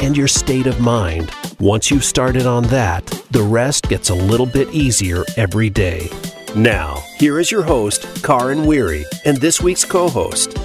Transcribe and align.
and 0.00 0.16
your 0.16 0.28
state 0.28 0.66
of 0.66 0.80
mind. 0.80 1.30
Once 1.58 1.90
you've 1.90 2.04
started 2.04 2.46
on 2.46 2.64
that, 2.64 3.04
the 3.30 3.42
rest 3.42 3.88
gets 3.88 4.10
a 4.10 4.14
little 4.14 4.46
bit 4.46 4.68
easier 4.70 5.24
every 5.36 5.68
day. 5.70 6.08
Now, 6.56 7.02
here 7.16 7.38
is 7.38 7.50
your 7.50 7.62
host, 7.62 8.06
Karin 8.24 8.64
Weary, 8.64 9.04
and 9.24 9.36
this 9.36 9.60
week's 9.60 9.84
co 9.84 10.08
host. 10.08 10.58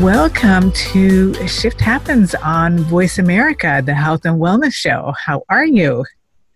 Welcome 0.00 0.72
to 0.92 1.34
Shift 1.46 1.80
Happens 1.80 2.34
on 2.36 2.78
Voice 2.78 3.18
America, 3.18 3.82
the 3.84 3.94
health 3.94 4.24
and 4.24 4.40
wellness 4.40 4.72
show. 4.72 5.12
How 5.18 5.42
are 5.50 5.66
you? 5.66 6.04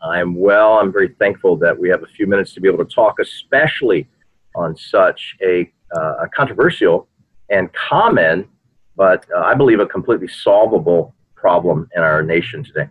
I'm 0.01 0.35
well. 0.35 0.79
I'm 0.79 0.93
very 0.93 1.15
thankful 1.19 1.57
that 1.57 1.79
we 1.79 1.89
have 1.89 2.03
a 2.03 2.07
few 2.07 2.27
minutes 2.27 2.55
to 2.55 2.61
be 2.61 2.69
able 2.69 2.85
to 2.85 2.95
talk, 2.95 3.17
especially 3.21 4.09
on 4.55 4.77
such 4.77 5.37
a, 5.43 5.71
uh, 5.97 6.23
a 6.23 6.29
controversial 6.29 7.09
and 7.51 7.73
common, 7.73 8.49
but 8.97 9.27
uh, 9.37 9.41
I 9.41 9.55
believe 9.55 9.81
a 9.81 9.87
completely 9.87 10.29
solvable 10.29 11.15
problem 11.41 11.89
in 11.97 12.03
our 12.03 12.23
nation 12.23 12.65
today. 12.65 12.89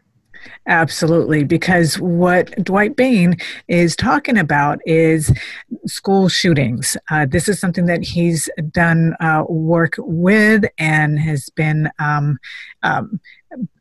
Absolutely, 0.67 1.44
because 1.44 2.00
what 2.00 2.52
Dwight 2.64 2.95
Bain 2.95 3.38
is 3.67 3.95
talking 3.95 4.38
about 4.38 4.80
is 4.86 5.31
school 5.86 6.30
shootings. 6.30 6.95
Uh, 7.09 7.25
this 7.25 7.48
is 7.48 7.59
something 7.59 7.86
that 7.86 8.03
he's 8.03 8.50
done 8.72 9.16
uh, 9.20 9.44
work 9.48 9.95
with 9.98 10.66
and 10.78 11.20
has 11.20 11.50
been 11.50 11.90
um, 12.00 12.38
um, 12.84 13.20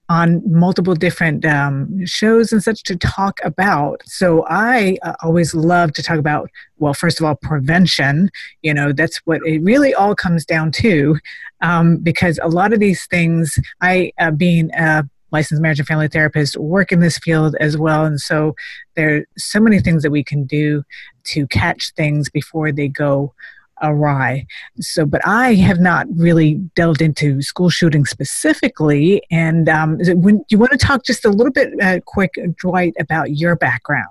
on 0.08 0.40
multiple 0.50 0.94
different 0.94 1.44
um, 1.44 2.06
shows 2.06 2.52
and 2.52 2.62
such 2.62 2.84
to 2.84 2.96
talk 2.96 3.40
about. 3.42 4.00
So 4.04 4.44
I 4.48 4.98
uh, 5.02 5.14
always 5.22 5.54
love 5.54 5.92
to 5.94 6.02
talk 6.02 6.18
about, 6.18 6.48
well, 6.78 6.94
first 6.94 7.18
of 7.18 7.26
all, 7.26 7.34
prevention. 7.34 8.30
You 8.62 8.72
know, 8.72 8.92
that's 8.92 9.18
what 9.24 9.40
it 9.44 9.62
really 9.62 9.94
all 9.94 10.14
comes 10.14 10.44
down 10.44 10.70
to, 10.72 11.18
um, 11.60 11.98
because 11.98 12.38
a 12.42 12.48
lot 12.48 12.72
of 12.72 12.80
these 12.80 13.06
things, 13.06 13.58
I, 13.80 14.12
uh, 14.18 14.30
being 14.30 14.70
a 14.74 15.04
licensed 15.32 15.60
marriage 15.60 15.78
and 15.78 15.88
family 15.88 16.08
therapist, 16.08 16.56
work 16.56 16.92
in 16.92 17.00
this 17.00 17.18
field 17.18 17.56
as 17.60 17.76
well. 17.76 18.04
And 18.04 18.20
so 18.20 18.54
there 18.94 19.16
are 19.16 19.24
so 19.36 19.60
many 19.60 19.80
things 19.80 20.02
that 20.02 20.10
we 20.10 20.22
can 20.22 20.44
do 20.44 20.84
to 21.24 21.46
catch 21.48 21.92
things 21.94 22.30
before 22.30 22.72
they 22.72 22.88
go 22.88 23.34
awry. 23.82 24.46
So, 24.80 25.04
but 25.04 25.20
I 25.26 25.54
have 25.54 25.80
not 25.80 26.06
really 26.14 26.54
delved 26.74 27.02
into 27.02 27.42
school 27.42 27.68
shooting 27.68 28.06
specifically. 28.06 29.22
And 29.30 29.68
um, 29.68 29.98
when, 29.98 30.38
do 30.38 30.44
you 30.50 30.58
want 30.58 30.72
to 30.72 30.78
talk 30.78 31.04
just 31.04 31.24
a 31.24 31.30
little 31.30 31.52
bit 31.52 31.74
uh, 31.82 32.00
quick, 32.06 32.38
Dwight, 32.58 32.94
about 32.98 33.36
your 33.36 33.56
background? 33.56 34.08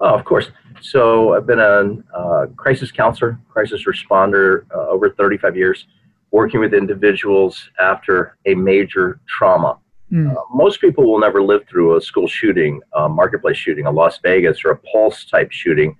Oh, 0.00 0.14
of 0.14 0.24
course. 0.24 0.50
So, 0.80 1.34
I've 1.34 1.46
been 1.46 1.60
a 1.60 2.16
uh, 2.16 2.46
crisis 2.56 2.90
counselor, 2.90 3.38
crisis 3.48 3.84
responder 3.86 4.64
uh, 4.74 4.88
over 4.88 5.10
35 5.10 5.56
years, 5.56 5.86
working 6.32 6.60
with 6.60 6.74
individuals 6.74 7.70
after 7.78 8.36
a 8.46 8.54
major 8.54 9.20
trauma. 9.28 9.78
Mm. 10.12 10.34
most 10.52 10.78
people 10.82 11.10
will 11.10 11.18
never 11.18 11.42
live 11.42 11.62
through 11.70 11.96
a 11.96 12.00
school 12.00 12.28
shooting, 12.28 12.82
a 12.92 13.08
marketplace 13.08 13.56
shooting, 13.56 13.86
a 13.86 13.90
Las 13.90 14.18
Vegas 14.22 14.62
or 14.62 14.72
a 14.72 14.76
Pulse 14.76 15.24
type 15.24 15.50
shooting 15.50 15.96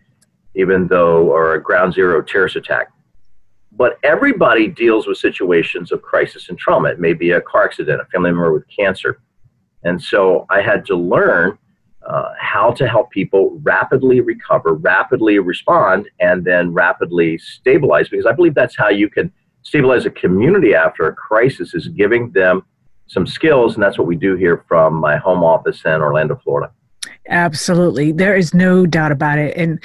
even 0.55 0.87
though, 0.89 1.31
or 1.31 1.55
a 1.55 1.63
ground 1.63 1.95
zero 1.95 2.23
terrorist 2.23 2.57
attack. 2.57 2.89
But 3.73 3.99
everybody 4.03 4.69
deals 4.69 5.07
with 5.07 5.17
situations 5.17 5.93
of 5.93 6.03
crisis 6.03 6.49
and 6.49 6.59
trauma. 6.59 6.91
It 6.91 7.01
may 7.01 7.15
be 7.15 7.31
a 7.31 7.41
car 7.41 7.65
accident, 7.65 8.01
a 8.01 8.05
family 8.07 8.31
member 8.31 8.53
with 8.53 8.65
cancer. 8.69 9.21
And 9.85 10.01
so 10.01 10.47
I 10.51 10.61
had 10.61 10.85
to 10.87 10.97
learn 10.97 11.59
uh, 12.07 12.33
how 12.39 12.73
to 12.73 12.87
help 12.87 13.11
people 13.11 13.59
rapidly 13.63 14.21
recover, 14.21 14.75
rapidly 14.75 15.39
respond, 15.39 16.09
and 16.21 16.45
then 16.45 16.73
rapidly 16.73 17.39
stabilize, 17.39 18.09
because 18.09 18.27
I 18.27 18.33
believe 18.33 18.55
that's 18.55 18.77
how 18.77 18.89
you 18.89 19.09
can 19.09 19.33
stabilize 19.63 20.07
a 20.07 20.11
community 20.11 20.75
after 20.75 21.07
a 21.09 21.15
crisis 21.15 21.75
is 21.75 21.89
giving 21.89 22.31
them 22.33 22.65
some 23.07 23.27
skills. 23.27 23.75
And 23.75 23.83
that's 23.83 23.99
what 23.99 24.07
we 24.07 24.17
do 24.17 24.35
here 24.37 24.65
from 24.69 24.95
my 24.95 25.17
home 25.17 25.43
office 25.43 25.85
in 25.85 26.01
Orlando, 26.01 26.41
Florida. 26.43 26.73
Absolutely, 27.29 28.11
there 28.11 28.35
is 28.35 28.53
no 28.53 28.85
doubt 28.85 29.13
about 29.13 29.39
it. 29.39 29.57
And 29.57 29.81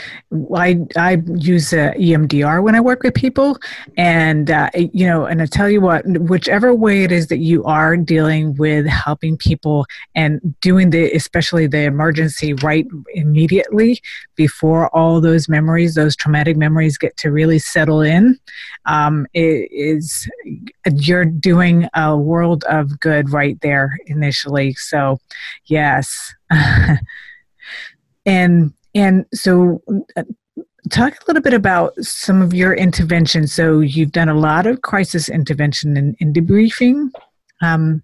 I 0.55 0.79
I 0.95 1.21
use 1.35 1.71
uh, 1.71 1.93
EMDR 1.95 2.63
when 2.63 2.73
I 2.73 2.79
work 2.81 3.03
with 3.03 3.13
people, 3.13 3.59
and 3.95 4.49
uh, 4.49 4.71
you 4.73 5.05
know, 5.05 5.25
and 5.25 5.39
I 5.39 5.45
tell 5.45 5.69
you 5.69 5.79
what, 5.79 6.03
whichever 6.07 6.73
way 6.73 7.03
it 7.03 7.11
is 7.11 7.27
that 7.27 7.37
you 7.37 7.63
are 7.65 7.95
dealing 7.95 8.55
with 8.55 8.87
helping 8.87 9.37
people 9.37 9.85
and 10.15 10.41
doing 10.61 10.89
the 10.89 11.11
especially 11.11 11.67
the 11.67 11.83
emergency 11.83 12.53
right 12.55 12.87
immediately 13.13 14.01
before 14.35 14.89
all 14.95 15.21
those 15.21 15.47
memories, 15.47 15.93
those 15.93 16.15
traumatic 16.15 16.57
memories, 16.57 16.97
get 16.97 17.17
to 17.17 17.31
really 17.31 17.59
settle 17.59 18.01
in, 18.01 18.39
um, 18.87 19.27
is 19.35 20.27
you're 20.91 21.25
doing 21.25 21.87
a 21.93 22.17
world 22.17 22.63
of 22.63 22.99
good 22.99 23.31
right 23.31 23.61
there 23.61 23.95
initially. 24.07 24.73
So, 24.73 25.19
yes. 25.65 26.33
and 28.27 28.71
and 28.93 29.25
so 29.33 29.81
uh, 30.15 30.23
talk 30.91 31.13
a 31.13 31.25
little 31.27 31.41
bit 31.41 31.53
about 31.53 31.93
some 32.03 32.41
of 32.41 32.53
your 32.53 32.73
interventions. 32.73 33.53
So 33.53 33.79
you've 33.79 34.11
done 34.11 34.29
a 34.29 34.35
lot 34.35 34.67
of 34.67 34.81
crisis 34.83 35.29
intervention 35.29 35.97
and, 35.97 36.15
and 36.19 36.35
debriefing. 36.35 37.09
Um, 37.61 38.03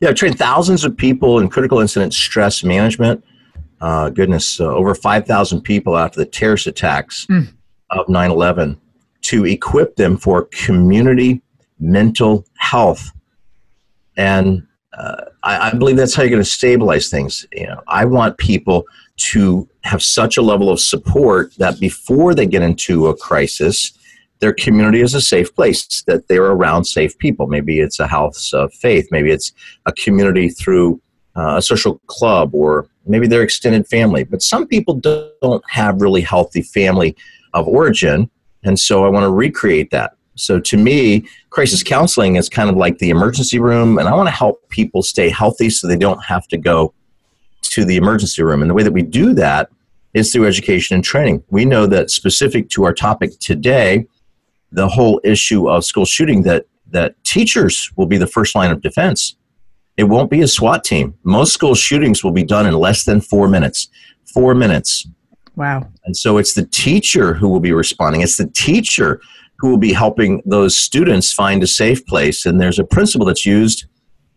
yeah 0.00 0.10
i've 0.10 0.14
trained 0.14 0.38
thousands 0.38 0.84
of 0.84 0.96
people 0.96 1.40
in 1.40 1.48
critical 1.48 1.80
incident 1.80 2.14
stress 2.14 2.62
management. 2.62 3.24
Uh, 3.80 4.10
goodness 4.10 4.60
uh, 4.60 4.64
over 4.64 4.94
5000 4.94 5.60
people 5.62 5.96
after 5.96 6.18
the 6.18 6.26
terrorist 6.26 6.66
attacks 6.66 7.26
mm. 7.26 7.48
of 7.90 8.06
9-11 8.06 8.76
to 9.22 9.44
equip 9.44 9.96
them 9.96 10.16
for 10.16 10.48
community 10.52 11.42
mental 11.78 12.44
health. 12.56 13.12
And 14.16 14.66
I, 15.42 15.70
I, 15.70 15.74
believe 15.74 15.96
that's 15.96 16.14
how 16.14 16.22
you're 16.22 16.30
going 16.30 16.42
to 16.42 16.48
stabilize 16.48 17.08
things. 17.08 17.46
You 17.52 17.68
know, 17.68 17.80
I 17.86 18.04
want 18.04 18.36
people 18.38 18.84
to 19.18 19.68
have 19.82 20.02
such 20.02 20.36
a 20.36 20.42
level 20.42 20.70
of 20.70 20.80
support 20.80 21.54
that 21.58 21.78
before 21.78 22.34
they 22.34 22.46
get 22.46 22.62
into 22.62 23.06
a 23.06 23.16
crisis, 23.16 23.92
their 24.40 24.52
community 24.52 25.00
is 25.00 25.14
a 25.14 25.20
safe 25.20 25.54
place, 25.54 26.02
that 26.06 26.28
they're 26.28 26.46
around 26.46 26.84
safe 26.84 27.16
people. 27.18 27.46
Maybe 27.46 27.80
it's 27.80 28.00
a 28.00 28.06
house 28.06 28.52
of 28.52 28.72
faith, 28.72 29.08
maybe 29.10 29.30
it's 29.30 29.52
a 29.86 29.92
community 29.92 30.48
through 30.48 31.00
uh, 31.36 31.56
a 31.58 31.62
social 31.62 32.00
club, 32.06 32.54
or 32.54 32.88
maybe 33.06 33.26
their 33.26 33.42
extended 33.42 33.86
family. 33.86 34.24
But 34.24 34.42
some 34.42 34.66
people 34.66 34.94
don't 34.94 35.64
have 35.70 36.00
really 36.00 36.22
healthy 36.22 36.62
family 36.62 37.16
of 37.54 37.66
origin, 37.68 38.30
and 38.64 38.78
so 38.78 39.04
I 39.04 39.08
want 39.08 39.24
to 39.24 39.30
recreate 39.30 39.90
that. 39.90 40.14
So 40.38 40.60
to 40.60 40.76
me, 40.76 41.26
crisis 41.50 41.82
counseling 41.82 42.36
is 42.36 42.48
kind 42.48 42.70
of 42.70 42.76
like 42.76 42.98
the 42.98 43.10
emergency 43.10 43.58
room, 43.58 43.98
and 43.98 44.08
I 44.08 44.14
want 44.14 44.28
to 44.28 44.34
help 44.34 44.68
people 44.68 45.02
stay 45.02 45.28
healthy 45.28 45.70
so 45.70 45.86
they 45.86 45.96
don't 45.96 46.24
have 46.24 46.46
to 46.48 46.56
go 46.56 46.94
to 47.62 47.84
the 47.84 47.96
emergency 47.96 48.42
room. 48.42 48.62
And 48.62 48.70
the 48.70 48.74
way 48.74 48.82
that 48.82 48.92
we 48.92 49.02
do 49.02 49.34
that 49.34 49.70
is 50.14 50.32
through 50.32 50.46
education 50.46 50.94
and 50.94 51.04
training. 51.04 51.42
We 51.50 51.64
know 51.64 51.86
that 51.86 52.10
specific 52.10 52.70
to 52.70 52.84
our 52.84 52.94
topic 52.94 53.38
today, 53.40 54.06
the 54.72 54.88
whole 54.88 55.20
issue 55.24 55.68
of 55.68 55.84
school 55.84 56.04
shooting 56.04 56.42
that 56.42 56.66
that 56.90 57.22
teachers 57.24 57.90
will 57.96 58.06
be 58.06 58.16
the 58.16 58.26
first 58.26 58.54
line 58.54 58.70
of 58.70 58.80
defense. 58.80 59.36
It 59.96 60.04
won't 60.04 60.30
be 60.30 60.40
a 60.40 60.48
SWAT 60.48 60.84
team. 60.84 61.14
Most 61.24 61.52
school 61.52 61.74
shootings 61.74 62.22
will 62.22 62.32
be 62.32 62.44
done 62.44 62.66
in 62.66 62.74
less 62.74 63.04
than 63.04 63.20
4 63.20 63.48
minutes. 63.48 63.88
4 64.32 64.54
minutes. 64.54 65.06
Wow. 65.56 65.88
And 66.04 66.16
so 66.16 66.38
it's 66.38 66.54
the 66.54 66.64
teacher 66.64 67.34
who 67.34 67.48
will 67.48 67.60
be 67.60 67.72
responding. 67.72 68.22
It's 68.22 68.36
the 68.36 68.48
teacher 68.48 69.20
who 69.58 69.70
will 69.70 69.78
be 69.78 69.92
helping 69.92 70.42
those 70.44 70.76
students 70.76 71.32
find 71.32 71.62
a 71.62 71.66
safe 71.66 72.04
place. 72.06 72.46
And 72.46 72.60
there's 72.60 72.78
a 72.78 72.84
principle 72.84 73.26
that's 73.26 73.44
used 73.44 73.86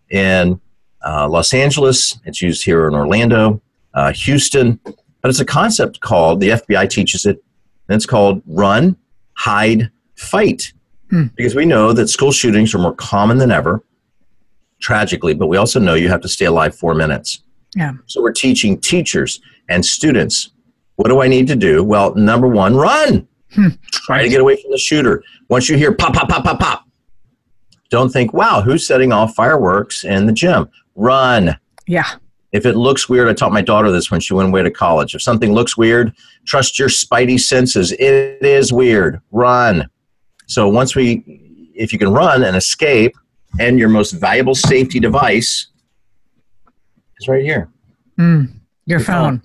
in 0.09 0.59
uh, 1.05 1.27
Los 1.29 1.53
Angeles, 1.53 2.19
it's 2.25 2.41
used 2.41 2.63
here 2.63 2.87
in 2.87 2.93
Orlando, 2.93 3.61
uh, 3.93 4.13
Houston, 4.13 4.79
but 4.83 5.29
it's 5.29 5.39
a 5.39 5.45
concept 5.45 5.99
called, 5.99 6.39
the 6.39 6.49
FBI 6.49 6.89
teaches 6.89 7.25
it, 7.25 7.43
and 7.87 7.95
it's 7.95 8.05
called 8.05 8.41
run, 8.45 8.97
hide, 9.33 9.89
fight. 10.15 10.73
Hmm. 11.09 11.27
Because 11.35 11.55
we 11.55 11.65
know 11.65 11.93
that 11.93 12.07
school 12.07 12.31
shootings 12.31 12.73
are 12.73 12.79
more 12.79 12.95
common 12.95 13.37
than 13.37 13.51
ever, 13.51 13.83
tragically, 14.79 15.33
but 15.33 15.47
we 15.47 15.57
also 15.57 15.79
know 15.79 15.93
you 15.93 16.09
have 16.09 16.21
to 16.21 16.29
stay 16.29 16.45
alive 16.45 16.75
four 16.75 16.93
minutes. 16.93 17.43
Yeah. 17.75 17.93
So 18.05 18.21
we're 18.21 18.31
teaching 18.31 18.79
teachers 18.79 19.39
and 19.69 19.85
students 19.85 20.51
what 21.01 21.09
do 21.09 21.19
I 21.19 21.27
need 21.27 21.47
to 21.47 21.55
do? 21.55 21.83
Well, 21.83 22.13
number 22.13 22.47
one, 22.47 22.75
run. 22.75 23.27
Hmm. 23.53 23.67
Try 23.91 24.23
to 24.23 24.29
get 24.29 24.41
away 24.41 24.61
from 24.61 24.71
the 24.71 24.77
shooter. 24.77 25.23
Once 25.49 25.69
you 25.69 25.77
hear 25.77 25.93
pop, 25.93 26.13
pop, 26.13 26.29
pop, 26.29 26.43
pop, 26.43 26.59
pop, 26.59 26.85
Don't 27.89 28.09
think, 28.09 28.33
wow, 28.33 28.61
who's 28.61 28.87
setting 28.87 29.11
off 29.11 29.35
fireworks 29.35 30.03
in 30.03 30.25
the 30.25 30.31
gym? 30.31 30.69
Run. 30.95 31.57
Yeah. 31.87 32.07
If 32.53 32.65
it 32.65 32.75
looks 32.75 33.07
weird, 33.09 33.27
I 33.27 33.33
taught 33.33 33.51
my 33.51 33.61
daughter 33.61 33.91
this 33.91 34.11
when 34.11 34.19
she 34.19 34.33
went 34.33 34.49
away 34.49 34.63
to 34.63 34.71
college. 34.71 35.15
If 35.15 35.21
something 35.21 35.53
looks 35.53 35.77
weird, 35.77 36.13
trust 36.45 36.79
your 36.79 36.89
spidey 36.89 37.39
senses. 37.39 37.91
It 37.93 38.41
is 38.41 38.73
weird. 38.73 39.21
Run. 39.31 39.89
So 40.47 40.67
once 40.67 40.95
we, 40.95 41.71
if 41.75 41.93
you 41.93 41.99
can 41.99 42.11
run 42.11 42.43
and 42.43 42.55
escape, 42.55 43.15
and 43.59 43.77
your 43.77 43.89
most 43.89 44.11
valuable 44.11 44.55
safety 44.55 44.99
device 44.99 45.67
is 47.19 47.27
right 47.27 47.43
here. 47.43 47.69
Mm, 48.17 48.47
your, 48.85 48.99
your 48.99 48.99
phone. 48.99 49.39
phone. 49.39 49.43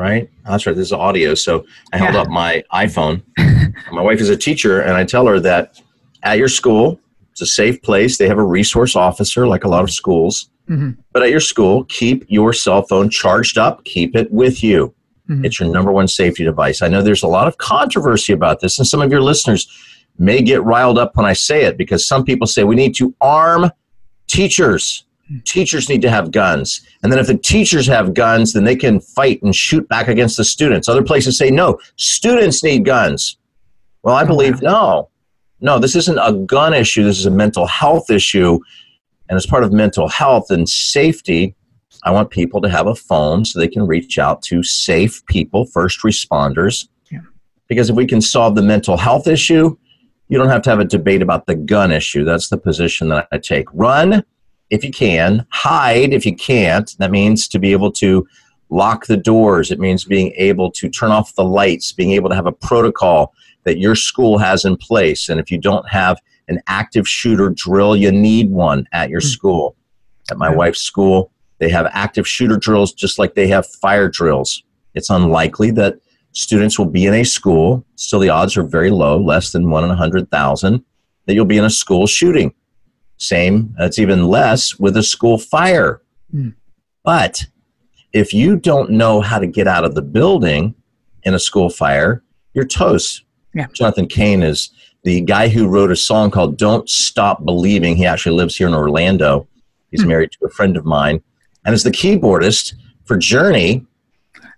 Right? 0.00 0.30
That's 0.46 0.64
right. 0.64 0.74
This 0.74 0.86
is 0.86 0.92
audio. 0.94 1.34
So 1.34 1.66
I 1.92 1.98
held 1.98 2.14
yeah. 2.14 2.22
up 2.22 2.28
my 2.28 2.64
iPhone. 2.72 3.22
my 3.92 4.00
wife 4.00 4.18
is 4.18 4.30
a 4.30 4.36
teacher, 4.36 4.80
and 4.80 4.94
I 4.94 5.04
tell 5.04 5.26
her 5.26 5.38
that 5.40 5.78
at 6.22 6.38
your 6.38 6.48
school, 6.48 6.98
it's 7.32 7.42
a 7.42 7.46
safe 7.46 7.82
place. 7.82 8.16
They 8.16 8.26
have 8.26 8.38
a 8.38 8.42
resource 8.42 8.96
officer, 8.96 9.46
like 9.46 9.64
a 9.64 9.68
lot 9.68 9.84
of 9.84 9.90
schools. 9.90 10.48
Mm-hmm. 10.70 10.92
But 11.12 11.24
at 11.24 11.28
your 11.28 11.40
school, 11.40 11.84
keep 11.84 12.24
your 12.28 12.54
cell 12.54 12.80
phone 12.80 13.10
charged 13.10 13.58
up, 13.58 13.84
keep 13.84 14.16
it 14.16 14.32
with 14.32 14.64
you. 14.64 14.94
Mm-hmm. 15.28 15.44
It's 15.44 15.60
your 15.60 15.70
number 15.70 15.92
one 15.92 16.08
safety 16.08 16.44
device. 16.44 16.80
I 16.80 16.88
know 16.88 17.02
there's 17.02 17.22
a 17.22 17.28
lot 17.28 17.46
of 17.46 17.58
controversy 17.58 18.32
about 18.32 18.60
this, 18.60 18.78
and 18.78 18.88
some 18.88 19.02
of 19.02 19.10
your 19.10 19.20
listeners 19.20 19.68
may 20.18 20.40
get 20.40 20.64
riled 20.64 20.96
up 20.96 21.14
when 21.14 21.26
I 21.26 21.34
say 21.34 21.64
it 21.64 21.76
because 21.76 22.08
some 22.08 22.24
people 22.24 22.46
say 22.46 22.64
we 22.64 22.74
need 22.74 22.94
to 22.96 23.14
arm 23.20 23.70
teachers. 24.28 25.04
Teachers 25.44 25.88
need 25.88 26.02
to 26.02 26.10
have 26.10 26.32
guns. 26.32 26.80
And 27.02 27.12
then 27.12 27.18
if 27.18 27.28
the 27.28 27.36
teachers 27.36 27.86
have 27.86 28.14
guns, 28.14 28.52
then 28.52 28.64
they 28.64 28.76
can 28.76 29.00
fight 29.00 29.40
and 29.42 29.54
shoot 29.54 29.88
back 29.88 30.08
against 30.08 30.36
the 30.36 30.44
students. 30.44 30.88
Other 30.88 31.04
places 31.04 31.38
say 31.38 31.50
no, 31.50 31.78
students 31.96 32.64
need 32.64 32.84
guns. 32.84 33.36
Well, 34.02 34.16
I 34.16 34.24
believe 34.24 34.62
no. 34.62 35.10
No, 35.60 35.78
this 35.78 35.94
isn't 35.94 36.18
a 36.18 36.32
gun 36.32 36.72
issue. 36.74 37.04
This 37.04 37.18
is 37.18 37.26
a 37.26 37.30
mental 37.30 37.66
health 37.66 38.10
issue. 38.10 38.58
And 39.28 39.36
as 39.36 39.46
part 39.46 39.62
of 39.62 39.72
mental 39.72 40.08
health 40.08 40.50
and 40.50 40.68
safety, 40.68 41.54
I 42.02 42.10
want 42.10 42.30
people 42.30 42.60
to 42.62 42.68
have 42.68 42.86
a 42.86 42.94
phone 42.94 43.44
so 43.44 43.58
they 43.58 43.68
can 43.68 43.86
reach 43.86 44.18
out 44.18 44.42
to 44.44 44.62
safe 44.62 45.24
people, 45.26 45.66
first 45.66 46.00
responders. 46.00 46.88
Yeah. 47.10 47.20
Because 47.68 47.90
if 47.90 47.96
we 47.96 48.06
can 48.06 48.20
solve 48.20 48.54
the 48.54 48.62
mental 48.62 48.96
health 48.96 49.26
issue, 49.26 49.76
you 50.28 50.38
don't 50.38 50.48
have 50.48 50.62
to 50.62 50.70
have 50.70 50.80
a 50.80 50.84
debate 50.84 51.22
about 51.22 51.46
the 51.46 51.54
gun 51.54 51.92
issue. 51.92 52.24
That's 52.24 52.48
the 52.48 52.56
position 52.56 53.08
that 53.10 53.28
I 53.30 53.38
take. 53.38 53.66
Run 53.74 54.24
if 54.70 54.84
you 54.84 54.90
can, 54.90 55.46
hide 55.50 56.12
if 56.12 56.24
you 56.24 56.34
can't. 56.34 56.96
That 56.98 57.10
means 57.10 57.48
to 57.48 57.58
be 57.58 57.72
able 57.72 57.92
to 57.92 58.26
lock 58.70 59.06
the 59.06 59.16
doors. 59.16 59.70
It 59.70 59.80
means 59.80 60.04
being 60.04 60.32
able 60.36 60.70
to 60.72 60.88
turn 60.88 61.10
off 61.10 61.34
the 61.34 61.44
lights, 61.44 61.92
being 61.92 62.12
able 62.12 62.30
to 62.30 62.36
have 62.36 62.46
a 62.46 62.52
protocol 62.52 63.34
that 63.64 63.78
your 63.78 63.94
school 63.94 64.38
has 64.38 64.64
in 64.64 64.76
place. 64.76 65.28
And 65.28 65.40
if 65.40 65.50
you 65.50 65.58
don't 65.58 65.88
have 65.88 66.18
an 66.48 66.60
active 66.66 67.06
shooter 67.06 67.50
drill, 67.50 67.96
you 67.96 68.10
need 68.10 68.50
one 68.50 68.86
at 68.92 69.10
your 69.10 69.20
mm-hmm. 69.20 69.28
school. 69.28 69.76
At 70.30 70.38
my 70.38 70.48
wife's 70.48 70.80
school, 70.80 71.32
they 71.58 71.68
have 71.68 71.86
active 71.92 72.26
shooter 72.26 72.56
drills 72.56 72.92
just 72.92 73.18
like 73.18 73.34
they 73.34 73.48
have 73.48 73.66
fire 73.66 74.08
drills. 74.08 74.62
It's 74.94 75.10
unlikely 75.10 75.72
that 75.72 75.96
students 76.32 76.78
will 76.78 76.86
be 76.86 77.06
in 77.06 77.14
a 77.14 77.24
school, 77.24 77.84
still 77.96 78.20
the 78.20 78.28
odds 78.28 78.56
are 78.56 78.62
very 78.62 78.90
low, 78.90 79.18
less 79.18 79.52
than 79.52 79.70
one 79.70 79.84
in 79.84 79.90
a 79.90 79.94
100,000, 79.94 80.84
that 81.26 81.34
you'll 81.34 81.44
be 81.44 81.58
in 81.58 81.64
a 81.64 81.70
school 81.70 82.06
shooting. 82.06 82.54
Same, 83.20 83.74
that's 83.78 83.98
even 83.98 84.28
less 84.28 84.78
with 84.78 84.96
a 84.96 85.02
school 85.02 85.36
fire. 85.36 86.00
Mm. 86.34 86.54
But 87.04 87.46
if 88.14 88.32
you 88.32 88.56
don't 88.56 88.90
know 88.90 89.20
how 89.20 89.38
to 89.38 89.46
get 89.46 89.68
out 89.68 89.84
of 89.84 89.94
the 89.94 90.02
building 90.02 90.74
in 91.24 91.34
a 91.34 91.38
school 91.38 91.68
fire, 91.68 92.22
you're 92.54 92.64
toast. 92.64 93.24
Yeah. 93.54 93.66
Jonathan 93.74 94.06
Cain 94.06 94.42
is 94.42 94.70
the 95.04 95.20
guy 95.20 95.48
who 95.48 95.68
wrote 95.68 95.90
a 95.90 95.96
song 95.96 96.30
called 96.30 96.56
Don't 96.56 96.88
Stop 96.88 97.44
Believing. 97.44 97.94
He 97.94 98.06
actually 98.06 98.36
lives 98.36 98.56
here 98.56 98.68
in 98.68 98.74
Orlando. 98.74 99.46
He's 99.90 100.02
mm. 100.02 100.08
married 100.08 100.32
to 100.32 100.46
a 100.46 100.50
friend 100.50 100.76
of 100.78 100.86
mine 100.86 101.22
and 101.66 101.74
is 101.74 101.82
the 101.82 101.90
keyboardist 101.90 102.74
for 103.04 103.18
Journey. 103.18 103.86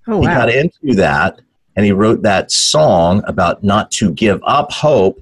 Oh, 0.06 0.18
wow. 0.18 0.20
He 0.20 0.26
got 0.26 0.50
into 0.50 0.94
that 0.94 1.40
and 1.74 1.84
he 1.84 1.90
wrote 1.90 2.22
that 2.22 2.52
song 2.52 3.24
about 3.26 3.64
not 3.64 3.90
to 3.92 4.12
give 4.12 4.40
up 4.44 4.70
hope 4.70 5.20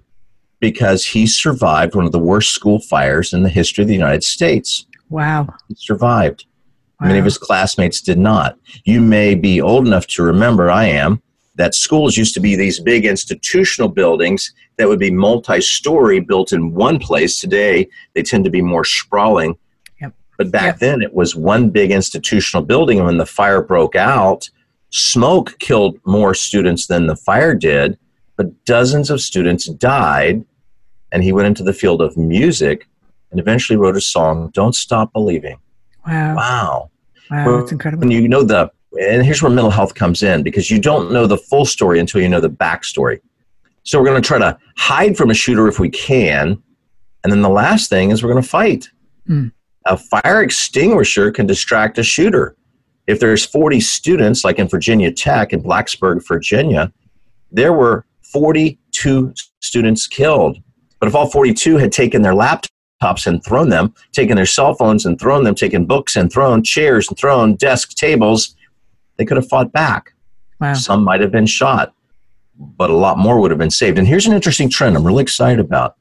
because 0.60 1.04
he 1.04 1.26
survived 1.26 1.94
one 1.94 2.06
of 2.06 2.12
the 2.12 2.18
worst 2.18 2.52
school 2.52 2.80
fires 2.80 3.32
in 3.32 3.42
the 3.42 3.48
history 3.48 3.82
of 3.82 3.88
the 3.88 3.94
United 3.94 4.22
States. 4.22 4.86
Wow. 5.08 5.48
He 5.68 5.74
survived. 5.74 6.46
Wow. 7.00 7.08
Many 7.08 7.18
of 7.18 7.24
his 7.24 7.38
classmates 7.38 8.00
did 8.00 8.18
not. 8.18 8.58
You 8.84 9.00
may 9.00 9.34
be 9.34 9.60
old 9.60 9.86
enough 9.86 10.06
to 10.08 10.22
remember, 10.22 10.70
I 10.70 10.84
am, 10.84 11.22
that 11.56 11.74
schools 11.74 12.16
used 12.16 12.34
to 12.34 12.40
be 12.40 12.56
these 12.56 12.78
big 12.78 13.04
institutional 13.06 13.88
buildings 13.88 14.52
that 14.76 14.88
would 14.88 14.98
be 14.98 15.10
multi 15.10 15.60
story 15.60 16.20
built 16.20 16.52
in 16.52 16.74
one 16.74 16.98
place. 16.98 17.40
Today, 17.40 17.88
they 18.14 18.22
tend 18.22 18.44
to 18.44 18.50
be 18.50 18.62
more 18.62 18.84
sprawling. 18.84 19.56
Yep. 20.00 20.14
But 20.38 20.50
back 20.50 20.74
yep. 20.74 20.78
then, 20.78 21.02
it 21.02 21.12
was 21.12 21.34
one 21.34 21.70
big 21.70 21.90
institutional 21.90 22.64
building. 22.64 22.98
And 22.98 23.06
when 23.06 23.18
the 23.18 23.26
fire 23.26 23.62
broke 23.62 23.96
out, 23.96 24.48
Smoke 24.90 25.56
killed 25.60 25.98
more 26.04 26.34
students 26.34 26.86
than 26.86 27.06
the 27.06 27.16
fire 27.16 27.54
did, 27.54 27.96
but 28.36 28.64
dozens 28.64 29.08
of 29.08 29.20
students 29.20 29.66
died. 29.66 30.44
And 31.12 31.22
he 31.22 31.32
went 31.32 31.46
into 31.46 31.62
the 31.62 31.72
field 31.72 32.00
of 32.00 32.16
music 32.16 32.86
and 33.30 33.40
eventually 33.40 33.76
wrote 33.76 33.96
a 33.96 34.00
song, 34.00 34.50
Don't 34.52 34.74
Stop 34.74 35.12
Believing. 35.12 35.58
Wow. 36.06 36.36
Wow. 36.36 36.90
Wow, 37.30 37.60
that's 37.60 37.72
incredible. 37.72 38.00
When 38.00 38.10
you 38.10 38.26
know 38.26 38.42
the, 38.42 38.70
and 39.00 39.24
here's 39.24 39.40
where 39.40 39.50
mental 39.50 39.70
health 39.70 39.94
comes 39.94 40.22
in 40.22 40.42
because 40.42 40.70
you 40.70 40.80
don't 40.80 41.12
know 41.12 41.26
the 41.26 41.38
full 41.38 41.64
story 41.64 42.00
until 42.00 42.20
you 42.20 42.28
know 42.28 42.40
the 42.40 42.50
backstory. 42.50 43.20
So 43.84 43.98
we're 43.98 44.06
going 44.06 44.20
to 44.20 44.26
try 44.26 44.38
to 44.38 44.58
hide 44.76 45.16
from 45.16 45.30
a 45.30 45.34
shooter 45.34 45.68
if 45.68 45.78
we 45.78 45.88
can. 45.88 46.60
And 47.22 47.32
then 47.32 47.42
the 47.42 47.48
last 47.48 47.88
thing 47.88 48.10
is 48.10 48.22
we're 48.22 48.32
going 48.32 48.42
to 48.42 48.48
fight. 48.48 48.88
Mm. 49.28 49.52
A 49.86 49.96
fire 49.96 50.42
extinguisher 50.42 51.30
can 51.30 51.46
distract 51.46 51.98
a 51.98 52.02
shooter 52.02 52.56
if 53.10 53.18
there's 53.18 53.44
40 53.44 53.80
students, 53.80 54.44
like 54.44 54.60
in 54.60 54.68
Virginia 54.68 55.10
Tech 55.10 55.52
in 55.52 55.62
Blacksburg, 55.62 56.26
Virginia, 56.26 56.92
there 57.50 57.72
were 57.72 58.06
42 58.32 59.34
students 59.58 60.06
killed. 60.06 60.58
But 61.00 61.08
if 61.08 61.14
all 61.14 61.29
42 61.29 61.79
had 61.79 61.91
taken 61.91 62.23
their 62.23 62.35
laptops 62.35 63.26
and 63.26 63.43
thrown 63.43 63.70
them, 63.70 63.94
taken 64.12 64.37
their 64.37 64.47
cell 64.47 64.75
phones 64.75 65.06
and 65.06 65.19
thrown 65.19 65.44
them, 65.44 65.55
taken 65.55 65.87
books 65.87 66.14
and 66.14 66.32
thrown 66.32 66.62
chairs 66.62 67.08
and 67.08 67.19
thrown 67.19 67.56
desk 67.56 67.94
tables, 67.94 68.55
they 69.17 69.25
could 69.25 69.37
have 69.37 69.49
fought 69.49 69.73
back. 69.73 70.12
Wow. 70.61 70.75
Some 70.75 71.02
might 71.02 71.20
have 71.20 71.32
been 71.32 71.47
shot, 71.47 71.94
but 72.58 72.91
a 72.91 72.97
lot 72.97 73.19
more 73.19 73.41
would 73.41 73.50
have 73.50 73.58
been 73.58 73.70
saved. 73.70 73.99
And 73.99 74.06
here's 74.06 74.26
an 74.26 74.35
interesting 74.35 74.70
trend 74.70 74.97
I'm 74.97 75.06
really 75.06 75.23
excited 75.23 75.58
about. 75.58 75.97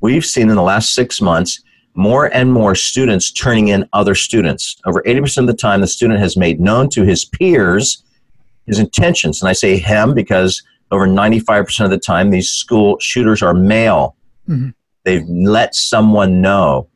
We've 0.00 0.24
seen 0.24 0.48
in 0.48 0.56
the 0.56 0.62
last 0.62 0.94
six 0.94 1.20
months 1.20 1.60
more 1.94 2.32
and 2.34 2.52
more 2.52 2.74
students 2.74 3.30
turning 3.30 3.68
in 3.68 3.88
other 3.92 4.14
students. 4.14 4.76
Over 4.84 5.02
80% 5.02 5.38
of 5.38 5.46
the 5.46 5.54
time, 5.54 5.80
the 5.80 5.86
student 5.86 6.20
has 6.20 6.36
made 6.36 6.60
known 6.60 6.88
to 6.90 7.02
his 7.04 7.24
peers 7.24 8.04
his 8.66 8.78
intentions. 8.78 9.40
And 9.40 9.48
I 9.48 9.52
say 9.52 9.76
him 9.76 10.14
because 10.14 10.62
over 10.90 11.06
95% 11.06 11.84
of 11.84 11.90
the 11.90 11.98
time, 11.98 12.30
these 12.30 12.48
school 12.48 12.98
shooters 13.00 13.42
are 13.42 13.54
male. 13.54 14.16
Mm-hmm. 14.48 14.70
They've 15.04 15.26
let 15.28 15.74
someone 15.74 16.40
know. 16.40 16.88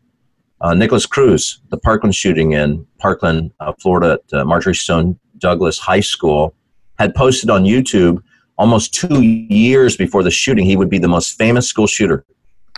Uh, 0.61 0.75
Nikolas 0.75 1.07
Cruz, 1.07 1.61
the 1.69 1.79
Parkland 1.79 2.15
shooting 2.15 2.53
in 2.53 2.85
Parkland, 2.99 3.53
uh, 3.61 3.73
Florida, 3.81 4.19
at 4.33 4.41
uh, 4.41 4.45
Marjory 4.45 4.75
Stoneman 4.75 5.19
Douglas 5.39 5.79
High 5.79 6.01
School, 6.01 6.53
had 6.99 7.15
posted 7.15 7.49
on 7.49 7.63
YouTube 7.63 8.21
almost 8.57 8.93
two 8.93 9.23
years 9.23 9.97
before 9.97 10.25
the 10.25 10.33
shooting 10.33 10.65
he 10.65 10.77
would 10.77 10.91
be 10.91 10.99
the 10.99 11.09
most 11.09 11.39
famous 11.39 11.69
school 11.69 11.87
shooter. 11.87 12.25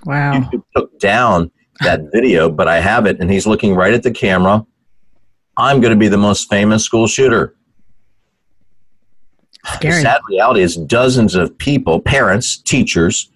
Wow. 0.05 0.35
YouTube 0.35 0.63
took 0.77 0.99
down 0.99 1.51
that 1.81 2.03
video, 2.13 2.51
but 2.51 2.69
I 2.69 2.81
have 2.81 3.07
it, 3.07 3.19
and 3.19 3.31
he's 3.31 3.47
looking 3.47 3.75
right 3.75 3.95
at 3.95 4.03
the 4.03 4.11
camera. 4.11 4.67
I'm 5.57 5.81
going 5.81 5.93
to 5.93 5.99
be 5.99 6.09
the 6.09 6.19
most 6.19 6.51
famous 6.51 6.85
school 6.85 7.07
shooter. 7.07 7.55
Scary. 9.65 9.95
The 9.95 10.01
sad 10.01 10.21
reality 10.29 10.63
is 10.63 10.77
dozens 10.77 11.35
of 11.35 11.57
people, 11.59 12.01
parents, 12.01 12.59
teachers, 12.59 13.31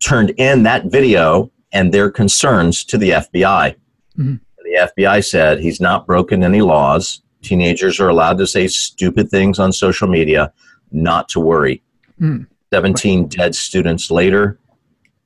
turned 0.00 0.30
in 0.36 0.62
that 0.64 0.86
video 0.86 1.50
and 1.72 1.92
their 1.92 2.10
concerns 2.10 2.84
to 2.84 2.98
the 2.98 3.10
FBI. 3.10 3.74
Mm-hmm. 4.16 4.36
The 4.64 4.92
FBI 4.96 5.24
said 5.28 5.60
he's 5.60 5.80
not 5.80 6.06
broken 6.06 6.42
any 6.42 6.60
laws. 6.60 7.22
Teenagers 7.42 8.00
are 8.00 8.08
allowed 8.08 8.38
to 8.38 8.46
say 8.46 8.68
stupid 8.68 9.30
things 9.30 9.58
on 9.58 9.72
social 9.72 10.08
media, 10.08 10.52
not 10.90 11.28
to 11.30 11.40
worry. 11.40 11.82
Mm. 12.20 12.46
17 12.72 13.28
dead 13.28 13.54
students 13.54 14.10
later, 14.10 14.58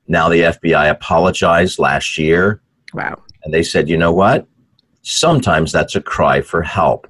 now 0.07 0.29
the 0.29 0.43
FBI 0.43 0.91
apologized 0.91 1.79
last 1.79 2.19
year. 2.19 2.61
Wow. 2.95 3.21
And 3.43 3.53
they 3.53 3.63
said, 3.63 3.89
you 3.89 3.97
know 3.97 4.13
what? 4.13 4.47
Sometimes 5.03 5.73
that's 5.73 5.97
a 5.97 6.01
cry 6.01 6.41
for 6.41 6.63
help. 6.63 7.09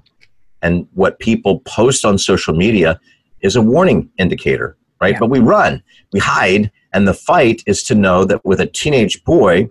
And 0.62 0.87
what 0.95 1.19
people 1.19 1.61
post 1.61 2.04
on 2.04 2.16
social 2.16 2.54
media 2.54 2.99
is 3.40 3.57
a 3.57 3.62
warning 3.62 4.09
indicator, 4.19 4.76
right? 5.00 5.14
Yeah. 5.14 5.19
But 5.19 5.31
we 5.31 5.40
run, 5.40 5.83
we 6.12 6.21
hide, 6.21 6.71
and 6.93 7.09
the 7.09 7.15
fight 7.15 7.63
is 7.67 7.83
to 7.85 7.95
know 7.95 8.25
that 8.25 8.45
with 8.45 8.61
a 8.61 8.67
teenage 8.67 9.25
boy, 9.25 9.71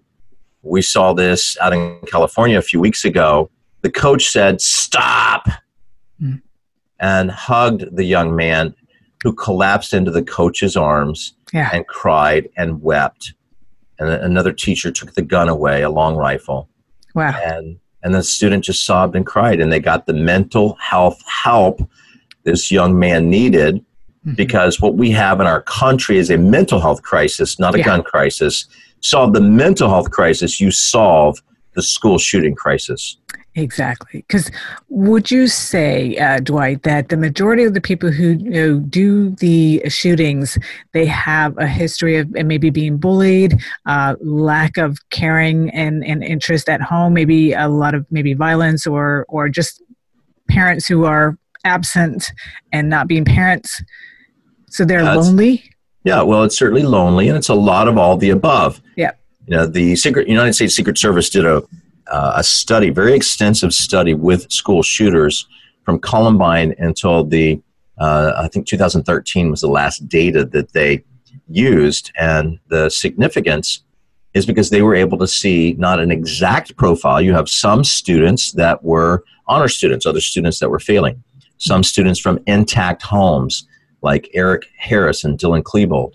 we 0.64 0.82
saw 0.82 1.14
this 1.14 1.58
out 1.60 1.74
in 1.74 2.00
California 2.08 2.58
a 2.58 2.64
few 2.64 2.80
weeks 2.80 3.06
ago. 3.06 3.50
The 3.82 3.92
coach 3.92 4.30
said, 4.30 4.62
Stop! 4.62 5.48
Mm. 6.22 6.42
And 7.00 7.32
hugged 7.32 7.96
the 7.96 8.04
young 8.04 8.36
man 8.36 8.76
who 9.24 9.34
collapsed 9.34 9.94
into 9.94 10.12
the 10.12 10.24
coach's 10.24 10.76
arms 10.76 11.34
yeah. 11.54 11.70
and 11.74 11.88
cried 11.88 12.50
and 12.58 12.82
wept. 12.82 13.34
and 14.00 14.10
another 14.10 14.54
teacher 14.54 14.92
took 14.92 15.14
the 15.14 15.22
gun 15.22 15.50
away, 15.50 15.82
a 15.82 15.90
long 15.90 16.16
rifle. 16.16 16.70
Wow. 17.16 17.40
And 17.44 17.80
and 18.04 18.16
the 18.16 18.24
student 18.24 18.64
just 18.64 18.84
sobbed 18.84 19.16
and 19.16 19.28
cried, 19.28 19.60
and 19.60 19.72
they 19.72 19.80
got 19.80 20.08
the 20.08 20.14
mental 20.14 20.74
health 20.76 21.22
help 21.28 21.88
this 22.44 22.72
young 22.72 22.98
man 22.98 23.30
needed 23.30 23.86
mm-hmm. 24.26 24.36
because 24.36 24.80
what 24.80 24.96
we 24.96 25.12
have 25.12 25.40
in 25.40 25.48
our 25.48 25.62
country 25.62 26.18
is 26.18 26.30
a 26.30 26.38
mental 26.38 26.80
health 26.80 27.02
crisis, 27.02 27.60
not 27.60 27.76
a 27.76 27.80
yeah. 27.80 27.86
gun 27.86 28.04
crisis. 28.04 28.66
Solve 29.02 29.34
the 29.34 29.42
mental 29.42 29.90
health 29.90 30.12
crisis, 30.12 30.60
you 30.60 30.72
solve 30.72 31.42
the 31.74 31.82
school 31.82 32.18
shooting 32.18 32.54
crisis. 32.54 33.18
Exactly. 33.56 34.24
Because 34.28 34.50
would 34.88 35.30
you 35.30 35.48
say, 35.48 36.16
uh, 36.18 36.40
Dwight, 36.40 36.84
that 36.84 37.10
the 37.10 37.18
majority 37.18 37.64
of 37.64 37.74
the 37.74 37.82
people 37.82 38.10
who 38.10 38.32
you 38.32 38.50
know, 38.50 38.80
do 38.80 39.32
the 39.32 39.82
shootings, 39.90 40.58
they 40.94 41.06
have 41.06 41.58
a 41.58 41.68
history 41.68 42.16
of 42.16 42.30
maybe 42.32 42.70
being 42.70 42.98
bullied, 42.98 43.60
uh, 43.86 44.16
lack 44.22 44.78
of 44.78 44.98
caring 45.10 45.70
and, 45.72 46.06
and 46.06 46.24
interest 46.24 46.70
at 46.70 46.82
home, 46.82 47.14
maybe 47.14 47.52
a 47.52 47.68
lot 47.68 47.94
of 47.94 48.06
maybe 48.10 48.34
violence 48.34 48.88
or 48.88 49.26
or 49.28 49.50
just 49.50 49.82
parents 50.48 50.88
who 50.88 51.04
are 51.04 51.38
absent 51.66 52.32
and 52.72 52.90
not 52.90 53.08
being 53.08 53.26
parents, 53.26 53.84
so 54.72 54.86
they're 54.86 55.04
lonely. 55.04 55.64
Yeah, 56.04 56.24
well, 56.24 56.44
it's 56.44 56.58
certainly 56.58 56.84
lonely, 56.84 57.28
and 57.28 57.38
it's 57.38 57.50
a 57.50 57.54
lot 57.54 57.88
of 57.88 57.98
all 57.98 58.18
the 58.18 58.32
above. 58.32 58.82
Yeah. 58.96 59.12
You 59.46 59.58
know, 59.58 59.68
the 59.68 59.96
Secret 59.96 60.28
United 60.28 60.54
States 60.54 60.76
Secret 60.76 60.98
Service 60.98 61.30
did 61.30 61.46
a 61.46 61.62
uh, 62.08 62.34
a 62.38 62.44
study, 62.44 62.90
very 62.90 63.14
extensive 63.14 63.74
study 63.74 64.14
with 64.14 64.52
school 64.52 64.82
shooters 64.82 65.48
from 65.84 66.00
Columbine 66.00 66.74
until 66.80 67.24
the 67.24 67.62
uh, 68.00 68.34
I 68.38 68.48
think 68.48 68.66
2013 68.66 69.52
was 69.52 69.62
the 69.62 69.68
last 69.68 70.08
data 70.08 70.46
that 70.46 70.74
they 70.74 71.04
used, 71.48 72.12
and 72.18 72.60
the 72.70 72.90
significance 72.90 73.84
is 74.34 74.46
because 74.46 74.70
they 74.70 74.82
were 74.82 74.96
able 74.96 75.18
to 75.18 75.28
see 75.28 75.76
not 75.78 76.00
an 76.00 76.12
exact 76.12 76.78
profile. 76.78 77.22
You 77.22 77.34
have 77.34 77.50
some 77.50 77.84
students 77.84 78.54
that 78.54 78.84
were 78.84 79.24
honor 79.48 79.68
students, 79.68 80.06
other 80.06 80.22
students 80.22 80.60
that 80.60 80.70
were 80.70 80.80
failing, 80.80 81.22
some 81.58 81.84
students 81.84 82.20
from 82.20 82.40
intact 82.48 83.02
homes 83.04 83.68
like 84.02 84.30
Eric 84.34 84.68
Harris 84.78 85.24
and 85.24 85.38
Dylan 85.38 85.64
Klebold 85.64 86.14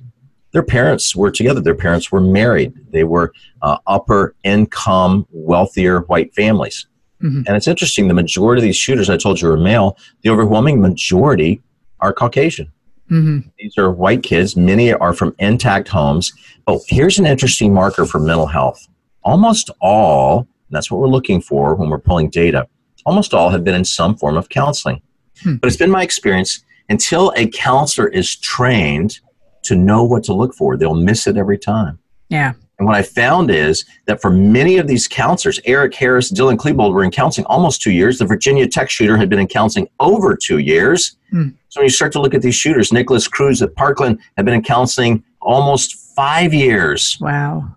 their 0.56 0.62
parents 0.62 1.14
were 1.14 1.30
together. 1.30 1.60
Their 1.60 1.74
parents 1.74 2.10
were 2.10 2.20
married. 2.22 2.72
They 2.90 3.04
were 3.04 3.34
uh, 3.60 3.76
upper 3.86 4.34
income, 4.42 5.26
wealthier 5.30 6.00
white 6.00 6.34
families. 6.34 6.86
Mm-hmm. 7.22 7.42
And 7.46 7.56
it's 7.56 7.68
interesting, 7.68 8.08
the 8.08 8.14
majority 8.14 8.60
of 8.60 8.62
these 8.62 8.74
shooters 8.74 9.10
I 9.10 9.18
told 9.18 9.38
you 9.38 9.50
are 9.50 9.58
male, 9.58 9.98
the 10.22 10.30
overwhelming 10.30 10.80
majority 10.80 11.60
are 12.00 12.14
Caucasian. 12.14 12.72
Mm-hmm. 13.10 13.50
These 13.58 13.76
are 13.76 13.90
white 13.90 14.22
kids. 14.22 14.56
Many 14.56 14.94
are 14.94 15.12
from 15.12 15.34
intact 15.38 15.88
homes. 15.88 16.32
Oh, 16.66 16.80
here's 16.88 17.18
an 17.18 17.26
interesting 17.26 17.74
marker 17.74 18.06
for 18.06 18.18
mental 18.18 18.46
health. 18.46 18.82
Almost 19.24 19.70
all, 19.82 20.48
that's 20.70 20.90
what 20.90 21.02
we're 21.02 21.08
looking 21.08 21.42
for 21.42 21.74
when 21.74 21.90
we're 21.90 21.98
pulling 21.98 22.30
data, 22.30 22.66
almost 23.04 23.34
all 23.34 23.50
have 23.50 23.62
been 23.62 23.74
in 23.74 23.84
some 23.84 24.16
form 24.16 24.38
of 24.38 24.48
counseling. 24.48 25.02
Hmm. 25.42 25.56
But 25.56 25.68
it's 25.68 25.76
been 25.76 25.90
my 25.90 26.02
experience 26.02 26.64
until 26.88 27.32
a 27.36 27.48
counselor 27.48 28.08
is 28.08 28.36
trained 28.36 29.20
to 29.64 29.74
know 29.74 30.04
what 30.04 30.24
to 30.24 30.32
look 30.32 30.54
for. 30.54 30.76
They'll 30.76 30.94
miss 30.94 31.26
it 31.26 31.36
every 31.36 31.58
time. 31.58 31.98
Yeah. 32.28 32.54
And 32.78 32.86
what 32.86 32.94
I 32.94 33.02
found 33.02 33.50
is 33.50 33.84
that 34.06 34.20
for 34.20 34.30
many 34.30 34.76
of 34.76 34.86
these 34.86 35.08
counselors, 35.08 35.58
Eric 35.64 35.94
Harris, 35.94 36.30
Dylan 36.30 36.56
Klebold 36.56 36.92
were 36.92 37.04
in 37.04 37.10
counseling 37.10 37.46
almost 37.46 37.80
two 37.80 37.90
years. 37.90 38.18
The 38.18 38.26
Virginia 38.26 38.68
Tech 38.68 38.90
shooter 38.90 39.16
had 39.16 39.30
been 39.30 39.38
in 39.38 39.46
counseling 39.46 39.88
over 39.98 40.36
two 40.36 40.58
years. 40.58 41.16
Hmm. 41.30 41.50
So 41.68 41.80
when 41.80 41.86
you 41.86 41.90
start 41.90 42.12
to 42.12 42.20
look 42.20 42.34
at 42.34 42.42
these 42.42 42.54
shooters, 42.54 42.92
Nikolas 42.92 43.28
Cruz 43.28 43.62
at 43.62 43.74
Parkland 43.74 44.18
had 44.36 44.44
been 44.44 44.54
in 44.54 44.62
counseling 44.62 45.24
almost 45.40 45.96
five 46.14 46.52
years. 46.52 47.16
Wow. 47.20 47.74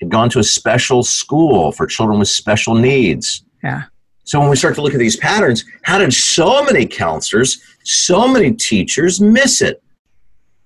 Had 0.00 0.10
gone 0.10 0.30
to 0.30 0.38
a 0.38 0.44
special 0.44 1.02
school 1.02 1.72
for 1.72 1.86
children 1.86 2.18
with 2.20 2.28
special 2.28 2.74
needs. 2.74 3.44
Yeah. 3.64 3.84
So 4.30 4.38
when 4.38 4.48
we 4.48 4.54
start 4.54 4.76
to 4.76 4.82
look 4.82 4.94
at 4.94 5.00
these 5.00 5.16
patterns, 5.16 5.64
how 5.82 5.98
did 5.98 6.14
so 6.14 6.62
many 6.62 6.86
counselors, 6.86 7.60
so 7.82 8.28
many 8.28 8.52
teachers 8.52 9.20
miss 9.20 9.60
it? 9.60 9.82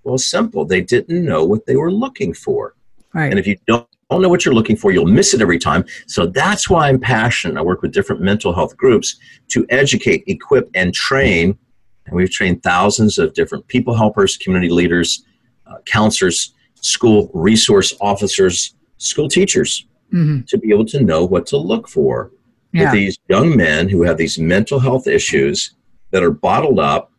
Well, 0.02 0.18
simple. 0.18 0.66
They 0.66 0.82
didn't 0.82 1.24
know 1.24 1.46
what 1.46 1.64
they 1.64 1.74
were 1.74 1.90
looking 1.90 2.34
for. 2.34 2.74
Right. 3.14 3.30
And 3.30 3.38
if 3.38 3.46
you 3.46 3.56
don't, 3.66 3.88
don't 4.10 4.20
know 4.20 4.28
what 4.28 4.44
you're 4.44 4.52
looking 4.52 4.76
for, 4.76 4.92
you'll 4.92 5.06
miss 5.06 5.32
it 5.32 5.40
every 5.40 5.58
time. 5.58 5.86
So 6.06 6.26
that's 6.26 6.68
why 6.68 6.90
I'm 6.90 7.00
passionate. 7.00 7.58
I 7.58 7.62
work 7.62 7.80
with 7.80 7.92
different 7.92 8.20
mental 8.20 8.52
health 8.52 8.76
groups 8.76 9.16
to 9.48 9.64
educate, 9.70 10.24
equip, 10.26 10.68
and 10.74 10.92
train. 10.92 11.56
And 12.04 12.14
we've 12.14 12.30
trained 12.30 12.62
thousands 12.62 13.16
of 13.16 13.32
different 13.32 13.66
people 13.68 13.94
helpers, 13.94 14.36
community 14.36 14.68
leaders, 14.68 15.24
uh, 15.66 15.76
counselors, 15.86 16.52
school 16.82 17.30
resource 17.32 17.94
officers, 18.02 18.74
school 18.98 19.26
teachers 19.26 19.86
mm-hmm. 20.12 20.42
to 20.48 20.58
be 20.58 20.68
able 20.68 20.84
to 20.84 21.02
know 21.02 21.24
what 21.24 21.46
to 21.46 21.56
look 21.56 21.88
for 21.88 22.30
yeah. 22.74 22.84
with 22.84 22.92
these 22.92 23.18
young 23.28 23.56
men 23.56 23.88
who 23.88 24.02
have 24.02 24.16
these 24.16 24.38
mental 24.38 24.78
health 24.78 25.06
issues 25.06 25.74
that 26.10 26.22
are 26.22 26.30
bottled 26.30 26.78
up. 26.78 27.12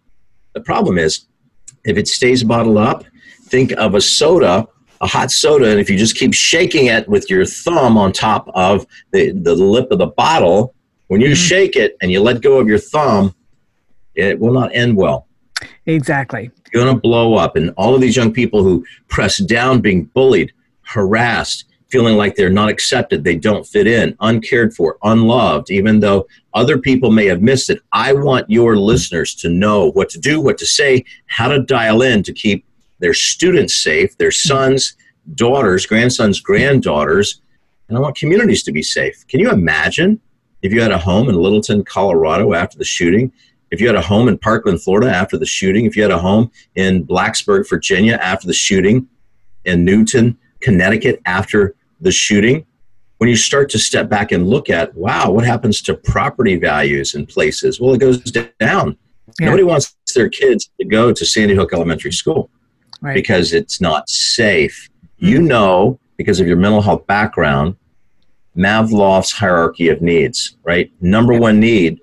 The 0.53 0.61
problem 0.61 0.97
is 0.97 1.25
if 1.85 1.97
it 1.97 2.07
stays 2.07 2.43
bottled 2.43 2.77
up, 2.77 3.05
think 3.43 3.71
of 3.73 3.95
a 3.95 4.01
soda, 4.01 4.67
a 5.01 5.07
hot 5.07 5.31
soda, 5.31 5.69
and 5.69 5.79
if 5.79 5.89
you 5.89 5.97
just 5.97 6.15
keep 6.15 6.33
shaking 6.33 6.87
it 6.87 7.07
with 7.07 7.29
your 7.29 7.45
thumb 7.45 7.97
on 7.97 8.11
top 8.11 8.49
of 8.53 8.85
the, 9.11 9.31
the 9.31 9.55
lip 9.55 9.91
of 9.91 9.99
the 9.99 10.07
bottle, 10.07 10.75
when 11.07 11.21
you 11.21 11.27
mm-hmm. 11.27 11.35
shake 11.35 11.75
it 11.75 11.95
and 12.01 12.11
you 12.11 12.21
let 12.21 12.41
go 12.41 12.59
of 12.59 12.67
your 12.67 12.79
thumb, 12.79 13.35
it 14.15 14.39
will 14.39 14.53
not 14.53 14.73
end 14.73 14.95
well. 14.95 15.27
Exactly. 15.85 16.49
You're 16.73 16.83
going 16.83 16.95
to 16.95 17.01
blow 17.01 17.35
up. 17.35 17.55
And 17.55 17.71
all 17.77 17.95
of 17.95 18.01
these 18.01 18.15
young 18.15 18.33
people 18.33 18.63
who 18.63 18.85
press 19.07 19.37
down, 19.37 19.81
being 19.81 20.05
bullied, 20.05 20.51
harassed, 20.81 21.65
feeling 21.89 22.17
like 22.17 22.35
they're 22.35 22.49
not 22.49 22.69
accepted, 22.69 23.23
they 23.23 23.35
don't 23.35 23.65
fit 23.65 23.87
in, 23.87 24.15
uncared 24.19 24.73
for, 24.73 24.97
unloved, 25.03 25.69
even 25.69 25.99
though 25.99 26.27
other 26.53 26.77
people 26.77 27.11
may 27.11 27.25
have 27.25 27.41
missed 27.41 27.69
it. 27.69 27.79
I 27.91 28.13
want 28.13 28.49
your 28.49 28.75
listeners 28.75 29.35
to 29.35 29.49
know 29.49 29.91
what 29.91 30.09
to 30.09 30.19
do, 30.19 30.41
what 30.41 30.57
to 30.57 30.65
say, 30.65 31.05
how 31.27 31.47
to 31.47 31.61
dial 31.61 32.01
in 32.01 32.23
to 32.23 32.33
keep 32.33 32.65
their 32.99 33.13
students 33.13 33.75
safe, 33.75 34.17
their 34.17 34.31
sons, 34.31 34.95
daughters, 35.35 35.85
grandsons, 35.85 36.39
granddaughters, 36.39 37.41
and 37.87 37.97
I 37.97 38.01
want 38.01 38.17
communities 38.17 38.63
to 38.63 38.71
be 38.71 38.81
safe. 38.81 39.25
Can 39.27 39.39
you 39.39 39.51
imagine 39.51 40.19
if 40.61 40.73
you 40.73 40.81
had 40.81 40.91
a 40.91 40.97
home 40.97 41.29
in 41.29 41.35
Littleton, 41.35 41.83
Colorado 41.83 42.53
after 42.53 42.77
the 42.77 42.85
shooting? 42.85 43.31
If 43.69 43.79
you 43.79 43.87
had 43.87 43.95
a 43.95 44.01
home 44.01 44.27
in 44.27 44.37
Parkland, 44.37 44.81
Florida 44.81 45.11
after 45.13 45.37
the 45.37 45.45
shooting? 45.45 45.85
If 45.85 45.95
you 45.95 46.01
had 46.01 46.11
a 46.11 46.17
home 46.17 46.51
in 46.75 47.05
Blacksburg, 47.05 47.69
Virginia 47.69 48.17
after 48.21 48.47
the 48.47 48.53
shooting? 48.53 49.07
In 49.65 49.83
Newtown, 49.83 50.37
Connecticut 50.65 51.21
after 51.25 51.75
the 52.01 52.11
shooting, 52.11 52.65
when 53.19 53.29
you 53.29 53.35
start 53.35 53.69
to 53.69 53.79
step 53.79 54.09
back 54.09 54.31
and 54.31 54.47
look 54.47 54.69
at, 54.69 54.93
wow, 54.95 55.29
what 55.29 55.45
happens 55.45 55.79
to 55.83 55.93
property 55.93 56.57
values 56.57 57.13
in 57.13 57.27
places? 57.27 57.79
Well, 57.79 57.93
it 57.93 57.99
goes 57.99 58.19
down. 58.59 58.97
Yeah. 59.39 59.45
Nobody 59.45 59.63
wants 59.63 59.95
their 60.15 60.27
kids 60.27 60.71
to 60.79 60.87
go 60.87 61.13
to 61.13 61.25
Sandy 61.25 61.53
Hook 61.53 61.71
Elementary 61.71 62.11
School 62.11 62.49
right. 62.99 63.13
because 63.13 63.53
it's 63.53 63.79
not 63.79 64.09
safe. 64.09 64.89
Mm-hmm. 65.21 65.25
You 65.27 65.41
know, 65.43 65.99
because 66.17 66.39
of 66.39 66.47
your 66.47 66.57
mental 66.57 66.81
health 66.81 67.05
background, 67.05 67.75
Maslow's 68.57 69.31
hierarchy 69.31 69.89
of 69.89 70.01
needs, 70.01 70.57
right? 70.63 70.91
Number 70.99 71.33
yep. 71.33 71.41
one 71.43 71.59
need, 71.59 71.99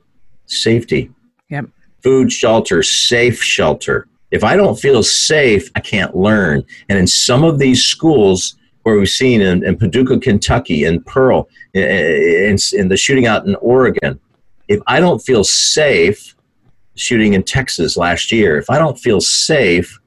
safety. 0.47 1.11
Yep. 1.50 1.66
Food, 2.02 2.33
shelter, 2.33 2.83
safe 2.83 3.42
shelter. 3.42 4.07
If 4.33 4.43
I 4.43 4.57
don't 4.57 4.79
feel 4.79 5.03
safe, 5.03 5.71
I 5.77 5.81
can't 5.81 6.17
learn. 6.17 6.65
And 6.89 6.99
in 6.99 7.07
some 7.07 7.45
of 7.45 7.59
these 7.59 7.85
schools 7.85 8.57
where 8.83 8.99
we've 8.99 9.09
seen 9.09 9.41
in, 9.41 9.65
in 9.65 9.77
Paducah, 9.77 10.19
Kentucky, 10.19 10.85
in 10.85 11.03
Pearl, 11.05 11.49
in, 11.75 12.57
in 12.73 12.89
the 12.89 12.97
shooting 12.97 13.27
out 13.27 13.47
in 13.47 13.55
Oregon, 13.57 14.19
if 14.69 14.81
I 14.87 15.01
don't 15.01 15.21
feel 15.21 15.45
safe, 15.45 16.35
shooting 16.95 17.35
in 17.35 17.43
Texas 17.43 17.97
last 17.97 18.33
year, 18.33 18.57
if 18.57 18.71
I 18.71 18.79
don't 18.79 18.99
feel 18.99 19.21
safe, 19.21 20.01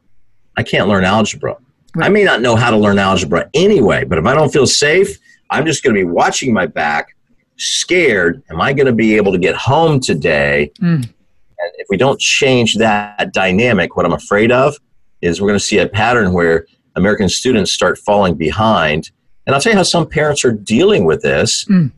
I 0.58 0.64
can't 0.64 0.88
learn 0.88 1.04
algebra. 1.04 1.56
Right. 1.96 2.08
I 2.08 2.10
may 2.10 2.24
not 2.24 2.42
know 2.42 2.56
how 2.56 2.72
to 2.72 2.78
learn 2.78 3.00
algebra 3.00 3.50
anyway, 3.54 4.06
but 4.06 4.18
if 4.18 4.26
I 4.26 4.34
don't 4.34 4.52
feel 4.52 4.68
safe, 4.68 5.20
I'm 5.52 5.66
just 5.66 5.84
going 5.84 5.96
to 5.96 6.02
be 6.02 6.06
watching 6.06 6.52
my 6.52 6.66
back, 6.66 7.16
scared. 7.58 8.44
Am 8.50 8.60
I 8.60 8.74
going 8.74 8.88
to 8.88 8.94
be 8.94 9.16
able 9.16 9.32
to 9.32 9.38
get 9.38 9.56
home 9.56 10.00
today? 10.00 10.72
Mm. 10.82 11.10
And 11.60 11.72
if 11.78 11.88
we 11.90 11.98
don't 11.98 12.20
change 12.20 12.76
that 12.76 13.34
dynamic, 13.34 13.96
what 13.96 14.06
I'm 14.06 14.14
afraid 14.14 14.52
of 14.52 14.78
is 15.22 15.42
we're 15.42 15.48
going 15.48 15.60
to 15.60 15.66
see 15.66 15.80
a 15.80 15.88
pattern 15.88 16.34
where 16.34 16.66
American 16.96 17.30
students 17.30 17.72
start 17.72 17.98
falling 17.98 18.36
behind. 18.36 19.12
And 19.46 19.56
I'll 19.56 19.62
tell 19.62 19.74
you 19.74 19.78
how 19.78 19.84
some 19.84 20.08
parents 20.08 20.44
are 20.46 20.52
dealing 20.52 21.06
with 21.06 21.22
this. 21.22 21.66
Mm. 21.66 21.92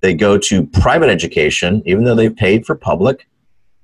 They 0.00 0.14
go 0.14 0.36
to 0.36 0.66
private 0.66 1.08
education, 1.08 1.82
even 1.86 2.04
though 2.04 2.14
they've 2.14 2.34
paid 2.34 2.66
for 2.66 2.74
public, 2.74 3.26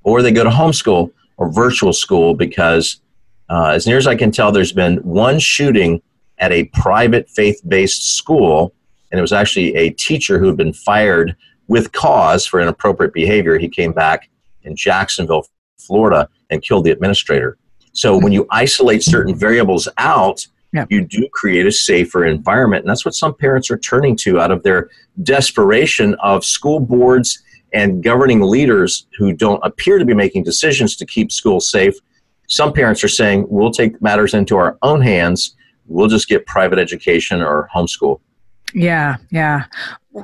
or 0.03 0.23
they 0.23 0.33
go 0.33 0.45
to 0.45 0.51
homeschool 0.51 1.13
or 1.37 1.53
virtual 1.53 1.93
school 1.93 2.35
because, 2.35 3.01
uh, 3.49 3.71
as 3.75 3.87
near 3.87 3.99
as 3.99 4.07
I 4.07 4.17
can 4.17 4.31
tell, 4.31 4.51
there's 4.51 4.73
been 4.73 4.97
one 4.99 5.39
shooting 5.39 6.03
at 6.39 6.53
a 6.53 6.65
private 6.65 7.29
faith 7.31 7.61
based 7.67 8.17
school, 8.17 8.75
and 9.11 9.19
it 9.19 9.23
was 9.23 9.33
actually 9.33 9.75
a 9.75 9.91
teacher 9.91 10.39
who 10.39 10.47
had 10.47 10.57
been 10.57 10.73
fired 10.73 11.37
with 11.69 11.93
cause 11.93 12.47
for 12.47 12.61
inappropriate 12.61 13.13
behavior. 13.13 13.59
He 13.59 13.69
came 13.69 13.93
back 13.93 14.29
in 14.69 14.77
Jacksonville, 14.77 15.47
Florida, 15.79 16.29
and 16.51 16.63
killed 16.63 16.85
the 16.85 16.91
administrator. 16.91 17.59
So 17.93 18.17
when 18.17 18.33
you 18.33 18.47
isolate 18.51 19.03
certain 19.03 19.35
variables 19.35 19.89
out, 19.99 20.47
Yep. 20.75 20.89
you 20.91 21.05
do 21.07 21.27
create 21.33 21.67
a 21.67 21.73
safer 21.73 22.27
environment. 22.27 22.83
And 22.85 22.91
that's 22.91 23.05
what 23.05 23.15
some 23.15 23.35
parents 23.35 23.71
are 23.71 23.79
turning 23.79 24.15
to 24.17 24.39
out 24.39 24.51
of 24.51 24.63
their 24.63 24.91
desperation 25.23 26.15
of 26.23 26.45
school 26.45 26.79
boards 26.79 27.43
and 27.73 28.03
governing 28.03 28.43
leaders 28.43 29.07
who 29.17 29.33
don't 29.33 29.61
appear 29.65 29.99
to 29.99 30.05
be 30.05 30.15
making 30.15 30.45
decisions 30.45 30.95
to 30.97 31.07
keep 31.07 31.33
schools 31.33 31.71
safe. 31.71 31.95
Some 32.49 32.73
parents 32.75 33.03
are 33.03 33.09
saying, 33.09 33.47
we'll 33.49 33.71
take 33.71 34.01
matters 34.03 34.35
into 34.35 34.57
our 34.59 34.77
own 34.83 35.01
hands. 35.01 35.57
We'll 35.87 36.09
just 36.09 36.29
get 36.29 36.47
private 36.47 36.79
education 36.79 37.41
or 37.41 37.69
homeschool. 37.75 38.21
Yeah, 38.75 39.17
yeah. 39.31 39.65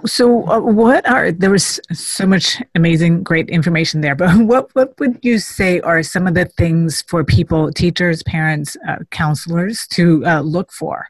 So, 0.05 0.49
uh, 0.49 0.61
what 0.61 1.09
are 1.09 1.33
there 1.33 1.51
was 1.51 1.81
so 1.93 2.27
much 2.27 2.63
amazing, 2.75 3.23
great 3.23 3.49
information 3.49 4.01
there. 4.01 4.15
But 4.15 4.37
what 4.51 4.75
what 4.75 4.99
would 4.99 5.19
you 5.23 5.39
say 5.39 5.81
are 5.81 6.03
some 6.03 6.27
of 6.27 6.35
the 6.35 6.47
things 6.47 7.03
for 7.03 7.25
people, 7.25 7.73
teachers, 7.73 8.23
parents, 8.23 8.77
uh, 8.89 8.97
counselors 9.11 9.87
to 9.89 10.25
uh, 10.27 10.41
look 10.41 10.73
for? 10.73 11.07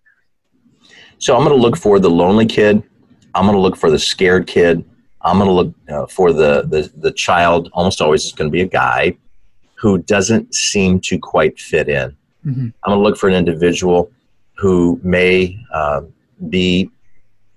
So, 1.19 1.37
I'm 1.37 1.45
going 1.45 1.57
to 1.57 1.63
look 1.63 1.77
for 1.77 1.99
the 1.99 2.11
lonely 2.11 2.47
kid. 2.47 2.83
I'm 3.35 3.45
going 3.45 3.57
to 3.57 3.61
look 3.61 3.77
for 3.77 3.91
the 3.91 3.99
scared 3.99 4.47
kid. 4.47 4.85
I'm 5.23 5.39
going 5.39 5.49
to 5.49 5.53
look 5.53 5.75
uh, 5.89 6.07
for 6.07 6.33
the, 6.33 6.63
the 6.63 6.93
the 6.97 7.13
child. 7.13 7.71
Almost 7.73 8.01
always 8.01 8.25
is 8.25 8.33
going 8.33 8.51
to 8.51 8.53
be 8.53 8.63
a 8.63 8.69
guy 8.69 9.17
who 9.75 9.99
doesn't 9.99 10.55
seem 10.55 11.01
to 11.01 11.19
quite 11.19 11.59
fit 11.61 11.89
in. 11.89 12.17
Mm-hmm. 12.47 12.69
I'm 12.83 12.91
going 12.91 12.99
to 12.99 13.03
look 13.03 13.17
for 13.17 13.29
an 13.29 13.35
individual 13.35 14.11
who 14.55 15.01
may 15.03 15.59
uh, 15.73 16.03
be 16.49 16.91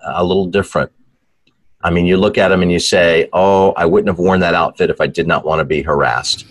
a 0.05 0.23
little 0.23 0.45
different. 0.45 0.91
I 1.87 1.89
mean, 1.89 2.05
you 2.05 2.17
look 2.17 2.37
at 2.37 2.49
them 2.49 2.61
and 2.61 2.69
you 2.69 2.79
say, 2.79 3.29
oh, 3.31 3.71
I 3.77 3.85
wouldn't 3.85 4.09
have 4.09 4.19
worn 4.19 4.41
that 4.41 4.53
outfit 4.53 4.89
if 4.89 4.99
I 4.99 5.07
did 5.07 5.25
not 5.25 5.45
want 5.45 5.59
to 5.59 5.63
be 5.63 5.81
harassed. 5.81 6.45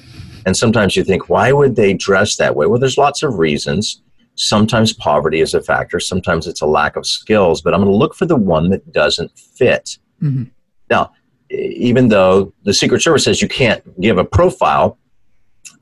And 0.47 0.57
sometimes 0.57 0.97
you 0.97 1.05
think, 1.05 1.29
why 1.29 1.53
would 1.53 1.77
they 1.77 1.93
dress 1.93 2.37
that 2.37 2.57
way? 2.57 2.65
Well, 2.67 2.81
there's 2.81 2.97
lots 2.97 3.23
of 3.23 3.39
reasons. 3.39 4.01
Sometimes 4.37 4.95
poverty 4.95 5.41
is 5.41 5.53
a 5.53 5.61
factor, 5.61 6.01
sometimes 6.01 6.47
it's 6.47 6.63
a 6.63 6.67
lack 6.67 6.97
of 6.97 7.07
skills, 7.07 7.61
but 7.61 7.75
I'm 7.75 7.81
going 7.81 7.93
to 7.93 7.97
look 7.97 8.15
for 8.15 8.25
the 8.25 8.35
one 8.37 8.71
that 8.71 8.91
doesn't 8.93 9.31
fit. 9.39 9.99
Mm-hmm. 10.23 10.45
Now, 10.89 11.13
even 11.51 12.09
though 12.09 12.55
the 12.63 12.73
Secret 12.73 13.03
Service 13.03 13.25
says 13.25 13.43
you 13.43 13.49
can't 13.49 13.83
give 14.01 14.17
a 14.17 14.25
profile, 14.25 14.97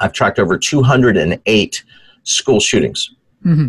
I've 0.01 0.13
tracked 0.13 0.41
over 0.41 0.59
208 0.59 1.85
school 2.25 2.59
shootings. 2.59 3.15
Mm-hmm. 3.47 3.69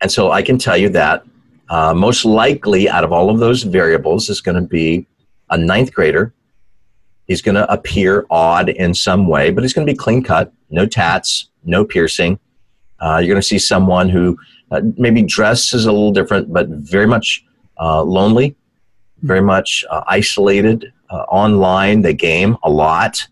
And 0.00 0.12
so 0.12 0.30
I 0.30 0.42
can 0.42 0.58
tell 0.58 0.76
you 0.76 0.90
that 0.90 1.24
uh, 1.70 1.94
most 1.94 2.24
likely, 2.24 2.88
out 2.88 3.04
of 3.04 3.12
all 3.12 3.30
of 3.30 3.38
those 3.38 3.62
variables, 3.62 4.28
is 4.28 4.40
going 4.40 4.54
to 4.54 4.66
be 4.66 5.06
a 5.50 5.56
ninth 5.58 5.92
grader. 5.92 6.32
He's 7.26 7.42
going 7.42 7.56
to 7.56 7.70
appear 7.70 8.26
odd 8.30 8.70
in 8.70 8.94
some 8.94 9.26
way, 9.26 9.50
but 9.50 9.62
he's 9.62 9.74
going 9.74 9.86
to 9.86 9.92
be 9.92 9.96
clean 9.96 10.22
cut, 10.22 10.52
no 10.70 10.86
tats, 10.86 11.50
no 11.64 11.84
piercing. 11.84 12.38
Uh, 13.00 13.18
you're 13.18 13.34
going 13.34 13.40
to 13.40 13.46
see 13.46 13.58
someone 13.58 14.08
who 14.08 14.38
uh, 14.70 14.80
maybe 14.96 15.22
dresses 15.22 15.86
a 15.86 15.92
little 15.92 16.12
different, 16.12 16.52
but 16.52 16.68
very 16.68 17.06
much 17.06 17.44
uh, 17.80 18.02
lonely, 18.02 18.56
very 19.22 19.42
much 19.42 19.84
uh, 19.90 20.02
isolated 20.06 20.92
uh, 21.10 21.24
online. 21.28 22.02
They 22.02 22.14
game 22.14 22.56
a 22.62 22.70
lot, 22.70 23.28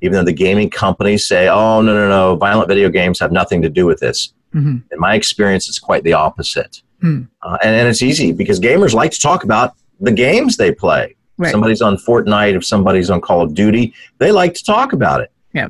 even 0.00 0.14
though 0.14 0.24
the 0.24 0.32
gaming 0.32 0.70
companies 0.70 1.26
say, 1.26 1.48
oh, 1.48 1.82
no, 1.82 1.92
no, 1.92 2.08
no, 2.08 2.36
violent 2.36 2.68
video 2.68 2.88
games 2.88 3.18
have 3.20 3.32
nothing 3.32 3.62
to 3.62 3.68
do 3.68 3.84
with 3.84 4.00
this. 4.00 4.32
Mm-hmm. 4.54 4.76
In 4.92 5.00
my 5.00 5.14
experience, 5.14 5.68
it's 5.68 5.80
quite 5.80 6.04
the 6.04 6.12
opposite. 6.12 6.82
Hmm. 7.04 7.24
Uh, 7.42 7.58
and, 7.62 7.76
and 7.76 7.86
it's 7.86 8.00
easy 8.00 8.32
because 8.32 8.58
gamers 8.58 8.94
like 8.94 9.10
to 9.10 9.20
talk 9.20 9.44
about 9.44 9.74
the 10.00 10.10
games 10.10 10.56
they 10.56 10.72
play. 10.72 11.14
Right. 11.36 11.50
Somebody's 11.50 11.82
on 11.82 11.98
Fortnite, 11.98 12.56
if 12.56 12.64
somebody's 12.64 13.10
on 13.10 13.20
Call 13.20 13.42
of 13.42 13.52
Duty, 13.52 13.92
they 14.16 14.32
like 14.32 14.54
to 14.54 14.64
talk 14.64 14.94
about 14.94 15.20
it. 15.20 15.30
Yeah. 15.52 15.68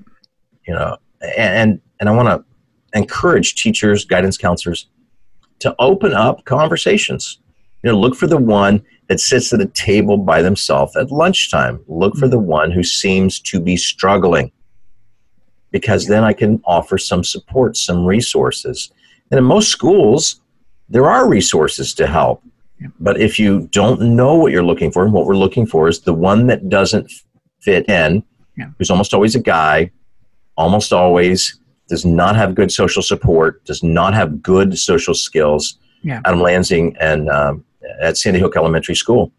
You 0.68 0.74
know, 0.74 0.96
and 1.36 1.80
and 1.98 2.08
I 2.08 2.12
want 2.12 2.28
to 2.28 2.44
encourage 2.96 3.56
teachers, 3.56 4.04
guidance 4.04 4.38
counselors 4.38 4.86
to 5.58 5.74
open 5.80 6.12
up 6.12 6.44
conversations. 6.44 7.40
You 7.82 7.90
know, 7.90 7.98
look 7.98 8.14
for 8.14 8.28
the 8.28 8.38
one 8.38 8.84
that 9.08 9.18
sits 9.18 9.52
at 9.52 9.60
a 9.60 9.66
table 9.66 10.16
by 10.16 10.40
themselves 10.40 10.94
at 10.94 11.10
lunchtime. 11.10 11.82
Look 11.88 12.14
for 12.16 12.28
the 12.28 12.38
one 12.38 12.70
who 12.70 12.84
seems 12.84 13.40
to 13.40 13.58
be 13.58 13.76
struggling 13.76 14.52
because 15.72 16.06
then 16.06 16.22
I 16.22 16.32
can 16.32 16.62
offer 16.64 16.96
some 16.96 17.24
support, 17.24 17.76
some 17.76 18.06
resources. 18.06 18.92
And 19.32 19.38
in 19.38 19.44
most 19.44 19.70
schools, 19.70 20.40
there 20.88 21.08
are 21.08 21.28
resources 21.28 21.94
to 21.94 22.06
help. 22.06 22.42
But 23.00 23.20
if 23.20 23.38
you 23.38 23.68
don't 23.72 24.00
know 24.16 24.34
what 24.34 24.52
you're 24.52 24.64
looking 24.64 24.90
for, 24.90 25.04
and 25.04 25.12
what 25.12 25.24
we're 25.24 25.36
looking 25.36 25.66
for 25.66 25.88
is 25.88 26.00
the 26.00 26.12
one 26.12 26.46
that 26.48 26.68
doesn't 26.68 27.10
fit 27.60 27.88
in, 27.88 28.22
yeah. 28.58 28.70
who's 28.76 28.90
almost 28.90 29.14
always 29.14 29.34
a 29.34 29.40
guy, 29.40 29.90
almost 30.56 30.92
always 30.92 31.58
does 31.88 32.04
not 32.04 32.36
have 32.36 32.54
good 32.54 32.70
social 32.70 33.02
support, 33.02 33.64
does 33.64 33.82
not 33.82 34.14
have 34.14 34.42
good 34.42 34.78
social 34.78 35.14
skills. 35.14 35.78
Yeah. 36.02 36.20
Adam 36.24 36.40
Lanza 36.40 36.90
and 37.00 37.30
um, 37.30 37.64
at 38.00 38.18
Sandy 38.18 38.40
Hook 38.40 38.56
Elementary 38.56 38.94
School 38.94 39.32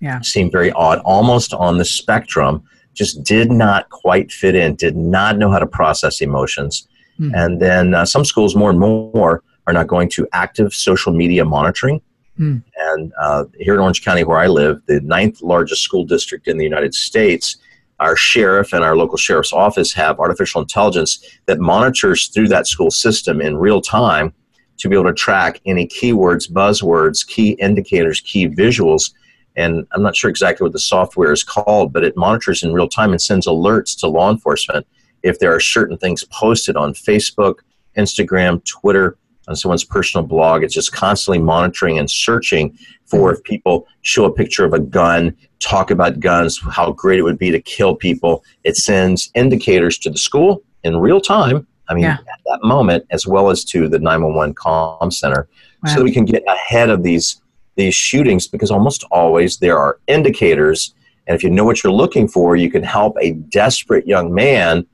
yeah. 0.00 0.20
seemed 0.20 0.52
very 0.52 0.72
odd, 0.72 0.98
almost 1.00 1.52
on 1.54 1.78
the 1.78 1.84
spectrum, 1.84 2.62
just 2.94 3.22
did 3.22 3.50
not 3.50 3.90
quite 3.90 4.32
fit 4.32 4.54
in, 4.54 4.74
did 4.74 4.96
not 4.96 5.36
know 5.36 5.50
how 5.50 5.58
to 5.58 5.66
process 5.66 6.20
emotions. 6.20 6.88
Mm. 7.20 7.32
And 7.34 7.60
then 7.60 7.94
uh, 7.94 8.06
some 8.06 8.24
schools, 8.24 8.54
more 8.54 8.70
and 8.70 8.78
more, 8.78 9.42
are 9.66 9.72
not 9.72 9.86
going 9.86 10.08
to 10.10 10.26
active 10.32 10.74
social 10.74 11.12
media 11.12 11.44
monitoring. 11.44 12.00
Mm. 12.38 12.62
And 12.76 13.12
uh, 13.20 13.44
here 13.58 13.74
in 13.74 13.80
Orange 13.80 14.04
County, 14.04 14.24
where 14.24 14.38
I 14.38 14.46
live, 14.46 14.82
the 14.86 15.00
ninth 15.00 15.42
largest 15.42 15.82
school 15.82 16.04
district 16.04 16.48
in 16.48 16.58
the 16.58 16.64
United 16.64 16.94
States, 16.94 17.56
our 17.98 18.14
sheriff 18.14 18.72
and 18.72 18.84
our 18.84 18.96
local 18.96 19.16
sheriff's 19.16 19.52
office 19.52 19.92
have 19.94 20.20
artificial 20.20 20.60
intelligence 20.60 21.24
that 21.46 21.58
monitors 21.58 22.28
through 22.28 22.48
that 22.48 22.66
school 22.66 22.90
system 22.90 23.40
in 23.40 23.56
real 23.56 23.80
time 23.80 24.34
to 24.78 24.88
be 24.88 24.94
able 24.94 25.06
to 25.06 25.14
track 25.14 25.60
any 25.64 25.86
keywords, 25.86 26.50
buzzwords, 26.50 27.26
key 27.26 27.52
indicators, 27.52 28.20
key 28.20 28.48
visuals. 28.48 29.12
And 29.56 29.86
I'm 29.92 30.02
not 30.02 30.14
sure 30.14 30.28
exactly 30.28 30.64
what 30.64 30.74
the 30.74 30.78
software 30.78 31.32
is 31.32 31.42
called, 31.42 31.94
but 31.94 32.04
it 32.04 32.14
monitors 32.16 32.62
in 32.62 32.74
real 32.74 32.88
time 32.88 33.12
and 33.12 33.22
sends 33.22 33.46
alerts 33.46 33.98
to 34.00 34.08
law 34.08 34.30
enforcement 34.30 34.86
if 35.22 35.38
there 35.38 35.54
are 35.54 35.60
certain 35.60 35.96
things 35.96 36.24
posted 36.24 36.76
on 36.76 36.92
Facebook, 36.92 37.56
Instagram, 37.96 38.62
Twitter, 38.64 39.16
on 39.48 39.56
someone's 39.56 39.84
personal 39.84 40.26
blog. 40.26 40.62
It's 40.62 40.74
just 40.74 40.92
constantly 40.92 41.38
monitoring 41.38 41.98
and 41.98 42.10
searching 42.10 42.76
for 43.04 43.30
mm-hmm. 43.30 43.38
if 43.38 43.44
people 43.44 43.86
show 44.02 44.24
a 44.24 44.32
picture 44.32 44.64
of 44.64 44.72
a 44.72 44.80
gun, 44.80 45.36
talk 45.60 45.90
about 45.90 46.20
guns, 46.20 46.60
how 46.70 46.92
great 46.92 47.18
it 47.18 47.22
would 47.22 47.38
be 47.38 47.50
to 47.50 47.60
kill 47.60 47.94
people. 47.94 48.44
It 48.64 48.76
sends 48.76 49.30
indicators 49.34 49.98
to 49.98 50.10
the 50.10 50.18
school 50.18 50.62
in 50.84 50.96
real 50.96 51.20
time. 51.20 51.66
I 51.88 51.94
mean, 51.94 52.04
yeah. 52.04 52.14
at 52.14 52.40
that 52.46 52.60
moment, 52.62 53.06
as 53.10 53.26
well 53.26 53.48
as 53.50 53.64
to 53.66 53.88
the 53.88 53.98
911 53.98 54.54
comm 54.54 55.12
center, 55.12 55.48
wow. 55.84 55.92
so 55.92 55.98
that 55.98 56.04
we 56.04 56.12
can 56.12 56.24
get 56.24 56.42
ahead 56.48 56.90
of 56.90 57.02
these 57.02 57.40
these 57.76 57.94
shootings 57.94 58.48
because 58.48 58.70
almost 58.70 59.04
always 59.10 59.58
there 59.58 59.78
are 59.78 60.00
indicators. 60.06 60.94
And 61.26 61.36
if 61.36 61.44
you 61.44 61.50
know 61.50 61.64
what 61.64 61.84
you're 61.84 61.92
looking 61.92 62.26
for, 62.26 62.56
you 62.56 62.70
can 62.70 62.82
help 62.82 63.16
a 63.20 63.32
desperate 63.32 64.06
young 64.06 64.32
man 64.34 64.86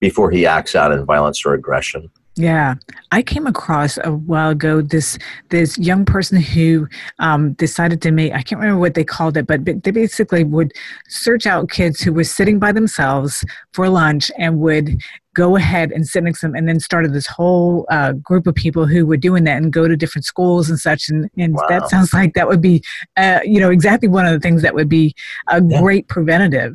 before 0.00 0.30
he 0.30 0.46
acts 0.46 0.74
out 0.74 0.92
in 0.92 1.04
violence 1.04 1.44
or 1.44 1.54
aggression. 1.54 2.10
Yeah, 2.38 2.74
I 3.12 3.22
came 3.22 3.46
across 3.46 3.96
a 4.04 4.12
while 4.12 4.50
ago 4.50 4.82
this 4.82 5.18
this 5.48 5.78
young 5.78 6.04
person 6.04 6.38
who 6.38 6.86
um, 7.18 7.54
decided 7.54 8.02
to 8.02 8.10
make 8.10 8.32
I 8.32 8.42
can't 8.42 8.60
remember 8.60 8.78
what 8.78 8.92
they 8.92 9.04
called 9.04 9.38
it, 9.38 9.46
but 9.46 9.64
they 9.64 9.90
basically 9.90 10.44
would 10.44 10.72
search 11.08 11.46
out 11.46 11.70
kids 11.70 12.00
who 12.00 12.12
were 12.12 12.24
sitting 12.24 12.58
by 12.58 12.72
themselves 12.72 13.42
for 13.72 13.88
lunch 13.88 14.30
and 14.36 14.58
would 14.58 15.00
go 15.34 15.56
ahead 15.56 15.92
and 15.92 16.06
sit 16.06 16.24
next 16.24 16.40
to 16.40 16.48
them, 16.48 16.54
and 16.54 16.68
then 16.68 16.78
started 16.78 17.14
this 17.14 17.26
whole 17.26 17.86
uh, 17.90 18.12
group 18.12 18.46
of 18.46 18.54
people 18.54 18.86
who 18.86 19.06
were 19.06 19.16
doing 19.16 19.44
that 19.44 19.62
and 19.62 19.72
go 19.72 19.88
to 19.88 19.96
different 19.96 20.26
schools 20.26 20.68
and 20.68 20.78
such. 20.78 21.08
And, 21.08 21.30
and 21.38 21.54
wow. 21.54 21.66
that 21.68 21.88
sounds 21.88 22.12
like 22.12 22.34
that 22.34 22.48
would 22.48 22.62
be, 22.62 22.82
uh, 23.16 23.40
you 23.44 23.60
know, 23.60 23.70
exactly 23.70 24.08
one 24.08 24.26
of 24.26 24.32
the 24.32 24.40
things 24.40 24.60
that 24.60 24.74
would 24.74 24.88
be 24.88 25.14
a 25.48 25.62
yeah. 25.62 25.80
great 25.80 26.08
preventative. 26.08 26.74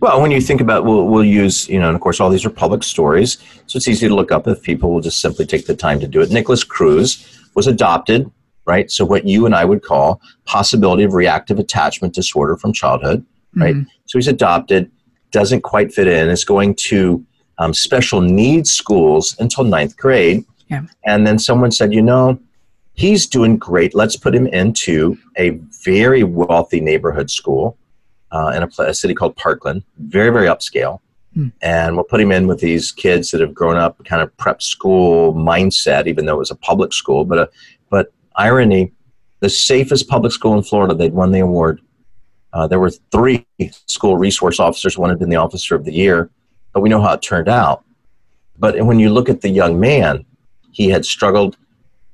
Well, 0.00 0.20
when 0.20 0.30
you 0.30 0.40
think 0.40 0.60
about, 0.60 0.84
we'll, 0.84 1.06
we'll 1.06 1.24
use, 1.24 1.68
you 1.68 1.78
know, 1.78 1.88
and 1.88 1.94
of 1.94 2.00
course, 2.00 2.20
all 2.20 2.30
these 2.30 2.44
are 2.44 2.50
public 2.50 2.82
stories, 2.82 3.38
so 3.66 3.76
it's 3.76 3.88
easy 3.88 4.08
to 4.08 4.14
look 4.14 4.32
up 4.32 4.46
if 4.46 4.62
people 4.62 4.92
will 4.92 5.00
just 5.00 5.20
simply 5.20 5.46
take 5.46 5.66
the 5.66 5.74
time 5.74 6.00
to 6.00 6.06
do 6.06 6.20
it. 6.20 6.30
Nikolas 6.30 6.64
Cruz 6.64 7.40
was 7.54 7.66
adopted, 7.66 8.30
right? 8.66 8.90
So, 8.90 9.04
what 9.04 9.26
you 9.26 9.46
and 9.46 9.54
I 9.54 9.64
would 9.64 9.82
call 9.82 10.20
possibility 10.44 11.04
of 11.04 11.14
reactive 11.14 11.58
attachment 11.58 12.14
disorder 12.14 12.56
from 12.56 12.72
childhood, 12.72 13.24
right? 13.56 13.74
Mm-hmm. 13.74 13.88
So, 14.06 14.18
he's 14.18 14.28
adopted, 14.28 14.90
doesn't 15.30 15.62
quite 15.62 15.92
fit 15.92 16.06
in, 16.06 16.28
is 16.28 16.44
going 16.44 16.74
to 16.76 17.24
um, 17.58 17.72
special 17.72 18.20
needs 18.20 18.70
schools 18.70 19.36
until 19.38 19.64
ninth 19.64 19.96
grade. 19.96 20.44
Yeah. 20.68 20.82
And 21.04 21.26
then 21.26 21.38
someone 21.38 21.70
said, 21.70 21.92
you 21.92 22.02
know, 22.02 22.38
he's 22.94 23.26
doing 23.26 23.56
great. 23.56 23.94
Let's 23.94 24.16
put 24.16 24.34
him 24.34 24.46
into 24.48 25.16
a 25.36 25.50
very 25.84 26.24
wealthy 26.24 26.80
neighborhood 26.80 27.30
school 27.30 27.78
uh, 28.34 28.48
in 28.48 28.62
a, 28.62 28.82
a, 28.82 28.94
city 28.94 29.14
called 29.14 29.36
Parkland, 29.36 29.84
very, 29.98 30.30
very 30.30 30.48
upscale. 30.48 30.98
Hmm. 31.34 31.48
And 31.62 31.94
we'll 31.94 32.04
put 32.04 32.20
him 32.20 32.32
in 32.32 32.46
with 32.46 32.60
these 32.60 32.90
kids 32.90 33.30
that 33.30 33.40
have 33.40 33.54
grown 33.54 33.76
up 33.76 34.04
kind 34.04 34.22
of 34.22 34.36
prep 34.36 34.60
school 34.60 35.32
mindset, 35.34 36.06
even 36.06 36.26
though 36.26 36.34
it 36.34 36.38
was 36.38 36.50
a 36.50 36.56
public 36.56 36.92
school. 36.92 37.24
But, 37.24 37.38
uh, 37.38 37.46
but 37.90 38.12
irony, 38.36 38.92
the 39.40 39.48
safest 39.48 40.08
public 40.08 40.32
school 40.32 40.54
in 40.54 40.62
Florida, 40.62 40.94
they'd 40.94 41.12
won 41.12 41.30
the 41.30 41.40
award. 41.40 41.80
Uh, 42.52 42.66
there 42.66 42.80
were 42.80 42.90
three 43.12 43.46
school 43.86 44.16
resource 44.16 44.58
officers, 44.60 44.98
one 44.98 45.10
had 45.10 45.18
been 45.18 45.30
the 45.30 45.36
officer 45.36 45.74
of 45.74 45.84
the 45.84 45.92
year, 45.92 46.30
but 46.72 46.80
we 46.80 46.88
know 46.88 47.00
how 47.00 47.12
it 47.12 47.22
turned 47.22 47.48
out. 47.48 47.84
But 48.58 48.80
when 48.84 48.98
you 48.98 49.10
look 49.10 49.28
at 49.28 49.40
the 49.40 49.48
young 49.48 49.80
man, 49.80 50.24
he 50.72 50.88
had 50.88 51.04
struggled 51.04 51.56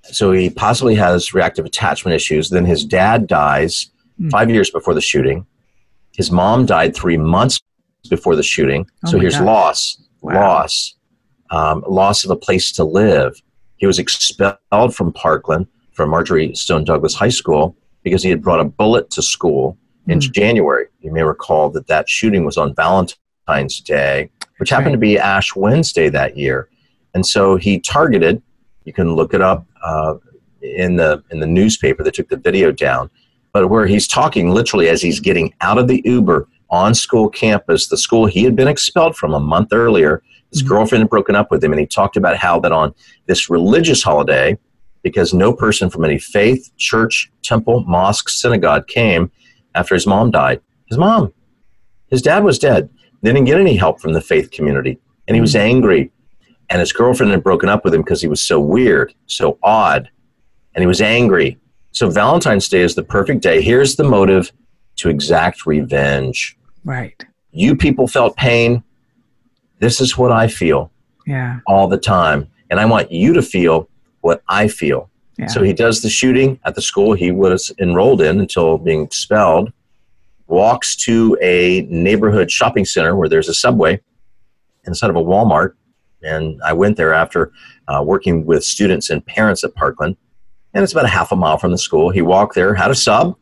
so 0.04 0.32
he 0.32 0.50
possibly 0.50 0.94
has 0.94 1.34
reactive 1.34 1.64
attachment 1.64 2.14
issues. 2.14 2.50
Then 2.50 2.64
his 2.64 2.84
dad 2.84 3.26
dies 3.26 3.90
mm. 4.20 4.30
five 4.30 4.50
years 4.50 4.70
before 4.70 4.94
the 4.94 5.00
shooting. 5.00 5.46
His 6.12 6.30
mom 6.30 6.66
died 6.66 6.94
three 6.94 7.16
months 7.16 7.60
before 8.08 8.36
the 8.36 8.42
shooting. 8.42 8.86
Oh 9.04 9.10
so 9.10 9.18
here's 9.18 9.36
gosh. 9.36 9.46
loss, 9.46 10.02
wow. 10.20 10.40
loss, 10.40 10.94
um, 11.50 11.84
loss 11.88 12.24
of 12.24 12.30
a 12.30 12.36
place 12.36 12.72
to 12.72 12.84
live. 12.84 13.40
He 13.76 13.86
was 13.86 13.98
expelled 13.98 14.94
from 14.94 15.12
Parkland, 15.12 15.66
from 15.92 16.10
Marjory 16.10 16.54
Stoneman 16.54 16.84
Douglas 16.84 17.14
High 17.14 17.30
School, 17.30 17.76
because 18.02 18.22
he 18.22 18.30
had 18.30 18.42
brought 18.42 18.60
a 18.60 18.64
bullet 18.64 19.10
to 19.10 19.22
school 19.22 19.76
in 20.06 20.18
mm. 20.18 20.32
January. 20.32 20.86
You 21.00 21.12
may 21.12 21.22
recall 21.22 21.70
that 21.70 21.86
that 21.86 22.08
shooting 22.08 22.44
was 22.44 22.56
on 22.56 22.74
Valentine's 22.74 23.80
Day, 23.80 24.30
which 24.58 24.70
happened 24.70 24.88
right. 24.88 24.92
to 24.92 24.98
be 24.98 25.18
Ash 25.18 25.54
Wednesday 25.54 26.08
that 26.10 26.36
year. 26.36 26.68
And 27.14 27.24
so 27.26 27.56
he 27.56 27.80
targeted, 27.80 28.42
you 28.84 28.92
can 28.92 29.14
look 29.14 29.34
it 29.34 29.40
up 29.40 29.66
uh, 29.82 30.14
in, 30.62 30.96
the, 30.96 31.22
in 31.30 31.40
the 31.40 31.46
newspaper 31.46 32.02
that 32.04 32.14
took 32.14 32.28
the 32.28 32.36
video 32.36 32.70
down, 32.70 33.10
but 33.52 33.68
where 33.68 33.86
he's 33.86 34.06
talking 34.06 34.50
literally 34.50 34.88
as 34.88 35.02
he's 35.02 35.20
getting 35.20 35.52
out 35.60 35.78
of 35.78 35.88
the 35.88 36.02
Uber 36.04 36.48
on 36.70 36.94
school 36.94 37.28
campus, 37.28 37.88
the 37.88 37.96
school 37.96 38.26
he 38.26 38.44
had 38.44 38.54
been 38.54 38.68
expelled 38.68 39.16
from 39.16 39.34
a 39.34 39.40
month 39.40 39.72
earlier. 39.72 40.22
His 40.50 40.62
mm-hmm. 40.62 40.68
girlfriend 40.68 41.02
had 41.02 41.10
broken 41.10 41.34
up 41.34 41.50
with 41.50 41.62
him, 41.62 41.72
and 41.72 41.80
he 41.80 41.86
talked 41.86 42.16
about 42.16 42.36
how 42.36 42.60
that 42.60 42.72
on 42.72 42.94
this 43.26 43.50
religious 43.50 44.02
holiday, 44.02 44.58
because 45.02 45.32
no 45.34 45.52
person 45.52 45.90
from 45.90 46.04
any 46.04 46.18
faith, 46.18 46.70
church, 46.76 47.30
temple, 47.42 47.84
mosque, 47.84 48.28
synagogue 48.28 48.86
came 48.86 49.30
after 49.74 49.94
his 49.94 50.06
mom 50.06 50.30
died. 50.30 50.60
His 50.88 50.98
mom, 50.98 51.32
his 52.08 52.22
dad 52.22 52.44
was 52.44 52.58
dead. 52.58 52.90
They 53.22 53.32
didn't 53.32 53.46
get 53.46 53.60
any 53.60 53.76
help 53.76 54.00
from 54.00 54.12
the 54.12 54.20
faith 54.20 54.50
community, 54.50 54.98
and 55.26 55.34
he 55.34 55.40
was 55.40 55.54
mm-hmm. 55.54 55.68
angry. 55.68 56.12
And 56.68 56.78
his 56.78 56.92
girlfriend 56.92 57.32
had 57.32 57.42
broken 57.42 57.68
up 57.68 57.84
with 57.84 57.92
him 57.92 58.02
because 58.02 58.22
he 58.22 58.28
was 58.28 58.40
so 58.40 58.60
weird, 58.60 59.12
so 59.26 59.58
odd, 59.62 60.08
and 60.74 60.82
he 60.82 60.86
was 60.86 61.00
angry. 61.00 61.58
So 61.92 62.10
Valentine's 62.10 62.68
Day 62.68 62.80
is 62.80 62.94
the 62.94 63.02
perfect 63.02 63.42
day. 63.42 63.62
Here's 63.62 63.96
the 63.96 64.04
motive 64.04 64.52
to 64.96 65.08
exact 65.08 65.66
revenge. 65.66 66.56
Right. 66.84 67.24
You 67.52 67.74
people 67.74 68.06
felt 68.06 68.36
pain. 68.36 68.82
This 69.78 70.00
is 70.00 70.16
what 70.16 70.30
I 70.30 70.46
feel. 70.46 70.90
Yeah. 71.26 71.60
All 71.66 71.88
the 71.88 71.98
time. 71.98 72.48
And 72.70 72.78
I 72.78 72.84
want 72.84 73.10
you 73.10 73.32
to 73.32 73.42
feel 73.42 73.88
what 74.20 74.42
I 74.48 74.68
feel. 74.68 75.10
Yeah. 75.38 75.46
So 75.46 75.62
he 75.62 75.72
does 75.72 76.02
the 76.02 76.10
shooting 76.10 76.60
at 76.64 76.74
the 76.74 76.82
school 76.82 77.14
he 77.14 77.32
was 77.32 77.72
enrolled 77.80 78.20
in 78.20 78.40
until 78.40 78.78
being 78.78 79.02
expelled, 79.02 79.72
walks 80.46 80.94
to 80.96 81.36
a 81.40 81.82
neighborhood 81.82 82.50
shopping 82.50 82.84
center 82.84 83.16
where 83.16 83.28
there's 83.28 83.48
a 83.48 83.54
subway 83.54 84.00
inside 84.84 85.10
of 85.10 85.16
a 85.16 85.22
Walmart. 85.22 85.72
And 86.22 86.60
I 86.62 86.74
went 86.74 86.98
there 86.98 87.14
after 87.14 87.52
uh, 87.88 88.02
working 88.04 88.44
with 88.44 88.62
students 88.62 89.08
and 89.08 89.24
parents 89.24 89.64
at 89.64 89.74
Parkland. 89.74 90.16
And 90.72 90.84
it's 90.84 90.92
about 90.92 91.04
a 91.04 91.08
half 91.08 91.32
a 91.32 91.36
mile 91.36 91.58
from 91.58 91.72
the 91.72 91.78
school. 91.78 92.10
He 92.10 92.22
walked 92.22 92.54
there, 92.54 92.74
had 92.74 92.90
a 92.90 92.94
sub, 92.94 93.36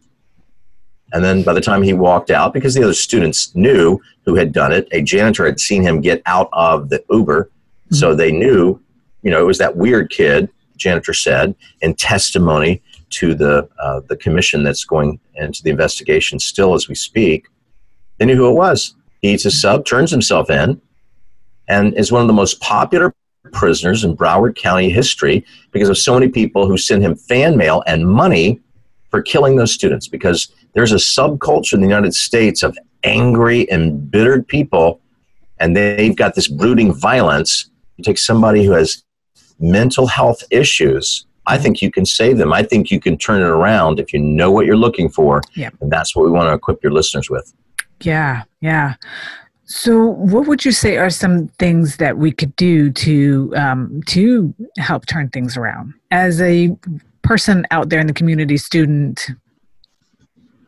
and 1.12 1.24
then 1.24 1.42
by 1.42 1.54
the 1.54 1.60
time 1.60 1.82
he 1.82 1.92
walked 1.92 2.30
out, 2.30 2.52
because 2.52 2.74
the 2.74 2.82
other 2.82 2.94
students 2.94 3.54
knew 3.54 3.98
who 4.24 4.34
had 4.34 4.52
done 4.52 4.72
it, 4.72 4.88
a 4.92 5.02
janitor 5.02 5.46
had 5.46 5.58
seen 5.58 5.82
him 5.82 6.00
get 6.00 6.22
out 6.26 6.48
of 6.52 6.90
the 6.90 7.02
Uber. 7.10 7.44
Mm-hmm. 7.44 7.94
So 7.94 8.14
they 8.14 8.30
knew, 8.30 8.80
you 9.22 9.30
know, 9.30 9.40
it 9.40 9.46
was 9.46 9.58
that 9.58 9.76
weird 9.76 10.10
kid, 10.10 10.50
janitor 10.76 11.14
said, 11.14 11.54
in 11.80 11.94
testimony 11.94 12.82
to 13.10 13.34
the, 13.34 13.68
uh, 13.80 14.00
the 14.08 14.16
commission 14.16 14.62
that's 14.62 14.84
going 14.84 15.18
into 15.36 15.62
the 15.62 15.70
investigation 15.70 16.38
still 16.38 16.74
as 16.74 16.88
we 16.88 16.94
speak. 16.94 17.48
They 18.18 18.26
knew 18.26 18.36
who 18.36 18.50
it 18.50 18.54
was. 18.54 18.94
He 19.22 19.32
eats 19.32 19.46
a 19.46 19.50
sub, 19.50 19.86
turns 19.86 20.10
himself 20.10 20.50
in, 20.50 20.80
and 21.68 21.94
is 21.94 22.12
one 22.12 22.20
of 22.20 22.28
the 22.28 22.34
most 22.34 22.60
popular 22.60 23.14
prisoners 23.52 24.04
in 24.04 24.16
Broward 24.16 24.56
County 24.56 24.90
history 24.90 25.44
because 25.72 25.88
of 25.88 25.98
so 25.98 26.14
many 26.14 26.28
people 26.28 26.66
who 26.66 26.76
send 26.76 27.02
him 27.02 27.16
fan 27.16 27.56
mail 27.56 27.82
and 27.86 28.08
money 28.08 28.60
for 29.10 29.22
killing 29.22 29.56
those 29.56 29.72
students 29.72 30.08
because 30.08 30.52
there's 30.74 30.92
a 30.92 30.96
subculture 30.96 31.74
in 31.74 31.80
the 31.80 31.86
United 31.86 32.14
States 32.14 32.62
of 32.62 32.76
angry, 33.04 33.68
embittered 33.70 34.46
people, 34.46 35.00
and 35.58 35.76
they've 35.76 36.16
got 36.16 36.34
this 36.34 36.48
brooding 36.48 36.92
violence. 36.92 37.70
You 37.96 38.04
take 38.04 38.18
somebody 38.18 38.64
who 38.64 38.72
has 38.72 39.02
mental 39.58 40.06
health 40.06 40.42
issues, 40.50 41.26
I 41.48 41.56
think 41.56 41.80
you 41.80 41.90
can 41.90 42.04
save 42.04 42.36
them. 42.36 42.52
I 42.52 42.62
think 42.62 42.90
you 42.90 43.00
can 43.00 43.16
turn 43.16 43.40
it 43.40 43.46
around 43.46 43.98
if 43.98 44.12
you 44.12 44.20
know 44.20 44.50
what 44.50 44.66
you're 44.66 44.76
looking 44.76 45.08
for. 45.08 45.40
Yeah. 45.54 45.70
And 45.80 45.90
that's 45.90 46.14
what 46.14 46.26
we 46.26 46.30
want 46.30 46.48
to 46.50 46.54
equip 46.54 46.82
your 46.82 46.92
listeners 46.92 47.30
with. 47.30 47.52
Yeah, 48.02 48.44
yeah. 48.60 48.94
So, 49.70 50.02
what 50.02 50.46
would 50.46 50.64
you 50.64 50.72
say 50.72 50.96
are 50.96 51.10
some 51.10 51.48
things 51.58 51.98
that 51.98 52.16
we 52.16 52.32
could 52.32 52.56
do 52.56 52.90
to 52.90 53.52
um, 53.54 54.00
to 54.06 54.54
help 54.78 55.04
turn 55.04 55.28
things 55.28 55.58
around 55.58 55.92
as 56.10 56.40
a 56.40 56.74
person 57.20 57.66
out 57.70 57.90
there 57.90 58.00
in 58.00 58.06
the 58.06 58.14
community, 58.14 58.56
student, 58.56 59.26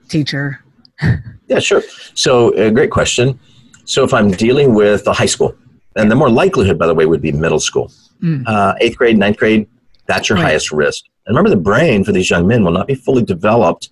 teacher? 0.08 0.62
yeah, 1.48 1.60
sure. 1.60 1.82
So, 2.12 2.52
a 2.56 2.70
great 2.70 2.90
question. 2.90 3.40
So, 3.86 4.04
if 4.04 4.12
I'm 4.12 4.32
dealing 4.32 4.74
with 4.74 5.06
a 5.06 5.14
high 5.14 5.24
school, 5.24 5.54
and 5.96 6.10
the 6.10 6.14
more 6.14 6.28
likelihood, 6.28 6.78
by 6.78 6.86
the 6.86 6.94
way, 6.94 7.06
would 7.06 7.22
be 7.22 7.32
middle 7.32 7.58
school, 7.58 7.90
mm. 8.22 8.46
uh, 8.46 8.74
eighth 8.82 8.98
grade, 8.98 9.16
ninth 9.16 9.38
grade, 9.38 9.66
that's 10.08 10.28
your 10.28 10.36
right. 10.36 10.48
highest 10.48 10.72
risk. 10.72 11.06
And 11.24 11.34
remember, 11.34 11.48
the 11.48 11.62
brain 11.62 12.04
for 12.04 12.12
these 12.12 12.28
young 12.28 12.46
men 12.46 12.64
will 12.64 12.72
not 12.72 12.86
be 12.86 12.96
fully 12.96 13.22
developed 13.22 13.88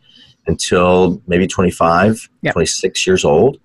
until 0.46 1.22
maybe 1.26 1.46
25, 1.46 2.28
yep. 2.42 2.52
26 2.52 3.06
years 3.06 3.24
old. 3.24 3.58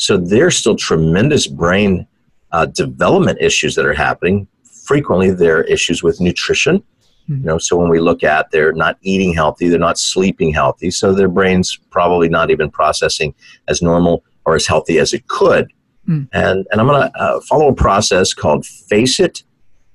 So, 0.00 0.16
there's 0.16 0.56
still 0.56 0.76
tremendous 0.76 1.46
brain 1.46 2.06
uh, 2.52 2.66
development 2.66 3.38
issues 3.40 3.74
that 3.76 3.86
are 3.86 3.94
happening. 3.94 4.46
Frequently, 4.84 5.30
there 5.30 5.58
are 5.58 5.62
issues 5.64 6.02
with 6.02 6.20
nutrition 6.20 6.82
you 7.30 7.44
know, 7.44 7.58
so 7.58 7.76
when 7.76 7.88
we 7.88 8.00
look 8.00 8.24
at 8.24 8.50
they're 8.50 8.72
not 8.72 8.98
eating 9.02 9.32
healthy, 9.32 9.68
they're 9.68 9.78
not 9.78 9.98
sleeping 9.98 10.52
healthy, 10.52 10.90
so 10.90 11.14
their 11.14 11.28
brain's 11.28 11.76
probably 11.76 12.28
not 12.28 12.50
even 12.50 12.70
processing 12.70 13.34
as 13.68 13.80
normal 13.80 14.24
or 14.44 14.56
as 14.56 14.66
healthy 14.66 14.98
as 14.98 15.12
it 15.12 15.28
could. 15.28 15.72
Mm. 16.08 16.28
And 16.32 16.66
and 16.72 16.80
I'm 16.80 16.88
going 16.88 17.02
to 17.02 17.20
uh, 17.20 17.40
follow 17.42 17.68
a 17.68 17.74
process 17.74 18.34
called 18.34 18.66
Face 18.66 19.20
It, 19.20 19.44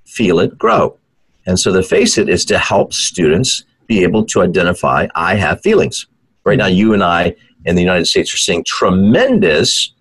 Feel 0.05 0.39
It, 0.39 0.57
Grow. 0.57 0.97
And 1.45 1.59
so 1.59 1.73
the 1.73 1.83
Face 1.83 2.17
It 2.17 2.29
is 2.29 2.45
to 2.45 2.57
help 2.57 2.93
students 2.93 3.65
be 3.85 4.01
able 4.03 4.25
to 4.27 4.41
identify 4.41 5.07
I 5.15 5.35
have 5.35 5.61
feelings. 5.61 6.07
Right 6.45 6.57
now, 6.57 6.67
you 6.67 6.93
and 6.93 7.03
I 7.03 7.35
in 7.65 7.75
the 7.75 7.81
United 7.81 8.05
States 8.05 8.33
are 8.33 8.37
seeing 8.37 8.63
tremendous 8.63 9.91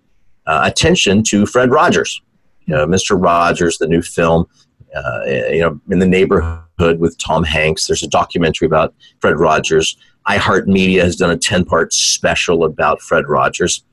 uh, 0.47 0.61
attention 0.63 1.23
to 1.23 1.45
Fred 1.45 1.71
Rogers. 1.71 2.21
You 2.65 2.75
know, 2.75 2.87
Mr. 2.87 3.21
Rogers, 3.21 3.77
the 3.77 3.87
new 3.87 4.01
film, 4.01 4.47
uh, 4.95 5.23
you 5.25 5.59
know, 5.59 5.79
in 5.89 5.99
the 5.99 6.07
neighborhood 6.07 6.99
with 6.99 7.17
Tom 7.17 7.43
Hanks. 7.43 7.87
There's 7.87 8.03
a 8.03 8.07
documentary 8.07 8.65
about 8.65 8.93
Fred 9.19 9.39
Rogers. 9.39 9.97
iHeartMedia 10.27 11.01
has 11.01 11.15
done 11.15 11.31
a 11.31 11.37
10 11.37 11.65
part 11.65 11.93
special 11.93 12.63
about 12.63 13.01
Fred 13.01 13.27
Rogers. 13.27 13.83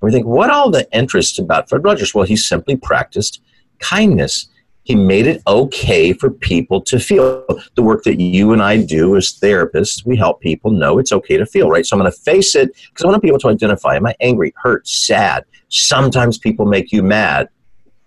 And 0.00 0.08
we 0.08 0.12
think, 0.12 0.26
what 0.26 0.50
all 0.50 0.70
the 0.70 0.88
interest 0.92 1.38
about 1.38 1.68
Fred 1.68 1.84
Rogers? 1.84 2.14
Well, 2.14 2.24
he 2.24 2.36
simply 2.36 2.76
practiced 2.76 3.40
kindness. 3.78 4.48
He 4.84 4.94
made 4.94 5.26
it 5.26 5.42
okay 5.46 6.12
for 6.12 6.30
people 6.30 6.80
to 6.82 6.98
feel. 6.98 7.44
The 7.74 7.82
work 7.82 8.04
that 8.04 8.20
you 8.20 8.52
and 8.52 8.62
I 8.62 8.82
do 8.82 9.16
as 9.16 9.38
therapists, 9.38 10.06
we 10.06 10.16
help 10.16 10.40
people 10.40 10.70
know 10.70 10.98
it's 10.98 11.12
okay 11.12 11.36
to 11.36 11.44
feel, 11.44 11.68
right? 11.68 11.84
So 11.84 11.94
I'm 11.94 12.00
going 12.00 12.10
to 12.10 12.18
face 12.18 12.54
it 12.54 12.74
because 12.88 13.04
I 13.04 13.08
want 13.08 13.22
people 13.22 13.38
to 13.40 13.48
identify 13.48 13.96
am 13.96 14.06
I 14.06 14.14
angry, 14.20 14.54
hurt, 14.56 14.88
sad? 14.88 15.44
Sometimes 15.68 16.38
people 16.38 16.66
make 16.66 16.92
you 16.92 17.02
mad. 17.02 17.48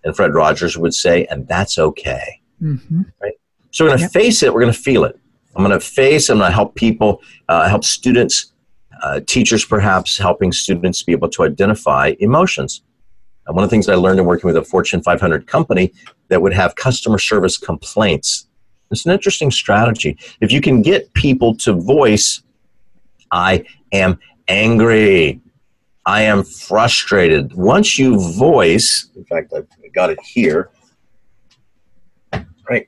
And 0.04 0.15
Fred 0.15 0.34
Rogers 0.34 0.78
would 0.78 0.93
say, 0.93 1.26
and 1.26 1.47
that's 1.47 1.78
okay. 1.78 2.41
Mm-hmm. 2.62 3.04
Right? 3.21 3.34
So 3.71 3.86
we're 3.86 3.89
going 3.89 4.00
to 4.00 4.04
yep. 4.06 4.12
face 4.12 4.41
it. 4.43 4.54
We're 4.54 4.62
going 4.62 4.74
to 4.74 4.80
feel 4.80 5.04
it. 5.04 5.19
I'm 5.56 5.63
going 5.63 5.78
to 5.78 5.86
face. 5.86 6.30
I'm 6.30 6.39
going 6.39 6.50
to 6.50 6.54
help 6.54 6.76
people, 6.76 7.21
uh, 7.50 7.67
help 7.69 7.84
students, 7.84 8.52
uh, 9.04 9.19
teachers 9.26 9.65
perhaps 9.65 10.17
helping 10.17 10.52
students 10.52 11.04
be 11.04 11.12
able 11.12 11.30
to 11.30 11.43
identify 11.43 12.13
emotions. 12.19 12.82
And 13.47 13.56
one 13.56 13.63
of 13.63 13.69
the 13.69 13.74
things 13.74 13.89
I 13.89 13.95
learned 13.95 14.19
in 14.19 14.26
working 14.26 14.47
with 14.47 14.58
a 14.58 14.63
Fortune 14.63 15.02
500 15.02 15.47
company 15.47 15.93
that 16.30 16.41
would 16.41 16.54
have 16.54 16.76
customer 16.76 17.17
service 17.17 17.58
complaints. 17.58 18.47
It's 18.91 19.06
an 19.06 19.12
interesting 19.12 19.52
strategy. 19.52 20.17
If 20.41 20.52
you 20.52 20.62
can 20.62 20.82
get 20.82 21.13
people 21.13 21.56
to 21.58 21.74
voice, 21.74 22.43
I 23.32 23.65
am 23.91 24.19
angry. 24.47 25.39
I 26.05 26.23
am 26.23 26.43
frustrated. 26.43 27.53
Once 27.53 27.99
you 27.99 28.19
voice, 28.33 29.09
in 29.15 29.23
fact, 29.25 29.53
I've 29.55 29.67
got 29.93 30.09
it 30.09 30.19
here. 30.21 30.69
Right. 32.69 32.87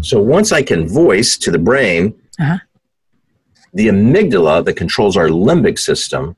So 0.00 0.20
once 0.20 0.52
I 0.52 0.62
can 0.62 0.88
voice 0.88 1.36
to 1.38 1.50
the 1.50 1.58
brain, 1.58 2.14
uh-huh. 2.38 2.58
the 3.74 3.88
amygdala 3.88 4.64
that 4.64 4.74
controls 4.74 5.16
our 5.16 5.28
limbic 5.28 5.78
system, 5.78 6.36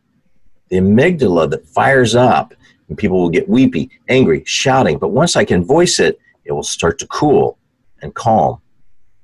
the 0.68 0.76
amygdala 0.76 1.50
that 1.50 1.68
fires 1.68 2.14
up, 2.14 2.54
and 2.88 2.96
people 2.96 3.20
will 3.20 3.30
get 3.30 3.48
weepy, 3.48 3.90
angry, 4.08 4.42
shouting. 4.46 4.98
But 4.98 5.08
once 5.08 5.36
I 5.36 5.44
can 5.44 5.64
voice 5.64 5.98
it, 6.00 6.18
it 6.44 6.52
will 6.52 6.62
start 6.62 6.98
to 7.00 7.06
cool 7.06 7.58
and 8.02 8.14
calm. 8.14 8.60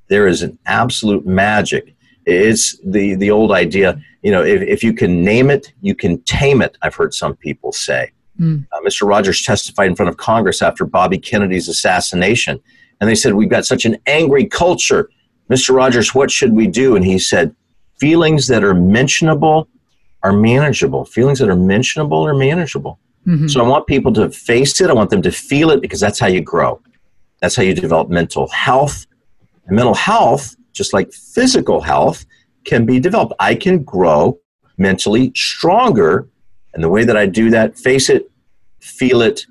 There 0.09 0.27
is 0.27 0.43
an 0.43 0.59
absolute 0.67 1.27
magic. 1.27 1.96
It's 2.27 2.77
the, 2.85 3.15
the 3.15 3.31
old 3.31 3.53
idea, 3.53 4.01
you 4.23 4.33
know, 4.33 4.43
if, 4.43 4.61
if 4.63 4.83
you 4.83 4.93
can 4.93 5.25
name 5.25 5.49
it, 5.51 5.73
you 5.81 5.95
can 5.95 6.21
tame 6.23 6.61
it, 6.61 6.77
I've 6.83 6.95
heard 6.95 7.15
some 7.15 7.37
people 7.37 7.73
say. 7.73 8.11
Mm. 8.41 8.67
Uh, 8.73 8.81
Mr. 8.81 9.09
Rogers 9.09 9.43
testified 9.43 9.87
in 9.87 9.97
front 9.97 10.09
of 10.09 10.17
Congress 10.17 10.61
after 10.61 10.85
Bobby 10.85 11.19
Kennedy's 11.19 11.69
assassination 11.69 12.61
and 13.01 13.09
they 13.09 13.15
said, 13.15 13.35
We've 13.35 13.49
got 13.49 13.67
such 13.67 13.85
an 13.85 13.97
angry 14.07 14.47
culture. 14.47 15.11
Mr. 15.51 15.75
Rogers, 15.75 16.15
what 16.15 16.31
should 16.31 16.53
we 16.53 16.67
do? 16.67 16.97
And 16.97 17.05
he 17.05 17.19
said, 17.19 17.55
feelings 17.99 18.49
that 18.49 18.65
are 18.65 18.75
mentionable 18.75 19.69
are 20.23 20.33
manageable. 20.33 21.05
Feelings 21.05 21.39
that 21.39 21.49
are 21.49 21.57
mentionable 21.57 22.27
are 22.27 22.35
manageable. 22.35 22.99
Mm-hmm. 23.27 23.49
So 23.49 23.65
I 23.65 23.69
want 23.69 23.87
people 23.87 24.13
to 24.15 24.31
face 24.31 24.81
it. 24.81 24.91
I 24.91 24.93
want 24.93 25.11
them 25.11 25.23
to 25.23 25.31
feel 25.31 25.71
it 25.71 25.81
because 25.81 26.01
that's 26.01 26.19
how 26.19 26.27
you 26.27 26.41
grow. 26.41 26.81
That's 27.41 27.55
how 27.55 27.63
you 27.63 27.75
develop 27.75 28.09
mental 28.09 28.49
health. 28.49 29.07
And 29.67 29.77
mental 29.77 29.95
health, 29.95 30.56
just 30.77 30.93
like 30.93 31.13
physical 31.13 31.81
health, 31.81 32.25
can 32.65 32.85
be 32.85 33.01
developed. 33.01 33.33
I 33.41 33.55
can 33.55 33.83
grow 33.83 34.39
mentally 34.77 35.33
stronger. 35.35 36.29
And 36.75 36.85
the 36.85 36.89
way 36.89 37.05
that 37.05 37.17
I 37.17 37.27
do 37.27 37.51
that, 37.51 37.79
face 37.79 38.11
it, 38.11 38.31
feel 38.81 39.23
it, 39.23 39.47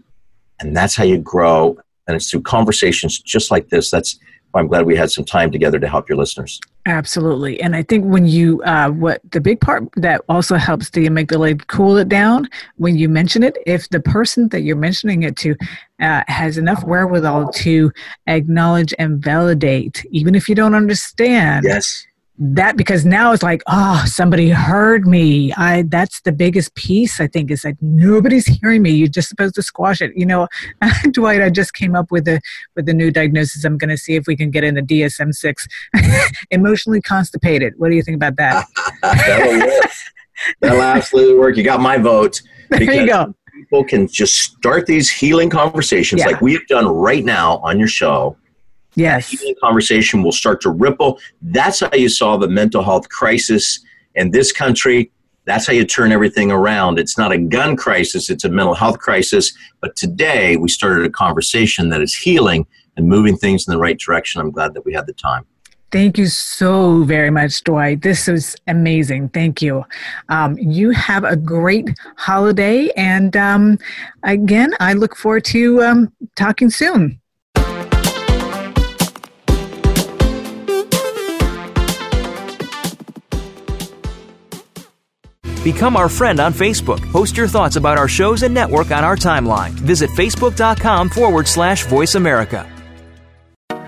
and 0.59 0.75
that's 0.75 0.95
how 0.95 1.03
you 1.03 1.17
grow. 1.17 1.77
And 2.07 2.15
it's 2.15 2.29
through 2.29 2.41
conversations 2.41 3.19
just 3.19 3.49
like 3.49 3.69
this. 3.69 3.89
That's 3.89 4.19
I'm 4.55 4.67
glad 4.67 4.85
we 4.85 4.95
had 4.95 5.11
some 5.11 5.25
time 5.25 5.51
together 5.51 5.79
to 5.79 5.87
help 5.87 6.09
your 6.09 6.17
listeners. 6.17 6.59
Absolutely. 6.85 7.59
And 7.61 7.75
I 7.75 7.83
think 7.83 8.05
when 8.05 8.27
you, 8.27 8.61
uh, 8.63 8.89
what 8.89 9.21
the 9.31 9.41
big 9.41 9.59
part 9.59 9.83
that 9.95 10.21
also 10.29 10.55
helps 10.55 10.91
the 10.91 11.07
amygdala 11.07 11.65
cool 11.67 11.97
it 11.97 12.09
down 12.09 12.47
when 12.77 12.95
you 12.95 13.09
mention 13.09 13.43
it, 13.43 13.57
if 13.65 13.89
the 13.89 13.99
person 13.99 14.49
that 14.49 14.61
you're 14.61 14.75
mentioning 14.75 15.23
it 15.23 15.35
to 15.37 15.55
uh, 15.99 16.23
has 16.27 16.57
enough 16.57 16.83
wherewithal 16.83 17.51
to 17.53 17.91
acknowledge 18.27 18.93
and 18.99 19.19
validate, 19.19 20.05
even 20.11 20.35
if 20.35 20.47
you 20.47 20.55
don't 20.55 20.75
understand. 20.75 21.65
Yes 21.65 22.05
that 22.37 22.75
because 22.75 23.05
now 23.05 23.31
it's 23.31 23.43
like 23.43 23.63
oh 23.67 24.03
somebody 24.05 24.49
heard 24.49 25.07
me. 25.07 25.53
I 25.53 25.83
that's 25.83 26.21
the 26.21 26.31
biggest 26.31 26.75
piece 26.75 27.21
i 27.21 27.27
think 27.27 27.49
is 27.49 27.61
that 27.61 27.75
nobody's 27.81 28.45
hearing 28.45 28.81
me. 28.81 28.91
You're 28.91 29.07
just 29.07 29.29
supposed 29.29 29.55
to 29.55 29.61
squash 29.61 30.01
it 30.01 30.11
you 30.15 30.25
know? 30.25 30.47
Dwight 31.11 31.41
i 31.41 31.49
just 31.49 31.73
came 31.73 31.95
up 31.95 32.11
with 32.11 32.27
a 32.27 32.41
with 32.75 32.89
a 32.89 32.93
new 32.93 33.09
diagnosis. 33.11 33.63
I'm 33.63 33.77
going 33.77 33.89
to 33.89 33.97
see 33.97 34.15
if 34.15 34.27
we 34.27 34.35
can 34.35 34.51
get 34.51 34.63
in 34.63 34.75
the 34.75 34.81
dsm-6 34.81 35.67
emotionally 36.51 37.01
constipated. 37.01 37.73
What 37.77 37.89
do 37.89 37.95
you 37.95 38.03
think 38.03 38.15
about 38.15 38.35
that? 38.35 38.67
That'll, 39.01 39.71
that'll 40.61 40.81
absolutely 40.81 41.35
work. 41.35 41.55
You 41.55 41.63
got 41.63 41.79
my 41.79 41.97
vote. 41.97 42.41
There 42.69 42.81
you 42.81 43.07
go. 43.07 43.33
people 43.53 43.85
can 43.85 44.07
just 44.07 44.35
start 44.35 44.87
these 44.87 45.09
healing 45.09 45.49
conversations 45.49 46.19
yeah. 46.19 46.27
like 46.27 46.41
we've 46.41 46.65
done 46.67 46.87
right 46.87 47.23
now 47.23 47.57
on 47.59 47.79
your 47.79 47.87
show 47.87 48.35
Yes. 48.95 49.31
The 49.31 49.55
conversation 49.61 50.23
will 50.23 50.31
start 50.31 50.61
to 50.61 50.69
ripple. 50.69 51.19
That's 51.41 51.81
how 51.81 51.93
you 51.93 52.09
solve 52.09 52.41
a 52.43 52.47
mental 52.47 52.83
health 52.83 53.09
crisis 53.09 53.79
in 54.15 54.31
this 54.31 54.51
country. 54.51 55.11
That's 55.45 55.67
how 55.67 55.73
you 55.73 55.85
turn 55.85 56.11
everything 56.11 56.51
around. 56.51 56.97
It's 56.97 57.17
not 57.17 57.31
a 57.31 57.37
gun 57.37 57.75
crisis, 57.75 58.29
it's 58.29 58.45
a 58.45 58.49
mental 58.49 58.73
health 58.73 58.99
crisis. 58.99 59.53
But 59.79 59.95
today 59.95 60.57
we 60.57 60.69
started 60.69 61.05
a 61.05 61.09
conversation 61.09 61.89
that 61.89 62.01
is 62.01 62.15
healing 62.15 62.65
and 62.97 63.07
moving 63.07 63.37
things 63.37 63.67
in 63.67 63.71
the 63.71 63.77
right 63.77 63.99
direction. 63.99 64.41
I'm 64.41 64.51
glad 64.51 64.73
that 64.73 64.85
we 64.85 64.93
had 64.93 65.05
the 65.05 65.13
time. 65.13 65.45
Thank 65.91 66.17
you 66.17 66.25
so 66.25 67.03
very 67.03 67.29
much, 67.29 67.63
Dwight. 67.63 68.01
This 68.01 68.27
was 68.27 68.55
amazing. 68.67 69.29
Thank 69.29 69.61
you. 69.61 69.85
Um, 70.29 70.57
you 70.57 70.89
have 70.91 71.23
a 71.23 71.35
great 71.35 71.89
holiday. 72.17 72.89
And 72.97 73.37
um, 73.37 73.77
again, 74.23 74.73
I 74.79 74.93
look 74.93 75.15
forward 75.15 75.45
to 75.45 75.83
um, 75.83 76.11
talking 76.35 76.69
soon. 76.69 77.21
Become 85.65 85.97
our 85.97 86.09
friend 86.09 86.39
on 86.39 86.53
Facebook. 86.53 87.01
Post 87.11 87.35
your 87.35 87.47
thoughts 87.47 87.75
about 87.75 87.97
our 87.97 88.07
shows 88.07 88.43
and 88.43 88.53
network 88.53 88.91
on 88.91 89.03
our 89.03 89.15
timeline. 89.15 89.71
Visit 89.71 90.11
facebook.com 90.11 91.09
forward 91.09 91.47
slash 91.47 91.87
voice 91.87 92.13
America. 92.13 92.71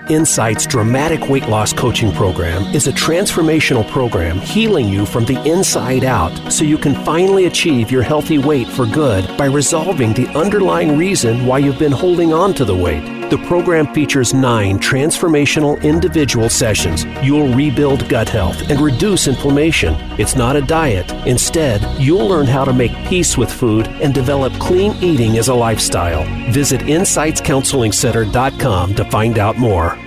Insight's 0.09 0.65
dramatic 0.65 1.29
weight 1.29 1.47
loss 1.47 1.73
coaching 1.73 2.11
program 2.13 2.63
is 2.73 2.87
a 2.87 2.91
transformational 2.93 3.87
program 3.91 4.39
healing 4.39 4.89
you 4.89 5.05
from 5.05 5.23
the 5.25 5.39
inside 5.47 6.03
out 6.03 6.51
so 6.51 6.63
you 6.63 6.79
can 6.79 6.95
finally 7.05 7.45
achieve 7.45 7.91
your 7.91 8.01
healthy 8.01 8.39
weight 8.39 8.67
for 8.67 8.87
good 8.87 9.37
by 9.37 9.45
resolving 9.45 10.13
the 10.13 10.27
underlying 10.29 10.97
reason 10.97 11.45
why 11.45 11.59
you've 11.59 11.77
been 11.77 11.91
holding 11.91 12.33
on 12.33 12.55
to 12.55 12.65
the 12.65 12.75
weight. 12.75 13.16
The 13.29 13.37
program 13.39 13.93
features 13.93 14.33
nine 14.33 14.79
transformational 14.79 15.83
individual 15.83 16.47
sessions. 16.47 17.03
You'll 17.21 17.53
rebuild 17.53 18.07
gut 18.07 18.29
health 18.29 18.69
and 18.69 18.79
reduce 18.79 19.27
inflammation. 19.27 19.95
It's 20.17 20.37
not 20.37 20.55
a 20.55 20.61
diet. 20.61 21.11
Instead, 21.27 21.81
you'll 21.99 22.29
learn 22.29 22.45
how 22.45 22.63
to 22.63 22.71
make 22.71 22.93
peace 23.07 23.37
with 23.37 23.51
food 23.51 23.89
and 24.01 24.13
develop 24.13 24.53
clean 24.53 24.93
eating 25.03 25.37
as 25.37 25.49
a 25.49 25.53
lifestyle. 25.53 26.23
Visit 26.53 26.79
InsightsCounselingCenter.com 26.81 28.95
to 28.95 29.11
find 29.11 29.39
out 29.39 29.57
more. 29.57 30.06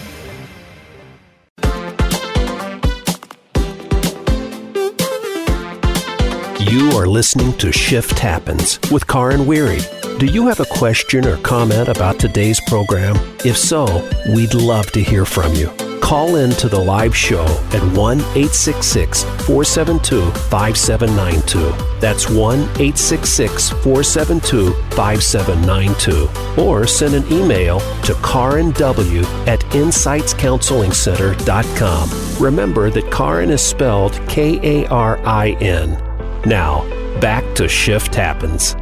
Are 7.01 7.07
listening 7.07 7.51
to 7.57 7.71
Shift 7.71 8.19
Happens 8.19 8.77
with 8.91 9.07
Karin 9.07 9.47
Weary. 9.47 9.79
Do 10.19 10.27
you 10.27 10.45
have 10.47 10.59
a 10.59 10.65
question 10.65 11.25
or 11.25 11.37
comment 11.37 11.87
about 11.87 12.19
today's 12.19 12.59
program? 12.67 13.15
If 13.43 13.57
so, 13.57 14.07
we'd 14.35 14.53
love 14.53 14.91
to 14.91 15.01
hear 15.01 15.25
from 15.25 15.51
you. 15.55 15.71
Call 15.99 16.35
in 16.35 16.51
to 16.51 16.69
the 16.69 16.77
live 16.77 17.17
show 17.17 17.43
at 17.73 17.81
1 17.97 18.19
866 18.19 19.23
472 19.23 20.29
5792. 20.51 21.71
That's 21.99 22.29
1 22.29 22.59
866 22.59 23.69
472 23.69 24.71
5792. 24.95 26.61
Or 26.61 26.85
send 26.85 27.15
an 27.15 27.25
email 27.33 27.79
to 28.03 28.13
Karin 28.23 28.69
W 28.73 29.21
at 29.47 29.61
insightscounselingcenter.com. 29.71 32.09
Remember 32.43 32.91
that 32.91 33.11
Karin 33.11 33.49
is 33.49 33.63
spelled 33.63 34.21
K 34.29 34.59
A 34.61 34.85
R 34.89 35.17
I 35.25 35.57
N. 35.61 36.10
Now, 36.45 36.87
back 37.19 37.43
to 37.55 37.67
Shift 37.67 38.15
Happens. 38.15 38.75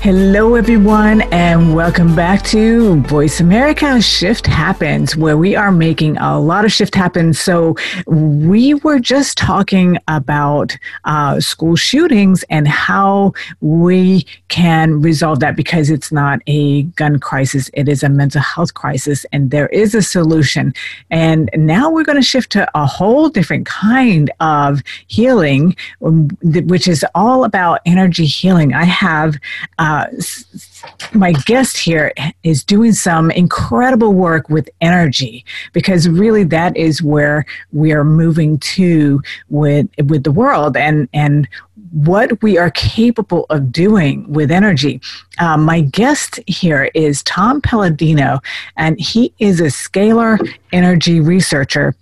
Hello, 0.00 0.54
everyone, 0.54 1.22
and 1.32 1.74
welcome 1.74 2.14
back 2.14 2.44
to 2.44 3.00
Voice 3.02 3.40
America 3.40 4.00
Shift 4.00 4.46
Happens, 4.46 5.16
where 5.16 5.36
we 5.36 5.56
are 5.56 5.72
making 5.72 6.16
a 6.18 6.38
lot 6.38 6.64
of 6.64 6.70
shift 6.70 6.94
happen. 6.94 7.34
So, 7.34 7.74
we 8.06 8.74
were 8.74 9.00
just 9.00 9.36
talking 9.36 9.98
about 10.06 10.78
uh, 11.04 11.40
school 11.40 11.74
shootings 11.74 12.44
and 12.48 12.68
how 12.68 13.32
we 13.60 14.24
can 14.46 15.02
resolve 15.02 15.40
that 15.40 15.56
because 15.56 15.90
it's 15.90 16.12
not 16.12 16.38
a 16.46 16.84
gun 16.84 17.18
crisis, 17.18 17.68
it 17.74 17.88
is 17.88 18.04
a 18.04 18.08
mental 18.08 18.40
health 18.40 18.74
crisis, 18.74 19.26
and 19.32 19.50
there 19.50 19.68
is 19.68 19.96
a 19.96 20.00
solution. 20.00 20.72
And 21.10 21.50
now 21.56 21.90
we're 21.90 22.04
going 22.04 22.22
to 22.22 22.22
shift 22.22 22.52
to 22.52 22.70
a 22.72 22.86
whole 22.86 23.28
different 23.28 23.66
kind 23.66 24.30
of 24.38 24.80
healing, 25.08 25.74
um, 26.02 26.28
which 26.40 26.86
is 26.86 27.04
all 27.16 27.42
about 27.42 27.80
energy 27.84 28.26
healing. 28.26 28.74
I 28.74 28.84
have 28.84 29.34
uh, 29.78 29.87
uh, 29.88 30.06
my 31.14 31.32
guest 31.32 31.78
here 31.78 32.12
is 32.42 32.62
doing 32.62 32.92
some 32.92 33.30
incredible 33.30 34.12
work 34.12 34.50
with 34.50 34.68
energy 34.82 35.46
because 35.72 36.06
really 36.08 36.44
that 36.44 36.76
is 36.76 37.02
where 37.02 37.46
we 37.72 37.90
are 37.92 38.04
moving 38.04 38.58
to 38.58 39.22
with 39.48 39.88
with 40.04 40.24
the 40.24 40.30
world 40.30 40.76
and 40.76 41.08
and 41.14 41.48
what 41.92 42.42
we 42.42 42.58
are 42.58 42.70
capable 42.70 43.46
of 43.48 43.72
doing 43.72 44.30
with 44.30 44.50
energy. 44.50 45.00
Uh, 45.38 45.56
my 45.56 45.80
guest 45.80 46.38
here 46.46 46.90
is 46.94 47.22
Tom 47.22 47.62
Palladino, 47.62 48.40
and 48.76 49.00
he 49.00 49.32
is 49.38 49.58
a 49.60 49.72
scalar 49.84 50.38
energy 50.70 51.18
researcher 51.18 51.94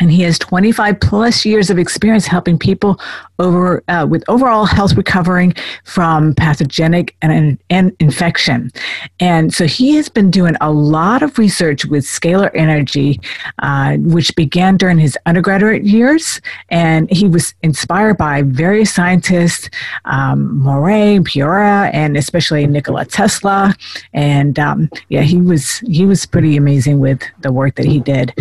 and 0.00 0.10
he 0.10 0.22
has 0.22 0.38
25 0.38 1.00
plus 1.00 1.44
years 1.44 1.70
of 1.70 1.78
experience 1.78 2.26
helping 2.26 2.58
people 2.58 3.00
over 3.38 3.82
uh, 3.88 4.06
with 4.08 4.24
overall 4.28 4.64
health 4.66 4.94
recovering 4.96 5.54
from 5.84 6.34
pathogenic 6.34 7.14
and, 7.22 7.58
and 7.70 7.96
infection. 8.00 8.70
And 9.20 9.52
so 9.52 9.66
he 9.66 9.96
has 9.96 10.08
been 10.08 10.30
doing 10.30 10.56
a 10.60 10.70
lot 10.70 11.22
of 11.22 11.38
research 11.38 11.84
with 11.84 12.04
scalar 12.04 12.50
energy 12.54 13.20
uh, 13.60 13.96
which 13.98 14.34
began 14.36 14.76
during 14.76 14.98
his 14.98 15.16
undergraduate 15.26 15.84
years. 15.84 16.40
And 16.68 17.10
he 17.10 17.28
was 17.28 17.54
inspired 17.62 18.18
by 18.18 18.42
various 18.42 18.92
scientists 18.92 19.70
um, 20.04 20.58
Moray, 20.58 21.18
Priore, 21.18 21.90
and 21.92 22.16
especially 22.16 22.66
Nikola 22.66 23.04
Tesla. 23.04 23.74
And 24.12 24.58
um, 24.58 24.90
yeah 25.08 25.22
he 25.22 25.40
was 25.40 25.78
he 25.80 26.06
was 26.06 26.26
pretty 26.26 26.56
amazing 26.56 26.98
with 26.98 27.22
the 27.40 27.52
work 27.52 27.76
that 27.76 27.86
he 27.86 28.00
did. 28.00 28.34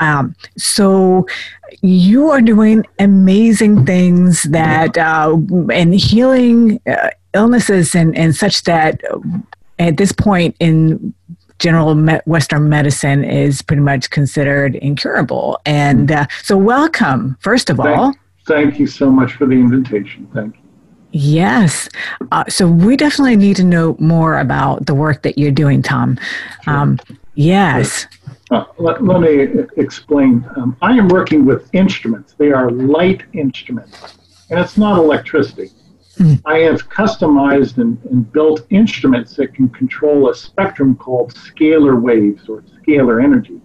Um, 0.00 0.34
so 0.56 0.97
so 0.98 1.26
you 1.80 2.30
are 2.30 2.40
doing 2.40 2.84
amazing 2.98 3.86
things 3.86 4.42
that 4.44 4.96
uh, 4.98 5.36
and 5.72 5.94
healing 5.94 6.80
uh, 6.86 7.10
illnesses 7.34 7.94
and, 7.94 8.16
and 8.16 8.34
such 8.34 8.64
that 8.64 9.00
at 9.78 9.96
this 9.96 10.10
point 10.10 10.56
in 10.58 11.14
general 11.60 11.94
me- 11.94 12.20
Western 12.26 12.68
medicine 12.68 13.22
is 13.22 13.62
pretty 13.62 13.82
much 13.82 14.10
considered 14.10 14.74
incurable. 14.76 15.60
And 15.64 16.10
uh, 16.10 16.26
so, 16.42 16.56
welcome, 16.56 17.36
first 17.40 17.70
of 17.70 17.76
thank, 17.76 17.96
all. 17.96 18.14
Thank 18.46 18.80
you 18.80 18.86
so 18.86 19.10
much 19.10 19.32
for 19.34 19.46
the 19.46 19.54
invitation. 19.54 20.28
Thank 20.34 20.56
you. 20.56 20.62
Yes. 21.12 21.88
Uh, 22.32 22.44
so, 22.48 22.68
we 22.68 22.96
definitely 22.96 23.36
need 23.36 23.56
to 23.56 23.64
know 23.64 23.96
more 24.00 24.38
about 24.38 24.86
the 24.86 24.94
work 24.94 25.22
that 25.22 25.38
you're 25.38 25.52
doing, 25.52 25.82
Tom. 25.82 26.18
Sure. 26.64 26.74
Um, 26.74 26.98
yes. 27.34 28.06
Uh, 28.50 28.64
let, 28.78 29.04
let, 29.04 29.20
me 29.20 29.64
explain. 29.76 30.44
Um, 30.56 30.76
I 30.80 30.92
am 30.92 31.08
working 31.08 31.44
with 31.44 31.68
instruments, 31.74 32.34
they 32.38 32.50
are 32.50 32.70
light 32.70 33.22
instruments, 33.34 34.18
and 34.50 34.58
it's 34.58 34.78
not 34.78 34.98
electricity. 34.98 35.70
I 36.44 36.58
have 36.58 36.88
customized 36.88 37.78
and, 37.78 38.02
and, 38.10 38.30
built 38.32 38.66
instruments 38.70 39.36
that 39.36 39.54
can 39.54 39.68
control 39.68 40.30
a 40.30 40.34
spectrum 40.34 40.96
called 40.96 41.34
scalar 41.34 42.00
waves 42.00 42.48
or 42.48 42.62
scalar 42.62 43.22
energy, 43.22 43.60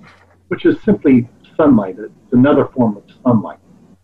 which 0.49 0.65
is 0.65 0.79
simply 0.83 1.27
sunlight. 1.57 1.97
It's 1.97 2.33
another 2.33 2.65
form 2.65 2.97
of 2.97 3.03
sunlight. 3.23 3.59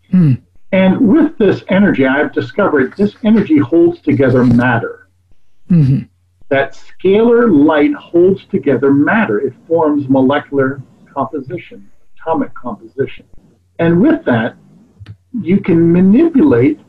Hmm. 0.10 0.34
And 0.72 1.00
with 1.00 1.38
this 1.38 1.64
energy, 1.70 2.06
I've 2.06 2.34
discovered 2.34 2.96
this 2.98 3.16
energy 3.24 3.58
holds 3.58 4.02
together 4.02 4.44
matter. 4.44 5.10
Mm-hmm. 5.70 6.06
That 6.50 6.74
scalar 6.74 7.48
light 7.48 7.94
holds 7.94 8.46
together 8.46 8.92
matter. 8.92 9.40
It 9.40 9.54
forms 9.68 10.10
molecular 10.10 10.82
composition, 11.14 11.90
atomic 12.18 12.54
composition. 12.56 13.26
And 13.78 14.02
with 14.02 14.26
that, 14.26 14.56
you 15.42 15.62
can 15.62 15.92
manipulate 15.92 16.80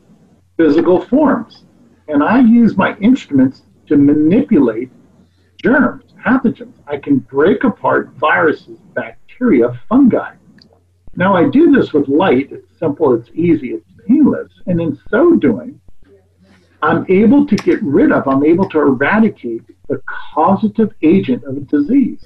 physical 0.57 1.01
forms. 1.01 1.63
And 2.07 2.23
I 2.23 2.39
use 2.39 2.75
my 2.75 2.97
instruments 2.97 3.61
to 3.87 3.97
manipulate 3.97 4.89
germs, 5.63 6.05
pathogens. 6.25 6.73
I 6.87 6.97
can 6.97 7.19
break 7.19 7.63
apart 7.63 8.09
viruses, 8.15 8.79
bacteria, 8.93 9.79
fungi. 9.87 10.33
Now, 11.15 11.35
I 11.35 11.49
do 11.49 11.71
this 11.71 11.93
with 11.93 12.07
light. 12.07 12.51
It's 12.51 12.77
simple, 12.79 13.13
it's 13.13 13.29
easy, 13.33 13.69
it's 13.69 13.89
painless. 14.07 14.51
And 14.65 14.81
in 14.81 14.97
so 15.09 15.35
doing, 15.35 15.79
I'm 16.81 17.05
able 17.09 17.45
to 17.45 17.55
get 17.55 17.81
rid 17.83 18.11
of, 18.11 18.27
I'm 18.27 18.43
able 18.43 18.67
to 18.69 18.79
eradicate 18.79 19.63
the 19.87 20.01
causative 20.33 20.91
agent 21.01 21.43
of 21.43 21.57
a 21.57 21.59
disease. 21.61 22.25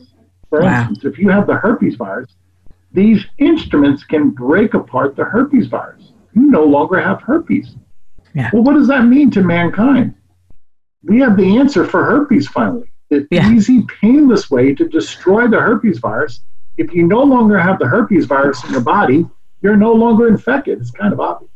For 0.50 0.62
wow. 0.62 0.88
instance, 0.88 1.04
if 1.04 1.20
you 1.20 1.30
have 1.30 1.48
the 1.48 1.56
herpes 1.56 1.96
virus, 1.96 2.36
these 2.94 3.26
instruments 3.40 4.04
can 4.04 4.30
break 4.30 4.74
apart 4.74 5.16
the 5.16 5.26
herpes 5.26 5.68
virus. 5.68 6.14
You 6.34 6.44
no 6.44 6.64
longer 6.64 7.00
have 7.00 7.22
herpes. 7.22 7.76
Yeah. 8.34 8.50
Well, 8.54 8.64
what 8.64 8.76
does 8.76 8.88
that 8.88 9.06
mean 9.06 9.32
to 9.32 9.42
mankind? 9.42 10.16
We 11.04 11.20
have 11.20 11.38
the 11.38 11.58
answer 11.58 11.86
for 11.86 12.04
herpes 12.04 12.48
finally. 12.48 12.90
The 13.10 13.28
yeah. 13.30 13.52
easy, 13.52 13.86
painless 14.02 14.50
way 14.50 14.74
to 14.74 14.88
destroy 14.88 15.48
the 15.48 15.60
herpes 15.60 16.00
virus. 16.00 16.42
If 16.78 16.94
you 16.94 17.06
no 17.06 17.24
longer 17.24 17.60
have 17.60 17.80
the 17.80 17.88
herpes 17.88 18.26
virus 18.26 18.64
in 18.64 18.72
your 18.72 18.82
body, 18.82 19.26
you're 19.62 19.78
no 19.78 19.94
longer 19.94 20.28
infected. 20.28 20.80
It's 20.80 20.92
kind 20.92 21.14
of 21.14 21.20
obvious. 21.20 21.52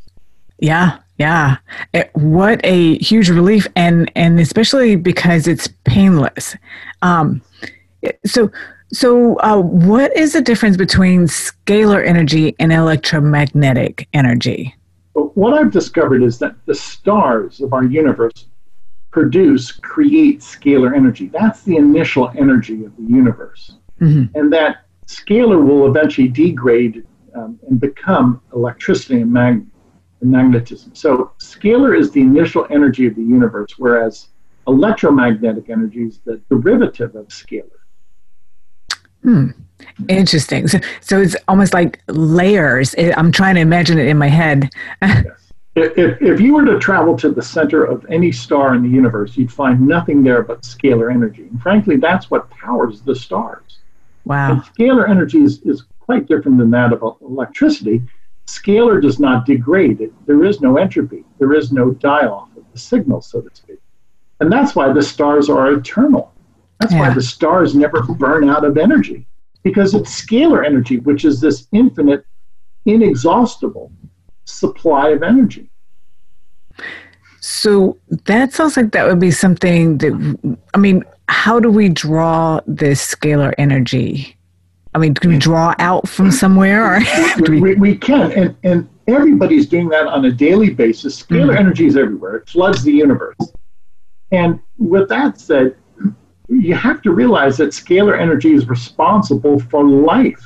Yeah, 0.60 1.00
yeah. 1.20 1.58
It, 1.94 2.10
what 2.14 2.60
a 2.64 2.98
huge 2.98 3.30
relief, 3.30 3.68
and 3.76 4.12
and 4.16 4.40
especially 4.40 4.96
because 4.96 5.48
it's 5.48 5.68
painless. 5.86 6.56
Um, 7.02 7.42
so 8.26 8.50
so, 8.92 9.36
uh, 9.40 9.60
what 9.62 10.16
is 10.18 10.34
the 10.34 10.42
difference 10.42 10.76
between 10.76 11.28
scalar 11.28 12.06
energy 12.06 12.56
and 12.60 12.74
electromagnetic 12.74 14.08
energy? 14.14 14.76
What 15.14 15.54
I've 15.54 15.72
discovered 15.72 16.24
is 16.24 16.40
that 16.40 16.56
the 16.66 16.74
stars 16.74 17.62
of 17.62 17.74
our 17.74 17.84
universe 17.84 18.48
produce, 19.12 19.72
create 19.72 20.40
scalar 20.40 20.96
energy. 20.96 21.28
That's 21.28 21.64
the 21.64 21.76
initial 21.76 22.32
energy 22.38 22.84
of 22.84 22.96
the 22.96 23.04
universe. 23.04 23.74
Mm-hmm. 24.02 24.36
And 24.38 24.52
that 24.54 24.86
scalar 25.08 25.64
will 25.64 25.88
eventually 25.88 26.28
degrade 26.28 27.06
um, 27.36 27.60
and 27.68 27.80
become 27.80 28.42
electricity 28.56 29.22
and, 29.22 29.32
mag- 29.32 29.66
and 30.22 30.32
magnetism. 30.32 30.94
So, 30.96 31.32
scalar 31.40 31.98
is 31.98 32.12
the 32.12 32.22
initial 32.22 32.68
energy 32.70 33.08
of 33.08 33.16
the 33.16 33.24
universe, 33.24 33.76
whereas 33.78 34.28
electromagnetic 34.68 35.70
energy 35.70 36.04
is 36.04 36.20
the 36.20 36.42
derivative 36.50 37.16
of 37.16 37.28
scalar. 37.28 37.70
Hmm. 39.24 39.50
Interesting. 40.08 40.68
So, 40.68 40.80
so 41.02 41.22
it's 41.22 41.36
almost 41.48 41.74
like 41.74 42.02
layers. 42.08 42.96
I'm 42.98 43.32
trying 43.32 43.56
to 43.56 43.62
imagine 43.62 43.98
it 43.98 44.08
in 44.08 44.18
my 44.18 44.28
head. 44.28 44.70
yes. 45.02 45.26
if, 45.76 46.22
if 46.22 46.40
you 46.40 46.54
were 46.54 46.66
to 46.66 46.80
travel 46.80 47.18
to 47.18 47.30
the 47.30 47.42
center 47.42 47.84
of 47.84 48.06
any 48.10 48.32
star 48.32 48.76
in 48.76 48.84
the 48.84 48.90
universe, 48.90 49.36
you'd 49.38 49.52
find 49.52 49.86
nothing 49.86 50.24
there 50.24 50.42
but 50.42 50.62
scalar 50.62 51.12
energy. 51.12 51.44
And 51.44 51.62
frankly, 51.62 51.98
that's 51.98 52.30
what 52.30 52.50
powers 52.50 53.02
the 53.02 53.16
stars. 53.16 53.80
Wow. 54.26 54.52
And 54.52 54.62
scalar 54.62 55.10
energy 55.10 55.42
is, 55.42 55.62
is 55.62 55.86
quite 56.00 56.28
different 56.28 56.58
than 56.58 56.72
that 56.72 56.94
of 56.94 57.18
electricity. 57.22 58.02
Scalar 58.50 59.00
does 59.00 59.20
not 59.20 59.46
degrade. 59.46 60.02
It, 60.02 60.12
there 60.26 60.44
is 60.44 60.60
no 60.60 60.78
entropy. 60.78 61.24
There 61.38 61.54
is 61.54 61.72
no 61.72 61.92
die 61.92 62.26
off 62.26 62.50
of 62.58 62.64
the 62.74 62.80
signal, 62.80 63.22
so 63.22 63.42
to 63.42 63.50
speak. 63.56 63.80
And 64.40 64.52
that's 64.52 64.76
why 64.76 64.92
the 64.92 65.04
stars 65.04 65.50
are 65.50 65.72
eternal. 65.72 66.34
That's 66.80 66.94
yeah. 66.94 67.00
why 67.00 67.14
the 67.14 67.22
stars 67.22 67.76
never 67.76 68.02
burn 68.02 68.50
out 68.50 68.66
of 68.66 68.78
energy 68.78 69.28
because 69.62 69.94
it's 69.94 70.10
scalar 70.10 70.66
energy, 70.66 70.98
which 70.98 71.26
is 71.26 71.40
this 71.40 71.68
infinite, 71.74 72.26
inexhaustible 72.86 73.92
supply 74.46 75.10
of 75.10 75.22
energy. 75.22 75.70
So 77.42 77.98
that 78.26 78.54
sounds 78.54 78.78
like 78.78 78.92
that 78.94 79.06
would 79.06 79.20
be 79.20 79.32
something 79.32 80.00
that, 80.00 80.58
I 80.74 80.78
mean, 80.78 81.04
how 81.28 81.60
do 81.60 81.70
we 81.70 81.90
draw 81.90 82.62
this 82.66 83.16
scalar 83.16 83.54
energy? 83.60 84.39
I 85.00 85.04
mean, 85.04 85.14
do 85.14 85.30
we 85.30 85.38
draw 85.38 85.74
out 85.80 86.10
from 86.10 86.30
somewhere? 86.30 86.96
Or 86.96 87.00
we, 87.48 87.62
we, 87.62 87.76
we, 87.76 87.96
can, 87.96 88.34
and, 88.34 88.56
and 88.64 88.90
everybody's 89.08 89.66
doing 89.66 89.88
that 89.90 90.08
on 90.08 90.26
a 90.26 90.32
daily 90.32 90.72
basis. 90.72 91.24
Scalar 91.24 91.52
mm-hmm. 91.52 91.58
energy 91.58 91.86
is 91.86 91.96
everywhere, 91.96 92.36
it 92.36 92.50
floods 92.50 92.84
the 92.84 92.92
universe. 92.92 93.38
And 94.34 94.60
with 94.78 95.08
that 95.08 95.40
said, 95.40 95.78
you 96.50 96.76
have 96.76 97.02
to 97.04 97.12
realize 97.12 97.56
that 97.58 97.70
scalar 97.70 98.20
energy 98.20 98.54
is 98.54 98.68
responsible 98.68 99.62
for 99.72 99.88
life. 99.88 100.44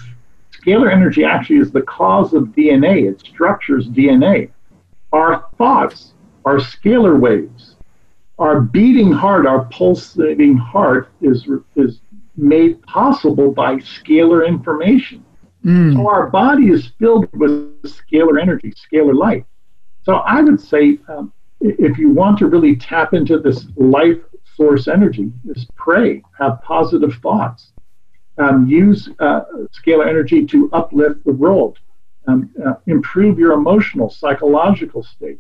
Scalar 0.52 0.92
energy 0.92 1.24
actually 1.24 1.58
is 1.58 1.72
the 1.72 1.82
cause 1.82 2.34
of 2.34 2.50
DNA, 2.50 3.10
it 3.10 3.22
structures 3.22 3.88
DNA. 3.88 4.52
Our 5.14 5.48
thoughts 5.58 6.14
are 6.46 6.58
scalar 6.58 7.20
waves. 7.20 7.76
Our 8.38 8.62
beating 8.62 9.12
heart, 9.12 9.48
our 9.48 9.66
pulsating 9.66 10.58
heart, 10.58 11.10
is, 11.22 11.48
is 11.76 12.02
made 12.36 12.82
possible 12.84 13.52
by 13.52 13.76
scalar 13.76 14.48
information. 14.48 15.24
Mm. 15.64 15.96
So 15.96 16.08
our 16.08 16.30
body 16.30 16.70
is 16.70 16.92
filled 17.00 17.28
with 17.34 17.82
scalar 17.84 18.42
energy, 18.42 18.74
scalar 18.74 19.16
light. 19.16 19.46
So 20.04 20.16
I 20.16 20.42
would 20.42 20.60
say 20.60 21.00
um, 21.08 21.32
if 21.62 21.98
you 21.98 22.10
want 22.10 22.38
to 22.40 22.48
really 22.48 22.76
tap 22.76 23.14
into 23.14 23.40
this 23.40 23.66
life 23.78 24.20
source 24.56 24.88
energy 24.88 25.32
is 25.50 25.66
pray, 25.76 26.22
have 26.38 26.62
positive 26.62 27.16
thoughts, 27.22 27.72
um, 28.38 28.68
use 28.68 29.10
uh, 29.20 29.42
scalar 29.72 30.08
energy 30.08 30.46
to 30.46 30.70
uplift 30.74 31.24
the 31.24 31.32
world, 31.32 31.80
um, 32.28 32.50
uh, 32.66 32.74
improve 32.88 33.40
your 33.40 33.54
emotional, 33.54 34.10
psychological 34.10 35.04
state, 35.04 35.40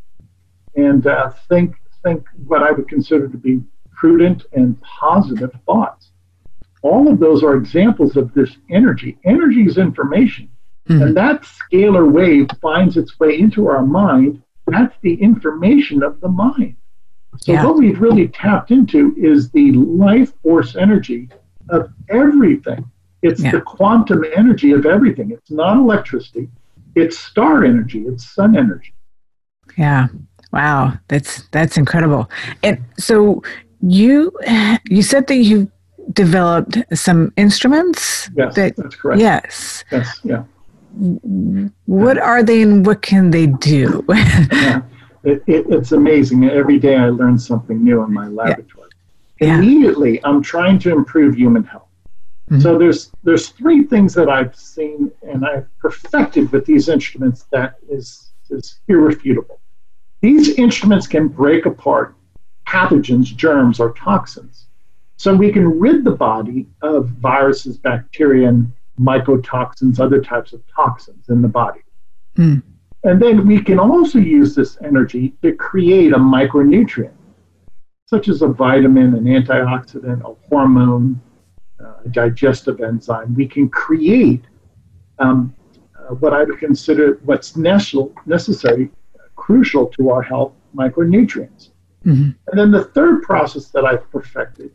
and 0.75 1.07
uh, 1.07 1.31
think 1.49 1.75
think 2.03 2.25
what 2.47 2.63
I 2.63 2.71
would 2.71 2.87
consider 2.89 3.27
to 3.29 3.37
be 3.37 3.61
prudent 3.95 4.45
and 4.53 4.79
positive 4.81 5.51
thoughts. 5.65 6.11
All 6.83 7.11
of 7.11 7.19
those 7.19 7.43
are 7.43 7.55
examples 7.55 8.15
of 8.15 8.33
this 8.33 8.55
energy. 8.69 9.17
Energy 9.25 9.65
is 9.65 9.77
information. 9.77 10.49
Mm-hmm. 10.87 11.01
And 11.01 11.17
that 11.17 11.43
scalar 11.43 12.09
wave 12.11 12.47
finds 12.61 12.97
its 12.97 13.19
way 13.19 13.39
into 13.39 13.67
our 13.67 13.85
mind. 13.85 14.41
That's 14.67 14.95
the 15.01 15.15
information 15.15 16.03
of 16.03 16.19
the 16.19 16.29
mind. 16.29 16.75
So 17.37 17.53
yeah. 17.53 17.65
what 17.65 17.77
we've 17.77 17.99
really 17.99 18.27
tapped 18.27 18.71
into 18.71 19.15
is 19.17 19.49
the 19.51 19.71
life 19.71 20.33
force 20.43 20.75
energy 20.75 21.29
of 21.69 21.91
everything. 22.09 22.85
It's 23.21 23.41
yeah. 23.41 23.51
the 23.51 23.61
quantum 23.61 24.23
energy 24.35 24.71
of 24.71 24.85
everything. 24.85 25.31
It's 25.31 25.49
not 25.49 25.77
electricity. 25.77 26.49
It's 26.95 27.17
star 27.17 27.63
energy. 27.63 28.01
It's 28.01 28.25
sun 28.25 28.55
energy. 28.57 28.93
Yeah. 29.77 30.07
Wow. 30.51 30.93
That's 31.07 31.47
that's 31.51 31.77
incredible. 31.77 32.29
And 32.61 32.83
so 32.99 33.41
you 33.81 34.31
you 34.89 35.01
said 35.01 35.27
that 35.27 35.37
you 35.37 35.71
developed 36.11 36.77
some 36.93 37.31
instruments. 37.37 38.29
Yes, 38.35 38.55
that, 38.55 38.75
that's 38.75 38.95
correct. 38.95 39.19
Yes. 39.21 39.85
Yes. 39.91 40.19
Yeah. 40.23 40.43
What 41.85 42.17
are 42.17 42.43
they 42.43 42.61
and 42.61 42.85
what 42.85 43.01
can 43.01 43.31
they 43.31 43.47
do? 43.47 44.05
yeah 44.09 44.81
it, 45.23 45.41
it, 45.47 45.65
it's 45.69 45.91
amazing. 45.91 46.49
Every 46.49 46.79
day 46.79 46.95
I 46.97 47.09
learn 47.09 47.37
something 47.39 47.83
new 47.83 48.03
in 48.03 48.13
my 48.13 48.27
laboratory. 48.27 48.89
Yeah. 49.39 49.47
Yeah. 49.47 49.57
Immediately, 49.57 50.23
I'm 50.23 50.41
trying 50.41 50.79
to 50.79 50.91
improve 50.91 51.35
human 51.35 51.63
health. 51.63 51.87
Mm-hmm. 52.49 52.61
So 52.61 52.77
there's 52.77 53.11
there's 53.23 53.49
three 53.49 53.83
things 53.83 54.13
that 54.13 54.29
I've 54.29 54.55
seen 54.55 55.11
and 55.21 55.45
I've 55.45 55.67
perfected 55.79 56.51
with 56.51 56.65
these 56.65 56.89
instruments 56.89 57.45
that 57.51 57.75
is 57.89 58.31
is 58.49 58.79
irrefutable. 58.87 59.59
These 60.21 60.49
instruments 60.57 61.07
can 61.07 61.27
break 61.27 61.65
apart 61.65 62.15
pathogens, 62.67 63.35
germs, 63.35 63.79
or 63.79 63.93
toxins. 63.93 64.62
So 65.23 65.33
we 65.33 65.53
can 65.53 65.79
rid 65.79 66.03
the 66.03 66.11
body 66.11 66.67
of 66.81 67.07
viruses, 67.07 67.77
bacteria, 67.77 68.49
and 68.49 68.69
mycotoxins, 68.99 70.01
other 70.01 70.19
types 70.19 70.51
of 70.51 70.61
toxins 70.67 71.29
in 71.29 71.41
the 71.41 71.47
body. 71.47 71.79
Mm. 72.37 72.61
And 73.05 73.21
then 73.21 73.47
we 73.47 73.63
can 73.63 73.79
also 73.79 74.19
use 74.19 74.53
this 74.53 74.77
energy 74.83 75.33
to 75.41 75.53
create 75.53 76.11
a 76.11 76.17
micronutrient, 76.17 77.15
such 78.05 78.27
as 78.27 78.41
a 78.41 78.49
vitamin, 78.49 79.15
an 79.15 79.23
antioxidant, 79.23 80.29
a 80.29 80.35
hormone, 80.49 81.21
uh, 81.79 82.03
a 82.03 82.09
digestive 82.09 82.81
enzyme. 82.81 83.33
We 83.33 83.47
can 83.47 83.69
create 83.69 84.43
um, 85.19 85.55
uh, 85.97 86.15
what 86.15 86.33
I 86.33 86.43
would 86.43 86.59
consider 86.59 87.21
what's 87.23 87.55
necessary, 87.55 88.91
crucial 89.37 89.87
to 89.87 90.09
our 90.09 90.21
health, 90.21 90.51
micronutrients. 90.75 91.69
Mm-hmm. 92.05 92.31
And 92.47 92.59
then 92.59 92.71
the 92.71 92.83
third 92.83 93.23
process 93.23 93.69
that 93.69 93.85
I've 93.85 94.11
perfected 94.11 94.71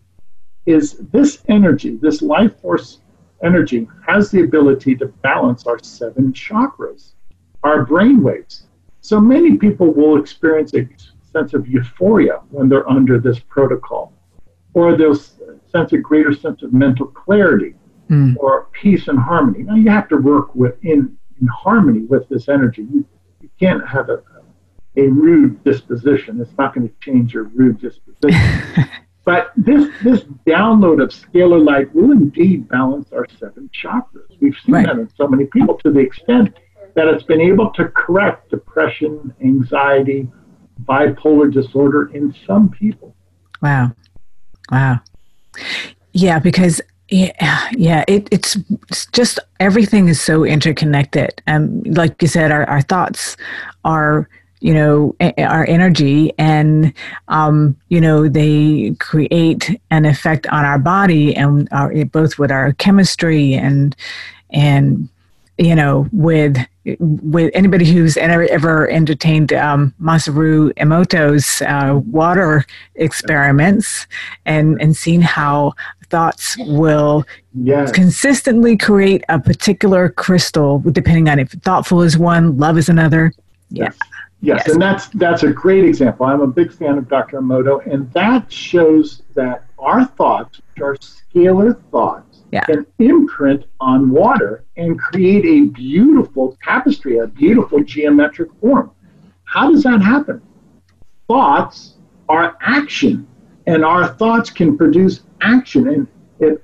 is 0.68 0.98
this 1.12 1.42
energy, 1.48 1.96
this 1.96 2.20
life 2.20 2.60
force 2.60 3.00
energy, 3.42 3.88
has 4.06 4.30
the 4.30 4.42
ability 4.42 4.94
to 4.96 5.06
balance 5.22 5.66
our 5.66 5.78
seven 5.82 6.30
chakras, 6.32 7.12
our 7.62 7.86
brain 7.86 8.22
waves. 8.22 8.64
So 9.00 9.18
many 9.18 9.56
people 9.56 9.94
will 9.94 10.20
experience 10.20 10.74
a 10.74 10.86
sense 11.32 11.54
of 11.54 11.66
euphoria 11.66 12.42
when 12.50 12.68
they're 12.68 12.88
under 12.88 13.18
this 13.18 13.38
protocol, 13.38 14.12
or 14.74 14.94
they'll 14.94 15.14
sense 15.14 15.92
a 15.94 15.98
greater 15.98 16.34
sense 16.34 16.62
of 16.62 16.74
mental 16.74 17.06
clarity 17.06 17.74
mm. 18.10 18.36
or 18.36 18.68
peace 18.72 19.08
and 19.08 19.18
harmony. 19.18 19.62
Now 19.62 19.76
you 19.76 19.88
have 19.88 20.08
to 20.10 20.16
work 20.18 20.54
with 20.54 20.74
in, 20.84 21.16
in 21.40 21.46
harmony 21.46 22.00
with 22.00 22.28
this 22.28 22.50
energy. 22.50 22.82
You, 22.82 23.06
you 23.40 23.48
can't 23.58 23.86
have 23.88 24.10
a, 24.10 24.22
a 24.96 25.06
rude 25.08 25.64
disposition. 25.64 26.42
It's 26.42 26.58
not 26.58 26.74
going 26.74 26.86
to 26.86 26.94
change 27.00 27.32
your 27.32 27.44
rude 27.44 27.80
disposition. 27.80 28.90
but 29.28 29.52
this 29.58 29.90
this 30.02 30.22
download 30.46 31.02
of 31.02 31.10
scalar 31.10 31.62
light 31.62 31.94
will 31.94 32.12
indeed 32.12 32.66
balance 32.66 33.12
our 33.12 33.26
seven 33.38 33.68
chakras. 33.78 34.30
We've 34.40 34.56
seen 34.64 34.74
right. 34.74 34.86
that 34.86 34.96
in 34.96 35.10
so 35.18 35.28
many 35.28 35.44
people 35.44 35.76
to 35.84 35.90
the 35.90 35.98
extent 35.98 36.56
that 36.94 37.08
it's 37.08 37.24
been 37.24 37.42
able 37.42 37.70
to 37.72 37.88
correct 37.88 38.48
depression, 38.48 39.34
anxiety, 39.44 40.28
bipolar 40.84 41.52
disorder 41.52 42.10
in 42.14 42.34
some 42.46 42.70
people. 42.70 43.14
Wow. 43.60 43.92
Wow. 44.72 45.00
Yeah, 46.14 46.38
because 46.38 46.80
yeah, 47.10 47.68
yeah, 47.76 48.04
it, 48.08 48.28
it's, 48.30 48.56
it's 48.88 49.04
just 49.12 49.38
everything 49.60 50.08
is 50.08 50.22
so 50.22 50.44
interconnected. 50.44 51.42
Um, 51.46 51.82
like 51.82 52.22
you 52.22 52.28
said, 52.28 52.50
our, 52.50 52.64
our 52.64 52.80
thoughts 52.80 53.36
are 53.84 54.26
you 54.60 54.74
know 54.74 55.14
our 55.38 55.64
energy 55.66 56.32
and 56.38 56.92
um, 57.28 57.76
you 57.88 58.00
know 58.00 58.28
they 58.28 58.94
create 58.98 59.78
an 59.90 60.04
effect 60.04 60.46
on 60.48 60.64
our 60.64 60.78
body 60.78 61.34
and 61.34 61.68
our, 61.72 61.92
both 62.06 62.38
with 62.38 62.50
our 62.50 62.72
chemistry 62.74 63.54
and 63.54 63.94
and 64.50 65.08
you 65.58 65.74
know 65.74 66.08
with 66.12 66.56
with 67.00 67.50
anybody 67.54 67.84
who's 67.84 68.16
ever, 68.16 68.44
ever 68.44 68.88
entertained 68.88 69.52
um, 69.52 69.94
Masaru 70.00 70.72
Emoto's 70.74 71.60
uh, 71.62 72.00
water 72.10 72.64
experiments 72.94 74.06
and 74.46 74.80
and 74.80 74.96
seen 74.96 75.20
how 75.20 75.72
thoughts 76.10 76.56
will 76.60 77.26
yes. 77.52 77.92
consistently 77.92 78.74
create 78.78 79.22
a 79.28 79.38
particular 79.38 80.08
crystal 80.08 80.78
depending 80.92 81.28
on 81.28 81.38
if 81.38 81.50
thoughtful 81.50 82.00
is 82.00 82.16
one 82.16 82.56
love 82.56 82.78
is 82.78 82.88
another 82.88 83.30
yeah 83.68 83.90
Yes, 83.90 83.98
yes, 84.40 84.68
and 84.68 84.80
that's 84.80 85.08
that's 85.08 85.42
a 85.42 85.52
great 85.52 85.84
example. 85.84 86.26
I'm 86.26 86.40
a 86.40 86.46
big 86.46 86.72
fan 86.72 86.98
of 86.98 87.08
Dr. 87.08 87.40
Emoto, 87.40 87.84
and 87.86 88.12
that 88.12 88.50
shows 88.52 89.22
that 89.34 89.64
our 89.78 90.04
thoughts, 90.04 90.60
which 90.74 90.82
are 90.82 90.96
scalar 90.96 91.80
thoughts, 91.90 92.42
yeah. 92.52 92.64
can 92.64 92.86
imprint 92.98 93.64
on 93.80 94.10
water 94.10 94.64
and 94.76 94.98
create 94.98 95.44
a 95.44 95.66
beautiful 95.70 96.56
tapestry, 96.62 97.18
a 97.18 97.26
beautiful 97.26 97.82
geometric 97.82 98.50
form. 98.60 98.90
How 99.44 99.70
does 99.70 99.82
that 99.84 100.02
happen? 100.02 100.42
Thoughts 101.26 101.94
are 102.28 102.56
action, 102.60 103.26
and 103.66 103.84
our 103.84 104.08
thoughts 104.08 104.50
can 104.50 104.76
produce 104.76 105.22
action 105.40 105.88
and 105.88 106.06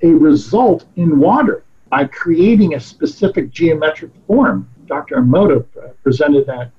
a 0.03 0.09
result 0.09 0.87
in 0.97 1.19
water 1.19 1.65
by 1.91 2.05
creating 2.05 2.75
a 2.75 2.81
specific 2.81 3.51
geometric 3.51 4.11
form. 4.27 4.69
Dr. 4.87 5.17
Emoto 5.17 5.65
uh, 5.77 5.89
presented 6.03 6.47
that 6.47 6.71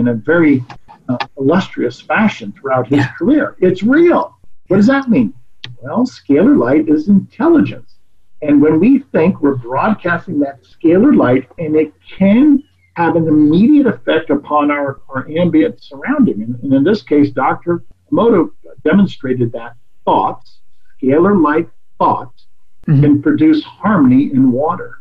in 0.00 0.08
a 0.08 0.14
very 0.14 0.64
uh, 1.08 1.18
illustrious 1.38 2.00
fashion 2.00 2.52
throughout 2.52 2.88
his 2.88 2.98
yeah. 2.98 3.12
career. 3.12 3.56
It's 3.60 3.82
real. 3.82 4.36
What 4.68 4.78
does 4.78 4.86
that 4.86 5.08
mean? 5.08 5.34
Well, 5.82 6.06
scalar 6.06 6.56
light 6.56 6.88
is 6.88 7.08
intelligence. 7.08 7.94
And 8.42 8.62
when 8.62 8.80
we 8.80 9.00
think 9.12 9.40
we're 9.42 9.56
broadcasting 9.56 10.40
that 10.40 10.62
scalar 10.62 11.14
light, 11.14 11.48
and 11.58 11.76
it 11.76 11.92
can 12.18 12.62
have 12.94 13.16
an 13.16 13.28
immediate 13.28 13.86
effect 13.86 14.30
upon 14.30 14.70
our, 14.70 15.00
our 15.08 15.28
ambient 15.28 15.82
surrounding. 15.82 16.42
And, 16.42 16.58
and 16.62 16.72
in 16.72 16.84
this 16.84 17.02
case, 17.02 17.30
Dr. 17.30 17.84
Emoto 18.10 18.50
demonstrated 18.84 19.52
that 19.52 19.74
thoughts, 20.04 20.58
scalar 21.00 21.40
light 21.40 21.68
thoughts, 21.98 22.46
mm-hmm. 22.86 23.02
can 23.02 23.22
produce 23.22 23.62
harmony 23.62 24.30
in 24.32 24.52
water. 24.52 24.98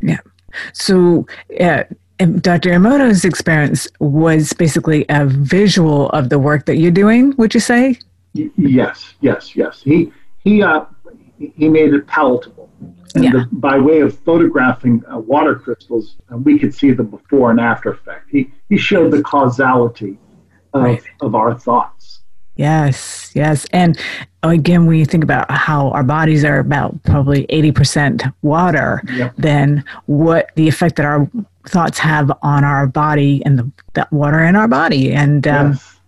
Yeah. 0.00 0.20
So, 0.72 1.26
uh, 1.58 1.84
Dr. 2.20 2.70
Emoto's 2.70 3.24
experience 3.24 3.88
was 3.98 4.52
basically 4.52 5.06
a 5.08 5.24
visual 5.24 6.10
of 6.10 6.28
the 6.28 6.38
work 6.38 6.66
that 6.66 6.76
you're 6.76 6.90
doing. 6.90 7.34
Would 7.38 7.54
you 7.54 7.60
say? 7.60 7.98
Yes, 8.32 9.14
yes, 9.20 9.56
yes. 9.56 9.80
He 9.82 10.12
he 10.44 10.62
uh, 10.62 10.84
he 11.38 11.68
made 11.68 11.94
it 11.94 12.06
palatable, 12.06 12.70
and 13.14 13.24
yeah. 13.24 13.30
the, 13.32 13.48
by 13.52 13.78
way 13.78 14.00
of 14.00 14.18
photographing 14.20 15.02
uh, 15.12 15.18
water 15.18 15.56
crystals, 15.56 16.16
uh, 16.32 16.36
we 16.36 16.58
could 16.58 16.74
see 16.74 16.92
the 16.92 17.02
before 17.02 17.50
and 17.50 17.58
after 17.58 17.90
effect. 17.90 18.28
He 18.30 18.52
he 18.68 18.76
showed 18.76 19.10
the 19.10 19.22
causality 19.22 20.18
of 20.74 20.82
right. 20.82 21.02
of 21.22 21.34
our 21.34 21.58
thoughts. 21.58 22.20
Yes, 22.56 23.32
yes, 23.34 23.66
and 23.72 23.98
again, 24.42 24.86
when 24.86 24.98
you 24.98 25.06
think 25.06 25.24
about 25.24 25.50
how 25.50 25.88
our 25.90 26.02
bodies 26.02 26.44
are 26.44 26.58
about 26.58 27.02
probably 27.04 27.46
eighty 27.48 27.72
percent 27.72 28.22
water, 28.42 29.02
yep. 29.12 29.34
then 29.38 29.82
what 30.06 30.50
the 30.56 30.68
effect 30.68 30.96
that 30.96 31.06
our 31.06 31.28
thoughts 31.68 31.98
have 31.98 32.32
on 32.42 32.64
our 32.64 32.86
body 32.86 33.42
and 33.44 33.58
the 33.58 33.70
that 33.94 34.12
water 34.12 34.42
in 34.44 34.56
our 34.56 34.68
body, 34.68 35.12
and 35.12 35.46
um, 35.46 35.72
yes. 35.72 36.00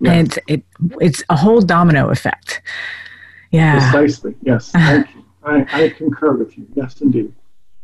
Yes. 0.00 0.12
and 0.12 0.26
it's 0.26 0.38
it, 0.48 0.62
it's 1.00 1.24
a 1.28 1.36
whole 1.36 1.60
domino 1.60 2.10
effect. 2.10 2.62
Yeah, 3.50 3.90
precisely. 3.90 4.34
Yes, 4.42 4.70
I, 4.74 5.06
I 5.44 5.88
concur 5.96 6.32
with 6.32 6.56
you. 6.58 6.66
Yes, 6.74 7.00
indeed. 7.00 7.32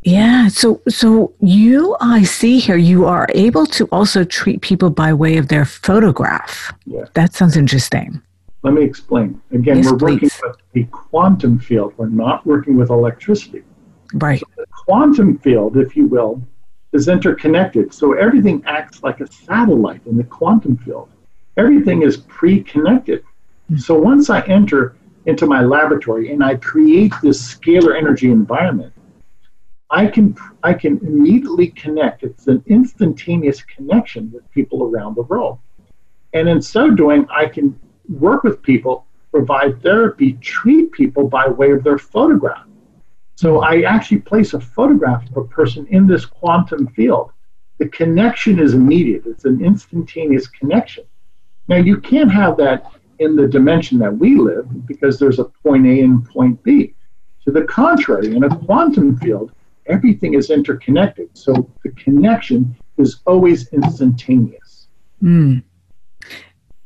Yeah. 0.04 0.48
So, 0.48 0.82
so 0.86 1.32
you, 1.40 1.96
I 2.00 2.24
see 2.24 2.58
here, 2.58 2.76
you 2.76 3.06
are 3.06 3.26
able 3.34 3.64
to 3.66 3.86
also 3.86 4.22
treat 4.22 4.60
people 4.60 4.90
by 4.90 5.14
way 5.14 5.38
of 5.38 5.48
their 5.48 5.64
photograph. 5.64 6.74
Yeah. 6.84 7.06
That 7.14 7.32
sounds 7.32 7.56
interesting. 7.56 8.20
Let 8.62 8.74
me 8.74 8.82
explain. 8.82 9.40
Again, 9.50 9.78
yes, 9.78 9.86
we're 9.90 9.96
working 9.96 10.30
with 10.42 10.56
the 10.72 10.84
quantum 10.84 11.58
field. 11.58 11.94
We're 11.96 12.08
not 12.08 12.46
working 12.46 12.76
with 12.76 12.90
electricity. 12.90 13.62
Right. 14.12 14.40
So 14.40 14.46
the 14.56 14.66
quantum 14.84 15.38
field, 15.38 15.76
if 15.76 15.96
you 15.96 16.06
will, 16.06 16.42
is 16.94 17.08
interconnected. 17.08 17.92
So 17.92 18.12
everything 18.12 18.62
acts 18.66 19.02
like 19.02 19.20
a 19.20 19.30
satellite 19.30 20.06
in 20.06 20.16
the 20.16 20.24
quantum 20.24 20.76
field. 20.78 21.10
Everything 21.56 22.02
is 22.02 22.16
pre-connected. 22.16 23.22
Mm-hmm. 23.22 23.78
So 23.78 23.98
once 23.98 24.30
I 24.30 24.40
enter 24.42 24.96
into 25.26 25.46
my 25.46 25.62
laboratory 25.62 26.32
and 26.32 26.42
I 26.42 26.54
create 26.56 27.12
this 27.22 27.54
scalar 27.54 27.96
energy 27.96 28.30
environment, 28.30 28.92
I 29.90 30.06
can 30.06 30.36
I 30.62 30.72
can 30.74 30.98
immediately 30.98 31.68
connect. 31.68 32.22
It's 32.22 32.46
an 32.46 32.62
instantaneous 32.66 33.62
connection 33.62 34.30
with 34.32 34.48
people 34.50 34.84
around 34.84 35.14
the 35.16 35.22
world. 35.22 35.58
And 36.32 36.48
in 36.48 36.60
so 36.62 36.90
doing, 36.90 37.26
I 37.30 37.46
can 37.46 37.78
work 38.08 38.42
with 38.44 38.62
people, 38.62 39.06
provide 39.30 39.82
therapy, 39.82 40.34
treat 40.34 40.92
people 40.92 41.28
by 41.28 41.46
way 41.48 41.70
of 41.70 41.84
their 41.84 41.98
photograph. 41.98 42.66
So 43.36 43.60
I 43.62 43.82
actually 43.82 44.20
place 44.20 44.54
a 44.54 44.60
photograph 44.60 45.28
of 45.30 45.36
a 45.36 45.44
person 45.44 45.86
in 45.88 46.06
this 46.06 46.24
quantum 46.24 46.86
field. 46.88 47.32
The 47.78 47.88
connection 47.88 48.58
is 48.58 48.74
immediate, 48.74 49.26
it's 49.26 49.44
an 49.44 49.64
instantaneous 49.64 50.46
connection. 50.46 51.04
Now, 51.66 51.76
you 51.76 51.98
can't 51.98 52.30
have 52.30 52.56
that 52.58 52.92
in 53.18 53.36
the 53.36 53.48
dimension 53.48 53.98
that 53.98 54.16
we 54.16 54.36
live 54.36 54.86
because 54.86 55.18
there's 55.18 55.38
a 55.38 55.44
point 55.44 55.86
A 55.86 56.00
and 56.00 56.28
point 56.28 56.62
B. 56.62 56.94
To 57.44 57.50
the 57.50 57.62
contrary, 57.62 58.34
in 58.34 58.44
a 58.44 58.56
quantum 58.56 59.16
field, 59.18 59.52
everything 59.86 60.34
is 60.34 60.50
interconnected. 60.50 61.28
So 61.34 61.70
the 61.82 61.90
connection 61.90 62.76
is 62.96 63.20
always 63.26 63.68
instantaneous. 63.68 64.88
Mm. 65.22 65.62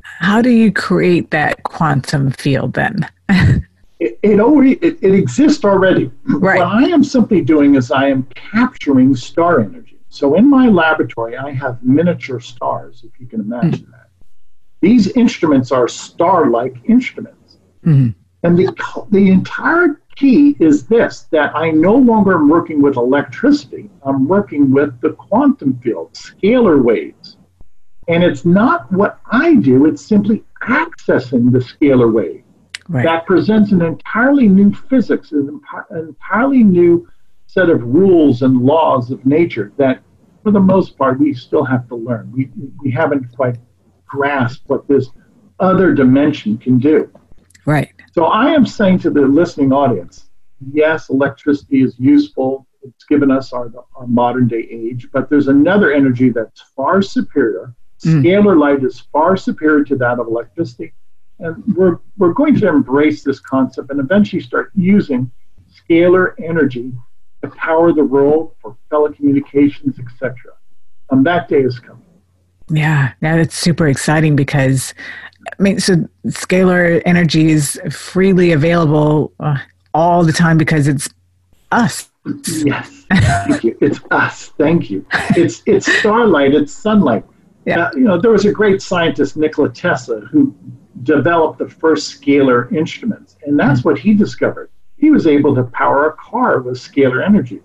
How 0.03 0.43
do 0.43 0.51
you 0.51 0.73
create 0.73 1.31
that 1.31 1.63
quantum 1.63 2.31
field 2.33 2.75
then? 2.75 3.09
It, 4.01 4.19
it, 4.23 4.41
already 4.41 4.73
it, 4.75 4.99
it 5.03 5.15
exists 5.15 5.65
already. 5.65 6.11
Right. 6.25 6.61
What 6.61 6.69
I 6.69 6.89
am 6.91 7.03
simply 7.03 7.41
doing 7.41 7.75
is 7.75 7.91
I 7.91 8.09
am 8.09 8.23
capturing 8.35 9.17
star 9.17 9.61
energy. 9.61 9.99
So 10.09 10.37
in 10.37 10.49
my 10.49 10.69
laboratory, 10.69 11.37
I 11.37 11.51
have 11.51 11.83
miniature 11.83 12.39
stars, 12.39 13.03
if 13.05 13.19
you 13.19 13.27
can 13.27 13.41
imagine 13.41 13.71
mm-hmm. 13.73 13.91
that. 13.91 14.09
These 14.81 15.09
instruments 15.17 15.73
are 15.73 15.89
star-like 15.89 16.77
instruments, 16.89 17.59
mm-hmm. 17.85 18.11
and 18.45 18.57
the 18.57 19.07
the 19.11 19.31
entire 19.31 20.01
key 20.15 20.57
is 20.61 20.87
this: 20.87 21.23
that 21.33 21.55
I 21.57 21.73
no 21.73 21.97
longer 21.97 22.35
am 22.35 22.49
working 22.49 22.81
with 22.81 22.97
electricity. 22.97 23.91
I'm 24.05 24.29
working 24.29 24.71
with 24.71 25.01
the 25.01 25.15
quantum 25.15 25.81
field, 25.81 26.13
scalar 26.15 26.81
waves, 26.81 27.37
and 28.07 28.23
it's 28.23 28.45
not 28.45 28.91
what 28.93 29.19
I 29.27 29.57
do. 29.57 29.87
It's 29.87 30.05
simply 30.07 30.45
accessing 30.63 31.51
the 31.51 31.59
scalar 31.59 32.13
wave 32.13 32.45
right. 32.89 33.05
that 33.05 33.27
presents 33.27 33.73
an 33.73 33.83
entirely 33.83 34.49
new 34.49 34.73
physics, 34.73 35.33
an 35.33 35.61
entirely 35.91 36.65
new 36.65 37.09
set 37.47 37.71
of 37.71 37.83
rules 37.83 38.43
and 38.43 38.61
laws 38.61 39.11
of 39.11 39.25
nature 39.25 39.73
that, 39.77 40.03
for 40.43 40.51
the 40.51 40.61
most 40.61 40.97
part, 40.97 41.19
we 41.19 41.33
still 41.35 41.65
have 41.65 41.89
to 41.89 41.95
learn. 41.95 42.31
We, 42.33 42.51
we 42.83 42.91
haven't 42.91 43.35
quite 43.35 43.57
grasped 44.07 44.69
what 44.69 44.87
this 44.89 45.11
other 45.61 45.93
dimension 45.93 46.59
can 46.59 46.79
do. 46.79 47.11
Right. 47.67 47.93
So 48.13 48.25
I 48.25 48.51
am 48.51 48.65
saying 48.65 49.01
to 49.01 49.11
the 49.11 49.23
listening 49.23 49.73
audience, 49.73 50.29
yes, 50.73 51.11
electricity 51.11 51.83
is 51.83 51.95
useful. 51.99 52.67
It's 52.83 53.05
given 53.05 53.31
us 53.31 53.53
our, 53.53 53.71
our 53.97 54.07
modern 54.07 54.49
day 54.49 54.67
age, 54.71 55.09
but 55.13 55.29
there's 55.29 55.49
another 55.49 55.93
energy 55.93 56.31
that's 56.31 56.63
far 56.77 57.03
superior. 57.03 57.75
Mm. 58.05 58.23
Scalar 58.23 58.59
light 58.59 58.85
is 58.85 59.01
far 59.13 59.37
superior 59.37 59.85
to 59.85 59.97
that 59.97 60.19
of 60.19 60.29
electricity. 60.29 60.95
And 61.41 61.63
we're, 61.77 61.99
we're 62.17 62.33
going 62.33 62.57
to 62.57 62.69
embrace 62.69 63.23
this 63.23 63.41
concept 63.41 63.91
and 63.91 64.01
eventually 64.01 64.43
start 64.43 64.71
using 64.75 65.31
scalar 65.89 66.35
energy 66.43 66.93
to 67.43 67.49
power 67.51 67.93
the 67.93 68.05
world 68.05 68.55
for 68.61 68.77
telecommunications, 68.91 70.01
etc. 70.01 70.35
And 71.11 71.25
that 71.27 71.49
day 71.49 71.61
is 71.61 71.79
coming. 71.79 72.03
Yeah, 72.71 73.13
that's 73.21 73.57
super 73.57 73.89
exciting 73.89 74.37
because, 74.37 74.93
I 75.59 75.63
mean, 75.63 75.81
so 75.81 75.97
scalar 76.27 77.01
energy 77.07 77.51
is 77.51 77.81
freely 77.91 78.53
available 78.53 79.33
uh, 79.41 79.59
all 79.95 80.25
the 80.25 80.33
time 80.33 80.59
because 80.59 80.87
it's 80.87 81.09
us. 81.73 82.11
Yes, 82.47 83.07
thank 83.11 83.65
you. 83.65 83.79
It's 83.81 84.01
us. 84.11 84.49
Thank 84.59 84.91
you. 84.91 85.07
It's 85.31 85.63
it's 85.65 85.91
starlight. 86.01 86.53
It's 86.53 86.73
sunlight. 86.73 87.25
Yeah. 87.65 87.87
Uh, 87.87 87.91
you 87.95 88.01
know, 88.01 88.21
there 88.21 88.31
was 88.31 88.45
a 88.45 88.53
great 88.53 88.83
scientist, 88.83 89.37
Nikola 89.37 89.71
Tesla, 89.71 90.21
who 90.21 90.55
developed 91.03 91.59
the 91.59 91.69
first 91.69 92.21
scalar 92.21 92.73
instruments. 92.73 93.37
And 93.45 93.59
that's 93.59 93.85
what 93.85 93.99
he 93.99 94.15
discovered. 94.15 94.71
He 94.97 95.11
was 95.11 95.27
able 95.27 95.55
to 95.55 95.65
power 95.65 96.09
a 96.09 96.17
car 96.17 96.61
with 96.61 96.77
scalar 96.77 97.25
energy. 97.25 97.61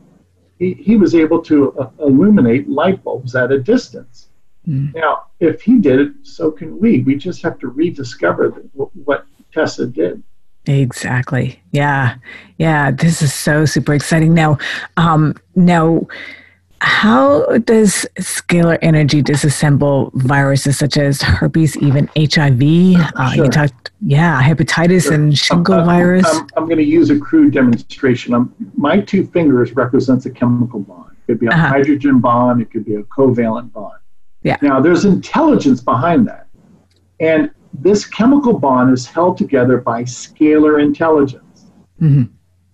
He, 0.60 0.74
he 0.74 0.98
was 0.98 1.16
able 1.16 1.42
to 1.44 1.78
uh, 1.80 1.90
illuminate 2.00 2.70
light 2.70 3.04
bulbs 3.04 3.36
at 3.36 3.52
a 3.52 3.60
distance. 3.60 4.30
Mm. 4.68 4.94
Now, 4.96 5.24
if 5.40 5.62
he 5.62 5.80
did 5.80 6.00
it, 6.00 6.12
so 6.22 6.52
can 6.52 6.80
we. 6.80 7.02
We 7.02 7.16
just 7.16 7.42
have 7.42 7.60
to 7.60 7.68
rediscover 7.68 8.50
the, 8.50 8.84
what 9.04 9.26
Tesla 9.52 9.88
did. 9.88 10.24
Exactly. 10.66 11.62
Yeah. 11.72 12.16
Yeah. 12.58 12.92
This 12.92 13.22
is 13.22 13.34
so 13.34 13.66
super 13.66 13.94
exciting. 13.94 14.34
Now, 14.34 14.58
um, 14.96 15.36
now, 15.56 16.08
how 16.84 17.46
does 17.60 18.06
scalar 18.20 18.78
energy 18.82 19.24
disassemble 19.24 20.12
viruses 20.16 20.78
such 20.78 20.98
as 20.98 21.22
herpes, 21.22 21.78
even 21.78 22.10
HIV? 22.18 23.00
Uh, 23.16 23.32
sure. 23.32 23.46
You 23.46 23.50
talked, 23.50 23.92
yeah, 24.02 24.44
hepatitis 24.44 25.04
sure. 25.04 25.14
and 25.14 25.38
shingle 25.38 25.76
uh, 25.76 25.86
virus. 25.86 26.26
I'm, 26.28 26.48
I'm, 26.58 26.66
going 26.66 26.80
to 26.80 26.84
use 26.84 27.10
a 27.10 27.18
crude 27.18 27.54
demonstration. 27.54 28.34
Um, 28.34 28.54
my 28.76 29.00
two 29.00 29.26
fingers 29.28 29.72
represents 29.78 30.26
a 30.26 30.30
chemical 30.30 30.82
bond. 30.82 31.12
It 31.14 31.32
could 31.32 31.40
be 31.40 31.46
a 31.46 31.52
uh-huh. 31.52 31.68
hydrogen 31.70 32.20
bond. 32.20 32.62
It 32.62 32.70
could 32.70 32.84
be 32.84 32.96
a 32.96 33.04
covalent 33.04 33.72
bond. 33.72 34.00
Yeah. 34.42 34.58
Now, 34.62 34.82
there's 34.82 35.06
intelligence 35.06 35.80
behind 35.80 36.28
that, 36.28 36.48
and 37.22 37.50
this 37.74 38.06
chemical 38.06 38.60
bond 38.60 38.92
is 38.92 39.08
held 39.08 39.38
together 39.38 39.78
by 39.78 40.04
scalar 40.04 40.84
intelligence. 40.84 41.68
Mm-hmm. 42.02 42.24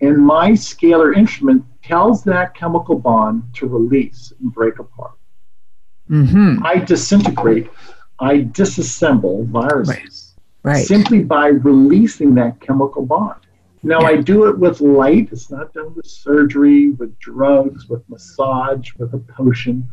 And 0.01 0.17
my 0.17 0.51
scalar 0.53 1.15
instrument 1.15 1.63
tells 1.89 2.23
that 2.23 2.53
chemical 2.53 2.97
bond 2.99 3.43
to 3.55 3.67
release 3.67 4.31
and 4.39 4.53
break 4.53 4.77
apart. 4.77 5.17
Mm-hmm. 6.09 6.63
I 6.63 6.77
disintegrate, 6.77 7.67
I 8.19 8.41
disassemble 8.41 9.45
viruses 9.47 10.35
right. 10.63 10.75
Right. 10.75 10.85
simply 10.85 11.23
by 11.23 11.47
releasing 11.47 12.35
that 12.35 12.61
chemical 12.61 13.05
bond. 13.05 13.39
Now, 13.81 14.01
yeah. 14.01 14.07
I 14.07 14.15
do 14.17 14.47
it 14.49 14.59
with 14.59 14.81
light. 14.81 15.29
It's 15.31 15.49
not 15.49 15.73
done 15.73 15.95
with 15.95 16.05
surgery, 16.05 16.91
with 16.91 17.17
drugs, 17.17 17.87
with 17.87 18.07
massage, 18.07 18.91
with 18.99 19.13
a 19.13 19.19
potion. 19.19 19.87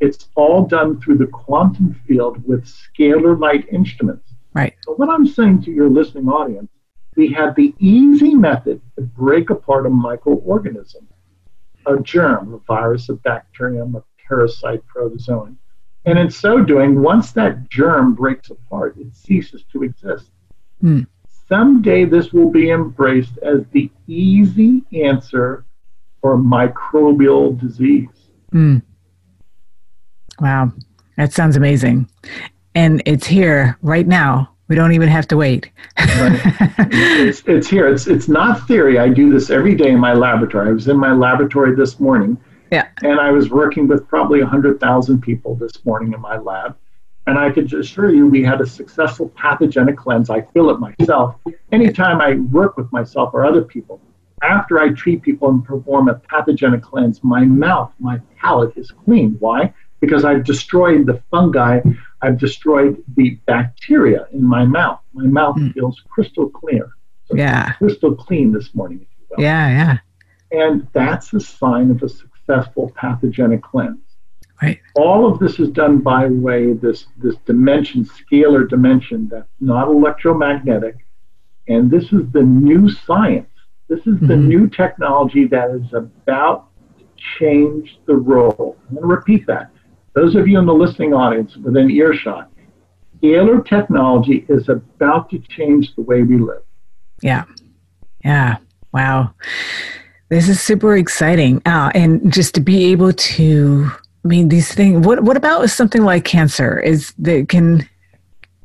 It's 0.00 0.28
all 0.36 0.64
done 0.64 1.00
through 1.00 1.18
the 1.18 1.26
quantum 1.26 2.00
field 2.06 2.46
with 2.46 2.64
scalar 2.64 3.38
light 3.38 3.66
instruments. 3.70 4.32
Right. 4.54 4.74
So, 4.82 4.94
what 4.94 5.10
I'm 5.10 5.26
saying 5.26 5.62
to 5.64 5.72
your 5.72 5.90
listening 5.90 6.28
audience, 6.28 6.70
we 7.16 7.32
have 7.32 7.56
the 7.56 7.74
easy 7.80 8.34
method 8.34 8.80
to 8.96 9.02
break 9.02 9.50
apart 9.50 9.86
a 9.86 9.90
microorganism 9.90 11.06
a 11.86 11.98
germ, 12.00 12.54
a 12.54 12.58
virus, 12.58 13.08
a 13.08 13.14
bacterium, 13.14 13.94
a 13.96 14.04
parasite, 14.26 14.82
protozoan. 14.86 15.56
And 16.06 16.18
in 16.18 16.30
so 16.30 16.62
doing, 16.62 17.00
once 17.00 17.32
that 17.32 17.70
germ 17.70 18.14
breaks 18.14 18.50
apart, 18.50 18.96
it 18.98 19.14
ceases 19.14 19.64
to 19.72 19.82
exist. 19.82 20.30
Mm. 20.82 21.06
Someday 21.48 22.04
this 22.04 22.32
will 22.32 22.50
be 22.50 22.70
embraced 22.70 23.38
as 23.38 23.60
the 23.72 23.90
easy 24.06 24.82
answer 24.92 25.64
for 26.20 26.36
microbial 26.36 27.58
disease. 27.58 28.08
Mm. 28.52 28.82
Wow, 30.40 30.72
that 31.16 31.32
sounds 31.32 31.56
amazing. 31.56 32.08
And 32.74 33.02
it's 33.06 33.26
here 33.26 33.78
right 33.82 34.06
now 34.06 34.53
we 34.68 34.76
don't 34.76 34.92
even 34.92 35.08
have 35.08 35.28
to 35.28 35.36
wait. 35.36 35.70
it's, 35.98 37.42
it's, 37.46 37.68
here. 37.68 37.88
It's, 37.88 38.06
it's 38.06 38.28
not 38.28 38.66
theory. 38.66 38.98
I 38.98 39.08
do 39.08 39.30
this 39.30 39.50
every 39.50 39.74
day 39.74 39.90
in 39.90 39.98
my 39.98 40.14
laboratory. 40.14 40.68
I 40.68 40.72
was 40.72 40.88
in 40.88 40.96
my 40.96 41.12
laboratory 41.12 41.74
this 41.74 42.00
morning. 42.00 42.38
Yeah. 42.70 42.88
And 43.02 43.20
I 43.20 43.30
was 43.30 43.50
working 43.50 43.86
with 43.86 44.08
probably 44.08 44.40
100,000 44.40 45.20
people 45.20 45.54
this 45.54 45.84
morning 45.84 46.12
in 46.12 46.20
my 46.20 46.38
lab. 46.38 46.76
And 47.26 47.38
I 47.38 47.50
could 47.50 47.72
assure 47.72 48.10
you 48.10 48.26
we 48.26 48.42
had 48.42 48.60
a 48.60 48.66
successful 48.66 49.28
pathogenic 49.30 49.96
cleanse. 49.96 50.30
I 50.30 50.42
feel 50.42 50.70
it 50.70 50.78
myself. 50.78 51.36
Anytime 51.72 52.20
I 52.20 52.34
work 52.34 52.76
with 52.76 52.90
myself 52.92 53.32
or 53.32 53.44
other 53.44 53.62
people, 53.62 54.00
after 54.42 54.78
I 54.78 54.90
treat 54.90 55.22
people 55.22 55.48
and 55.48 55.64
perform 55.64 56.08
a 56.08 56.14
pathogenic 56.14 56.82
cleanse, 56.82 57.22
my 57.24 57.44
mouth, 57.44 57.92
my 57.98 58.20
palate 58.38 58.76
is 58.76 58.90
clean. 58.90 59.36
Why? 59.38 59.72
Because 60.00 60.24
I've 60.24 60.44
destroyed 60.44 61.06
the 61.06 61.22
fungi 61.30 61.80
I've 62.24 62.38
destroyed 62.38 63.04
the 63.16 63.38
bacteria 63.46 64.26
in 64.32 64.42
my 64.42 64.64
mouth. 64.64 65.00
My 65.12 65.26
mouth 65.26 65.56
mm. 65.56 65.74
feels 65.74 66.02
crystal 66.08 66.48
clear. 66.48 66.88
So 67.26 67.36
yeah. 67.36 67.74
Crystal 67.74 68.14
clean 68.14 68.50
this 68.50 68.74
morning, 68.74 69.00
if 69.02 69.08
you 69.18 69.26
will. 69.28 69.44
Yeah, 69.44 69.68
yeah. 69.68 70.58
And 70.58 70.88
that's 70.94 71.34
a 71.34 71.40
sign 71.40 71.90
of 71.90 72.02
a 72.02 72.08
successful 72.08 72.92
pathogenic 72.96 73.62
cleanse. 73.62 73.98
Right. 74.62 74.80
All 74.94 75.30
of 75.30 75.38
this 75.38 75.60
is 75.60 75.68
done 75.68 75.98
by 75.98 76.28
way 76.28 76.72
this 76.72 77.06
this 77.18 77.36
dimension, 77.44 78.06
scalar 78.06 78.66
dimension 78.66 79.28
that's 79.30 79.52
not 79.60 79.88
electromagnetic. 79.88 81.04
And 81.68 81.90
this 81.90 82.04
is 82.04 82.30
the 82.32 82.42
new 82.42 82.88
science. 82.88 83.50
This 83.88 84.00
is 84.06 84.14
mm-hmm. 84.14 84.28
the 84.28 84.36
new 84.36 84.66
technology 84.66 85.46
that 85.48 85.70
is 85.72 85.92
about 85.92 86.70
to 86.98 87.04
change 87.38 87.98
the 88.06 88.14
role. 88.14 88.78
I'm 88.88 88.94
going 88.94 89.08
to 89.08 89.14
repeat 89.14 89.46
that 89.48 89.73
those 90.14 90.34
of 90.36 90.46
you 90.48 90.58
in 90.58 90.66
the 90.66 90.74
listening 90.74 91.12
audience 91.12 91.56
within 91.56 91.90
earshot, 91.90 92.50
scalar 93.18 93.66
technology 93.66 94.46
is 94.48 94.68
about 94.68 95.30
to 95.30 95.38
change 95.38 95.94
the 95.96 96.02
way 96.02 96.22
we 96.22 96.38
live. 96.38 96.62
Yeah. 97.20 97.44
Yeah. 98.24 98.58
Wow. 98.92 99.34
This 100.28 100.48
is 100.48 100.60
super 100.60 100.96
exciting. 100.96 101.60
Uh, 101.66 101.90
and 101.94 102.32
just 102.32 102.54
to 102.54 102.60
be 102.60 102.92
able 102.92 103.12
to, 103.12 103.90
I 104.24 104.28
mean, 104.28 104.48
these 104.48 104.72
things, 104.72 105.06
what, 105.06 105.22
what 105.22 105.36
about 105.36 105.68
something 105.70 106.02
like 106.02 106.24
cancer? 106.24 106.78
Is 106.78 107.12
that 107.18 107.48
can, 107.48 107.88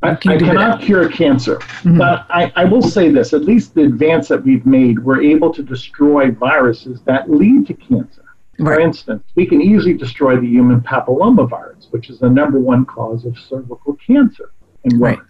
I, 0.01 0.11
I 0.11 0.15
cannot 0.15 0.79
that? 0.79 0.85
cure 0.85 1.09
cancer, 1.09 1.57
mm-hmm. 1.57 1.97
but 1.97 2.25
I, 2.29 2.53
I 2.55 2.65
will 2.65 2.81
say 2.81 3.09
this 3.09 3.33
at 3.33 3.43
least 3.43 3.75
the 3.75 3.83
advance 3.83 4.29
that 4.29 4.43
we've 4.43 4.65
made, 4.65 4.99
we're 4.99 5.21
able 5.21 5.53
to 5.53 5.61
destroy 5.61 6.31
viruses 6.31 7.01
that 7.01 7.29
lead 7.29 7.67
to 7.67 7.73
cancer. 7.73 8.23
For 8.65 8.79
instance, 8.79 9.23
we 9.35 9.45
can 9.45 9.61
easily 9.61 9.93
destroy 9.93 10.35
the 10.35 10.47
human 10.47 10.81
papillomavirus, 10.81 11.91
which 11.91 12.09
is 12.09 12.19
the 12.19 12.29
number 12.29 12.59
one 12.59 12.85
cause 12.85 13.25
of 13.25 13.37
cervical 13.37 13.95
cancer 14.05 14.51
in 14.83 14.99
women. 14.99 15.19
Right. 15.19 15.27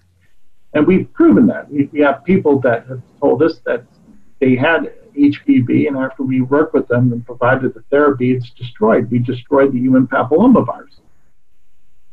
And 0.73 0.87
we've 0.87 1.11
proven 1.13 1.47
that. 1.47 1.69
We, 1.71 1.85
we 1.91 1.99
have 1.99 2.23
people 2.23 2.59
that 2.61 2.87
have 2.87 3.01
told 3.19 3.43
us 3.43 3.59
that 3.65 3.83
they 4.39 4.55
had 4.55 4.93
HPV, 5.15 5.87
and 5.87 5.97
after 5.97 6.23
we 6.23 6.41
worked 6.41 6.73
with 6.73 6.87
them 6.87 7.11
and 7.11 7.25
provided 7.25 7.73
the 7.73 7.83
therapy, 7.91 8.33
it's 8.33 8.49
destroyed. 8.51 9.09
We 9.11 9.19
destroyed 9.19 9.73
the 9.73 9.79
human 9.79 10.07
papillomavirus. 10.07 10.99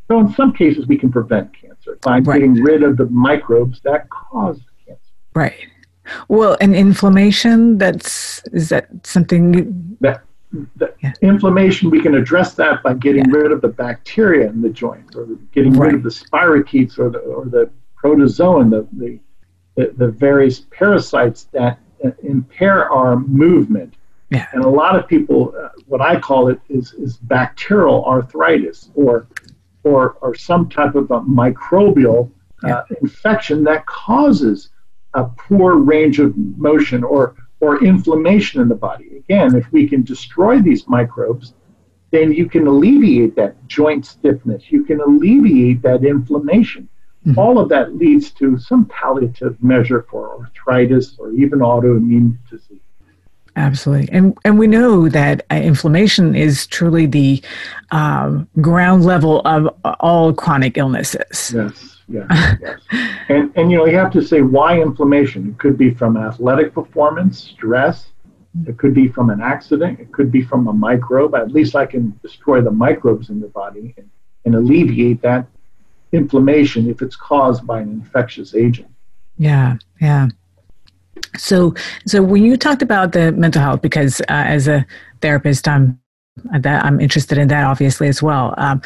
So 0.09 0.21
in 0.21 0.33
some 0.35 0.53
cases, 0.53 0.87
we 0.87 0.97
can 0.97 1.11
prevent 1.11 1.51
cancer 1.59 1.99
by 2.03 2.19
right. 2.19 2.25
getting 2.25 2.55
rid 2.55 2.83
of 2.83 2.97
the 2.97 3.07
microbes 3.07 3.81
that 3.85 4.09
cause 4.11 4.61
cancer. 4.87 5.01
Right. 5.35 5.67
Well, 6.29 6.57
and 6.61 6.75
inflammation, 6.75 7.79
that's, 7.79 8.43
is 8.53 8.69
that 8.69 8.89
something? 9.05 9.97
That, 10.01 10.23
yeah. 11.03 11.13
inflammation, 11.23 11.91
we 11.91 12.01
can 12.01 12.15
address 12.15 12.55
that 12.55 12.83
by 12.83 12.95
getting 12.95 13.25
yeah. 13.29 13.37
rid 13.37 13.53
of 13.53 13.61
the 13.61 13.69
bacteria 13.69 14.49
in 14.49 14.63
the 14.63 14.71
joint 14.71 15.15
or 15.17 15.27
getting 15.53 15.73
right. 15.75 15.87
rid 15.87 15.95
of 15.97 16.03
the 16.03 16.11
spirochetes 16.11 16.99
or 16.99 17.11
the, 17.11 17.19
or 17.19 17.45
the 17.47 17.71
protozoan, 18.03 18.71
the, 18.71 18.87
the, 18.93 19.19
the, 19.77 19.93
the 19.97 20.09
various 20.09 20.61
parasites 20.71 21.45
that 21.53 21.79
uh, 22.05 22.11
impair 22.23 22.91
our 22.91 23.19
movement. 23.19 23.95
Yeah. 24.31 24.47
And 24.53 24.65
a 24.65 24.69
lot 24.69 24.97
of 24.99 25.07
people, 25.07 25.55
uh, 25.61 25.69
what 25.87 26.01
I 26.01 26.19
call 26.19 26.49
it 26.49 26.61
is, 26.69 26.93
is 26.95 27.17
bacterial 27.17 28.05
arthritis 28.05 28.91
or, 28.95 29.29
or, 29.85 30.17
or 30.21 30.35
some 30.35 30.69
type 30.69 30.95
of 30.95 31.11
a 31.11 31.21
microbial 31.21 32.31
uh, 32.65 32.83
infection 33.03 33.63
that 33.65 33.87
causes 33.87 34.71
a 35.15 35.25
poor 35.25 35.77
range 35.77 36.19
of 36.19 36.37
motion 36.37 37.05
or, 37.05 37.37
or 37.61 37.83
inflammation 37.83 38.61
in 38.61 38.69
the 38.69 38.75
body. 38.75 39.17
Again, 39.17 39.55
if 39.55 39.71
we 39.73 39.89
can 39.89 40.03
destroy 40.03 40.61
these 40.61 40.87
microbes, 40.89 41.55
then 42.11 42.33
you 42.33 42.49
can 42.49 42.67
alleviate 42.67 43.35
that 43.37 43.67
joint 43.67 44.07
stiffness, 44.07 44.71
you 44.71 44.85
can 44.85 45.01
alleviate 45.01 45.83
that 45.83 46.05
inflammation. 46.05 46.89
Mm-hmm. 47.27 47.39
All 47.39 47.59
of 47.59 47.69
that 47.71 47.97
leads 47.97 48.31
to 48.33 48.59
some 48.59 48.85
palliative 48.87 49.61
measure 49.63 50.07
for 50.09 50.39
arthritis 50.39 51.17
or 51.19 51.33
even 51.33 51.59
autoimmune 51.59 52.39
disease. 52.49 52.81
Absolutely, 53.57 54.09
and 54.13 54.37
and 54.45 54.59
we 54.59 54.67
know 54.67 55.09
that 55.09 55.45
uh, 55.51 55.55
inflammation 55.55 56.37
is 56.37 56.67
truly 56.67 57.07
the 57.07 57.43
um, 57.91 58.47
ground 58.61 59.05
level 59.05 59.41
of 59.47 59.75
all 60.01 60.35
chronic 60.35 60.77
illnesses. 60.77 61.55
Yes, 61.55 61.96
yes, 62.09 62.27
yes. 62.61 62.81
And 63.29 63.53
and 63.57 63.71
you 63.71 63.79
know 63.79 63.87
you 63.87 63.97
have 63.97 64.13
to 64.13 64.23
say 64.23 64.43
why 64.43 64.81
inflammation. 64.81 65.49
It 65.49 65.59
could 65.59 65.77
be 65.77 65.93
from 65.93 66.17
athletic 66.17 66.73
performance, 66.75 67.39
stress. 67.39 68.09
It 68.67 68.79
could 68.79 68.95
be 68.95 69.09
from 69.09 69.31
an 69.31 69.41
accident. 69.41 70.01
It 70.01 70.13
could 70.13 70.33
be 70.33 70.43
from 70.43 70.67
a 70.69 70.73
microbe. 70.73 71.35
At 71.35 71.53
least 71.53 71.77
I 71.77 71.85
can 71.85 72.19
destroy 72.23 72.63
the 72.63 72.71
microbes 72.71 73.29
in 73.29 73.41
the 73.41 73.49
body 73.49 73.95
and, 73.99 74.09
and 74.47 74.55
alleviate 74.55 75.21
that 75.23 75.47
inflammation 76.13 76.89
if 76.89 77.03
it's 77.03 77.17
caused 77.17 77.67
by 77.67 77.81
an 77.81 77.91
infectious 77.91 78.55
agent. 78.55 78.89
Yeah, 79.37 79.77
yeah. 80.01 80.29
So, 81.37 81.75
so 82.07 82.23
when 82.23 82.43
you 82.45 82.57
talked 82.57 82.83
about 82.83 83.13
the 83.13 83.33
mental 83.33 83.61
health, 83.61 83.83
because 83.83 84.21
uh, 84.23 84.25
as 84.29 84.69
a 84.69 84.87
therapist, 85.21 85.69
I'm 85.69 86.01
that 86.61 86.85
I'm 86.85 87.01
interested 87.01 87.39
in 87.39 87.49
that 87.49 87.65
obviously 87.65 88.09
as 88.09 88.23
well. 88.23 88.55
Um, 88.59 88.83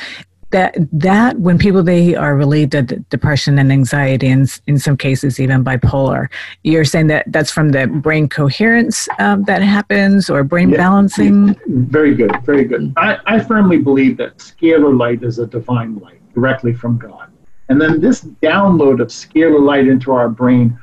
that 0.50 0.76
that 0.92 1.38
when 1.38 1.58
people 1.58 1.82
they 1.82 2.14
are 2.14 2.36
relieved 2.36 2.74
of 2.74 3.08
depression 3.08 3.58
and 3.58 3.70
anxiety 3.70 4.28
and 4.28 4.60
in 4.66 4.78
some 4.78 4.96
cases 4.96 5.38
even 5.38 5.64
bipolar 5.64 6.28
you're 6.64 6.84
saying 6.84 7.06
that 7.06 7.24
that's 7.28 7.50
from 7.50 7.70
the 7.70 7.86
brain 7.86 8.28
coherence 8.28 9.08
um, 9.18 9.44
that 9.44 9.62
happens 9.62 10.28
or 10.28 10.42
brain 10.42 10.70
yeah, 10.70 10.76
balancing 10.76 11.56
very 11.66 12.14
good 12.14 12.34
very 12.44 12.64
good 12.64 12.92
I, 12.96 13.18
I 13.26 13.40
firmly 13.40 13.78
believe 13.78 14.16
that 14.18 14.38
scalar 14.38 14.96
light 14.96 15.22
is 15.22 15.38
a 15.38 15.46
divine 15.46 15.98
light 15.98 16.20
directly 16.34 16.74
from 16.74 16.98
god 16.98 17.30
and 17.70 17.80
then 17.80 18.00
this 18.00 18.22
download 18.42 19.00
of 19.00 19.08
scalar 19.08 19.62
light 19.64 19.86
into 19.86 20.10
our 20.10 20.28
brain 20.28 20.76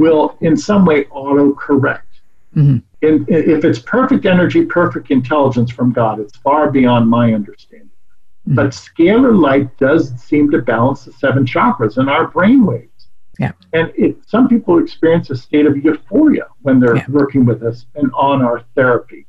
will 0.00 0.36
in 0.40 0.56
some 0.56 0.86
way 0.86 1.04
auto 1.10 1.52
correct. 1.54 2.06
Mm-hmm. 2.56 2.78
if 3.28 3.64
it's 3.64 3.78
perfect 3.78 4.26
energy, 4.26 4.64
perfect 4.64 5.12
intelligence 5.12 5.70
from 5.70 5.92
God, 5.92 6.18
it's 6.18 6.36
far 6.38 6.68
beyond 6.70 7.08
my 7.08 7.32
understanding. 7.32 7.89
Mm-hmm. 8.50 8.56
But 8.56 8.70
scalar 8.70 9.38
light 9.38 9.76
does 9.78 10.12
seem 10.20 10.50
to 10.50 10.60
balance 10.60 11.04
the 11.04 11.12
seven 11.12 11.44
chakras 11.44 11.98
in 11.98 12.08
our 12.08 12.26
brain 12.26 12.66
waves. 12.66 13.06
Yeah. 13.38 13.52
And 13.72 13.92
it, 13.96 14.16
some 14.26 14.48
people 14.48 14.82
experience 14.82 15.30
a 15.30 15.36
state 15.36 15.66
of 15.66 15.76
euphoria 15.76 16.48
when 16.62 16.80
they're 16.80 16.96
yeah. 16.96 17.06
working 17.08 17.44
with 17.46 17.62
us 17.62 17.86
and 17.94 18.10
on 18.14 18.42
our 18.42 18.64
therapy. 18.74 19.26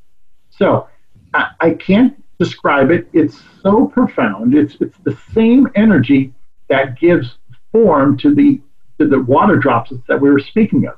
So 0.49 0.87
I, 1.35 1.51
I 1.59 1.69
can't 1.71 2.21
describe 2.39 2.89
it. 2.89 3.07
It's 3.13 3.39
so 3.61 3.85
profound. 3.85 4.55
It's, 4.55 4.75
it's 4.81 4.97
the 5.03 5.15
same 5.33 5.69
energy 5.75 6.33
that 6.67 6.99
gives 6.99 7.37
form 7.71 8.17
to 8.17 8.33
the 8.33 8.59
to 8.97 9.07
the 9.07 9.21
water 9.21 9.55
droplets 9.55 10.03
that 10.07 10.19
we 10.19 10.29
were 10.29 10.39
speaking 10.39 10.87
of. 10.87 10.95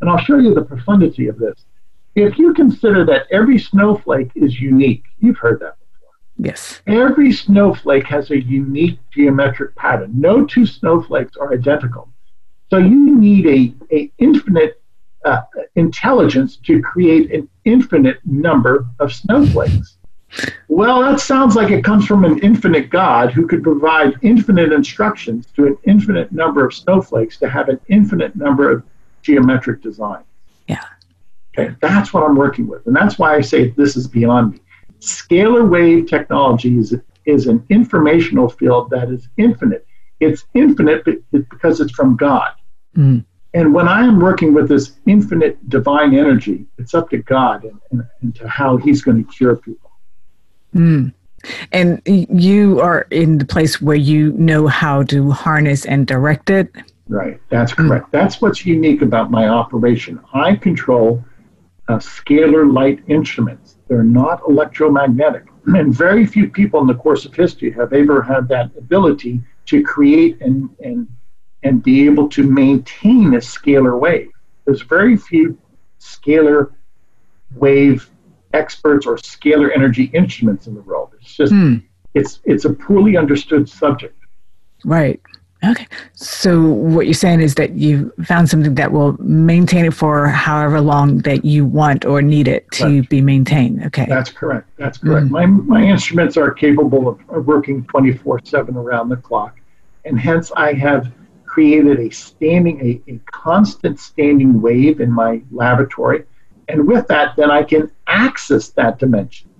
And 0.00 0.10
I'll 0.10 0.18
show 0.18 0.38
you 0.38 0.54
the 0.54 0.62
profundity 0.62 1.28
of 1.28 1.38
this. 1.38 1.64
If 2.14 2.38
you 2.38 2.52
consider 2.54 3.04
that 3.06 3.26
every 3.30 3.58
snowflake 3.58 4.30
is 4.34 4.60
unique, 4.60 5.04
you've 5.18 5.38
heard 5.38 5.60
that. 5.60 5.76
Yes. 6.42 6.82
Every 6.88 7.30
snowflake 7.30 8.04
has 8.08 8.32
a 8.32 8.42
unique 8.42 8.98
geometric 9.12 9.76
pattern. 9.76 10.10
No 10.16 10.44
two 10.44 10.66
snowflakes 10.66 11.36
are 11.36 11.52
identical. 11.52 12.08
So 12.68 12.78
you 12.78 13.16
need 13.16 13.46
a, 13.46 13.94
a 13.94 14.10
infinite 14.18 14.82
uh, 15.24 15.42
intelligence 15.76 16.56
to 16.66 16.82
create 16.82 17.30
an 17.30 17.48
infinite 17.64 18.18
number 18.24 18.86
of 18.98 19.12
snowflakes. 19.12 19.98
Well, 20.66 21.02
that 21.02 21.20
sounds 21.20 21.54
like 21.54 21.70
it 21.70 21.84
comes 21.84 22.06
from 22.06 22.24
an 22.24 22.40
infinite 22.40 22.90
God 22.90 23.32
who 23.32 23.46
could 23.46 23.62
provide 23.62 24.14
infinite 24.22 24.72
instructions 24.72 25.46
to 25.54 25.66
an 25.66 25.78
infinite 25.84 26.32
number 26.32 26.66
of 26.66 26.74
snowflakes 26.74 27.36
to 27.36 27.48
have 27.48 27.68
an 27.68 27.78
infinite 27.88 28.34
number 28.34 28.68
of 28.68 28.82
geometric 29.20 29.80
designs. 29.80 30.24
Yeah. 30.66 30.82
Okay, 31.56 31.76
that's 31.80 32.12
what 32.12 32.24
I'm 32.24 32.34
working 32.34 32.66
with. 32.66 32.84
And 32.86 32.96
that's 32.96 33.16
why 33.16 33.36
I 33.36 33.42
say 33.42 33.68
this 33.68 33.94
is 33.96 34.08
beyond 34.08 34.54
me. 34.54 34.61
Scalar 35.02 35.68
wave 35.68 36.06
technology 36.06 36.78
is, 36.78 36.94
is 37.26 37.46
an 37.48 37.64
informational 37.68 38.48
field 38.48 38.90
that 38.90 39.10
is 39.10 39.28
infinite. 39.36 39.86
It's 40.20 40.44
infinite 40.54 41.04
because 41.32 41.80
it's 41.80 41.92
from 41.92 42.16
God. 42.16 42.52
Mm. 42.96 43.24
And 43.54 43.74
when 43.74 43.88
I 43.88 44.04
am 44.06 44.20
working 44.20 44.54
with 44.54 44.68
this 44.68 44.92
infinite 45.06 45.68
divine 45.68 46.14
energy, 46.14 46.66
it's 46.78 46.94
up 46.94 47.10
to 47.10 47.18
God 47.18 47.64
and, 47.64 47.78
and, 47.90 48.06
and 48.22 48.34
to 48.36 48.48
how 48.48 48.76
He's 48.76 49.02
going 49.02 49.22
to 49.22 49.30
cure 49.30 49.56
people. 49.56 49.90
Mm. 50.74 51.12
And 51.72 52.00
you 52.06 52.80
are 52.80 53.06
in 53.10 53.38
the 53.38 53.44
place 53.44 53.82
where 53.82 53.96
you 53.96 54.32
know 54.34 54.68
how 54.68 55.02
to 55.04 55.32
harness 55.32 55.84
and 55.84 56.06
direct 56.06 56.48
it? 56.48 56.70
Right, 57.08 57.40
that's 57.50 57.74
correct. 57.74 58.06
Mm. 58.06 58.10
That's 58.12 58.40
what's 58.40 58.64
unique 58.64 59.02
about 59.02 59.30
my 59.30 59.48
operation. 59.48 60.20
I 60.32 60.54
control 60.54 61.22
uh, 61.88 61.98
scalar 61.98 62.72
light 62.72 63.00
instruments, 63.08 63.76
they're 63.92 64.02
not 64.02 64.40
electromagnetic. 64.48 65.44
And 65.66 65.94
very 65.94 66.24
few 66.24 66.48
people 66.48 66.80
in 66.80 66.86
the 66.86 66.94
course 66.94 67.26
of 67.26 67.34
history 67.34 67.70
have 67.72 67.92
ever 67.92 68.22
had 68.22 68.48
that 68.48 68.70
ability 68.78 69.42
to 69.66 69.82
create 69.82 70.40
and, 70.40 70.70
and, 70.82 71.06
and 71.62 71.82
be 71.82 72.06
able 72.06 72.30
to 72.30 72.42
maintain 72.42 73.34
a 73.34 73.38
scalar 73.38 74.00
wave. 74.00 74.30
There's 74.64 74.80
very 74.80 75.18
few 75.18 75.58
scalar 76.00 76.72
wave 77.54 78.08
experts 78.54 79.04
or 79.04 79.16
scalar 79.16 79.70
energy 79.76 80.04
instruments 80.14 80.66
in 80.66 80.74
the 80.74 80.80
world. 80.80 81.10
It's 81.20 81.34
just 81.34 81.52
hmm. 81.52 81.76
it's 82.14 82.40
it's 82.44 82.64
a 82.64 82.72
poorly 82.72 83.18
understood 83.18 83.68
subject. 83.68 84.18
Right. 84.86 85.20
Okay. 85.64 85.86
So 86.14 86.60
what 86.60 87.06
you're 87.06 87.14
saying 87.14 87.40
is 87.40 87.54
that 87.54 87.74
you 87.74 88.12
found 88.24 88.48
something 88.48 88.74
that 88.74 88.90
will 88.90 89.16
maintain 89.18 89.84
it 89.84 89.94
for 89.94 90.26
however 90.26 90.80
long 90.80 91.18
that 91.18 91.44
you 91.44 91.64
want 91.64 92.04
or 92.04 92.20
need 92.20 92.48
it 92.48 92.68
to 92.72 93.00
right. 93.00 93.08
be 93.08 93.20
maintained. 93.20 93.84
Okay. 93.86 94.06
That's 94.08 94.30
correct. 94.30 94.68
That's 94.76 94.98
correct. 94.98 95.26
Mm. 95.26 95.30
My 95.30 95.46
my 95.46 95.82
instruments 95.84 96.36
are 96.36 96.50
capable 96.50 97.08
of, 97.08 97.20
of 97.28 97.46
working 97.46 97.84
24/7 97.84 98.74
around 98.74 99.08
the 99.08 99.16
clock, 99.16 99.60
and 100.04 100.18
hence 100.18 100.50
I 100.56 100.72
have 100.72 101.12
created 101.46 102.00
a 102.00 102.10
standing 102.10 102.80
a, 102.80 103.10
a 103.12 103.20
constant 103.30 104.00
standing 104.00 104.60
wave 104.60 105.00
in 105.00 105.12
my 105.12 105.42
laboratory 105.50 106.24
and 106.68 106.86
with 106.86 107.06
that, 107.08 107.36
then 107.36 107.50
I 107.50 107.62
can 107.62 107.90
access 108.06 108.70
that 108.70 108.98
dimension. 108.98 109.50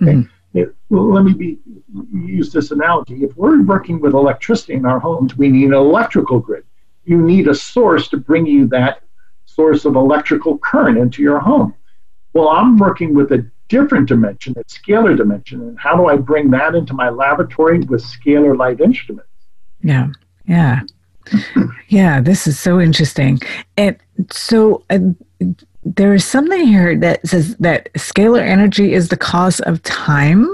Okay? 0.00 0.12
Mm-hmm. 0.12 0.34
It, 0.52 0.74
let 0.90 1.24
me 1.24 1.32
be, 1.32 1.58
use 2.12 2.52
this 2.52 2.70
analogy. 2.70 3.22
If 3.22 3.36
we're 3.36 3.62
working 3.62 4.00
with 4.00 4.14
electricity 4.14 4.74
in 4.74 4.84
our 4.84 4.98
homes, 4.98 5.36
we 5.36 5.48
need 5.48 5.66
an 5.66 5.74
electrical 5.74 6.40
grid. 6.40 6.64
You 7.04 7.18
need 7.18 7.48
a 7.48 7.54
source 7.54 8.08
to 8.08 8.16
bring 8.16 8.46
you 8.46 8.66
that 8.68 9.02
source 9.46 9.84
of 9.84 9.94
electrical 9.94 10.58
current 10.58 10.98
into 10.98 11.22
your 11.22 11.38
home. 11.38 11.74
Well, 12.32 12.48
I'm 12.48 12.78
working 12.78 13.14
with 13.14 13.32
a 13.32 13.48
different 13.68 14.08
dimension, 14.08 14.54
a 14.56 14.64
scalar 14.64 15.16
dimension. 15.16 15.60
And 15.62 15.78
how 15.78 15.96
do 15.96 16.06
I 16.06 16.16
bring 16.16 16.50
that 16.50 16.74
into 16.74 16.92
my 16.92 17.08
laboratory 17.08 17.80
with 17.80 18.02
scalar 18.02 18.56
light 18.56 18.80
instruments? 18.80 19.30
Yeah, 19.82 20.08
yeah. 20.46 20.80
yeah, 21.88 22.20
this 22.20 22.46
is 22.46 22.58
so 22.58 22.80
interesting. 22.80 23.40
And 23.76 23.96
so, 24.30 24.84
uh, 24.90 24.98
there 25.82 26.14
is 26.14 26.24
something 26.24 26.66
here 26.66 26.96
that 26.98 27.26
says 27.26 27.56
that 27.56 27.92
scalar 27.94 28.40
energy 28.42 28.92
is 28.92 29.08
the 29.08 29.16
cause 29.16 29.60
of 29.60 29.82
time. 29.82 30.46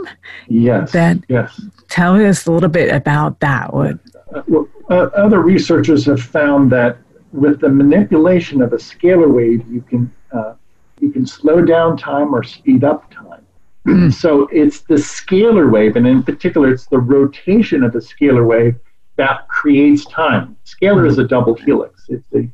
Yes. 0.49 0.93
That 0.93 1.19
yes. 1.29 1.61
Tell 1.89 2.15
us 2.15 2.47
a 2.47 2.53
little 2.53 2.69
bit 2.69 2.95
about 2.95 3.41
that. 3.41 3.73
What? 3.73 3.99
Uh, 4.35 4.43
well, 4.49 4.69
uh, 4.91 5.09
other 5.15 5.41
researchers 5.41 6.05
have 6.07 6.21
found 6.21 6.71
that 6.73 6.99
with 7.33 7.61
the 7.61 7.69
manipulation 7.69 8.63
of 8.63 8.73
a 8.73 8.77
scalar 8.77 9.33
wave, 9.33 9.67
you 9.69 9.83
can 9.83 10.13
uh, 10.33 10.55
you 11.01 11.11
can 11.11 11.27
slow 11.27 11.63
down 11.63 11.97
time 11.97 12.35
or 12.35 12.43
speed 12.43 12.85
up 12.85 13.11
time. 13.11 13.43
Mm. 13.87 14.13
so 14.13 14.49
it's 14.53 14.81
the 14.81 14.95
scalar 14.95 15.71
wave, 15.71 15.95
and 15.95 16.07
in 16.07 16.23
particular, 16.23 16.73
it's 16.73 16.87
the 16.87 16.99
rotation 16.99 17.85
of 17.85 17.93
the 17.93 18.01
scalar 18.01 18.45
wave 18.45 18.75
that 19.17 19.47
creates 19.49 20.05
time. 20.07 20.57
Scalar 20.65 21.05
mm. 21.05 21.09
is 21.09 21.19
a 21.19 21.25
double 21.25 21.55
helix. 21.55 22.05
It's 22.09 22.27
the 22.33 22.49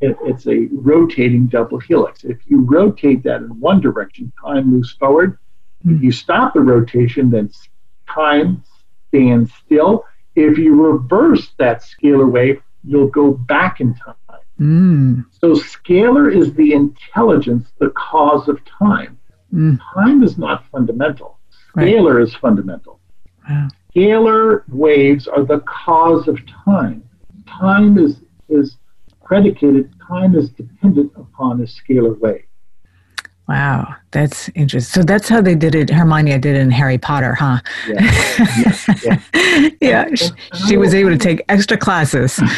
it, 0.00 0.16
it's 0.22 0.46
a 0.46 0.68
rotating 0.72 1.46
double 1.46 1.78
helix. 1.78 2.24
If 2.24 2.38
you 2.46 2.60
rotate 2.60 3.22
that 3.24 3.42
in 3.42 3.60
one 3.60 3.80
direction, 3.80 4.32
time 4.42 4.70
moves 4.70 4.92
forward. 4.92 5.38
Mm. 5.86 5.96
If 5.96 6.02
you 6.02 6.12
stop 6.12 6.54
the 6.54 6.60
rotation, 6.60 7.30
then 7.30 7.50
time 8.08 8.62
stands 9.08 9.52
still. 9.64 10.04
If 10.34 10.58
you 10.58 10.74
reverse 10.80 11.50
that 11.58 11.82
scalar 11.82 12.30
wave, 12.30 12.62
you'll 12.84 13.08
go 13.08 13.32
back 13.32 13.80
in 13.80 13.94
time. 13.94 14.14
Mm. 14.60 15.24
So 15.40 15.52
scalar 15.52 16.34
is 16.34 16.52
the 16.54 16.72
intelligence, 16.72 17.68
the 17.78 17.90
cause 17.90 18.48
of 18.48 18.60
time. 18.64 19.18
Mm. 19.52 19.78
Time 19.94 20.22
is 20.22 20.38
not 20.38 20.64
fundamental. 20.70 21.38
Scalar 21.76 22.16
right. 22.16 22.22
is 22.22 22.34
fundamental. 22.34 23.00
Wow. 23.48 23.68
Scalar 23.94 24.62
waves 24.68 25.26
are 25.26 25.44
the 25.44 25.60
cause 25.60 26.28
of 26.28 26.38
time. 26.64 27.02
Time 27.46 27.98
is 27.98 28.20
is 28.48 28.76
predicated. 29.28 29.92
Time 30.08 30.34
is 30.34 30.48
dependent 30.48 31.12
upon 31.14 31.60
a 31.60 31.64
scalar 31.64 32.18
wave. 32.18 32.44
Wow, 33.46 33.94
that's 34.10 34.48
interesting. 34.54 35.02
So 35.02 35.04
that's 35.04 35.28
how 35.28 35.40
they 35.40 35.54
did 35.54 35.74
it. 35.74 35.90
Hermione 35.90 36.38
did 36.38 36.56
it 36.56 36.60
in 36.60 36.70
Harry 36.70 36.98
Potter, 36.98 37.34
huh? 37.34 37.60
Yeah, 37.86 38.00
yeah, 39.04 39.20
yeah. 39.44 39.70
yeah. 39.80 40.14
she 40.66 40.76
was 40.76 40.94
able 40.94 41.10
to 41.10 41.18
take 41.18 41.44
extra 41.48 41.76
classes. 41.76 42.40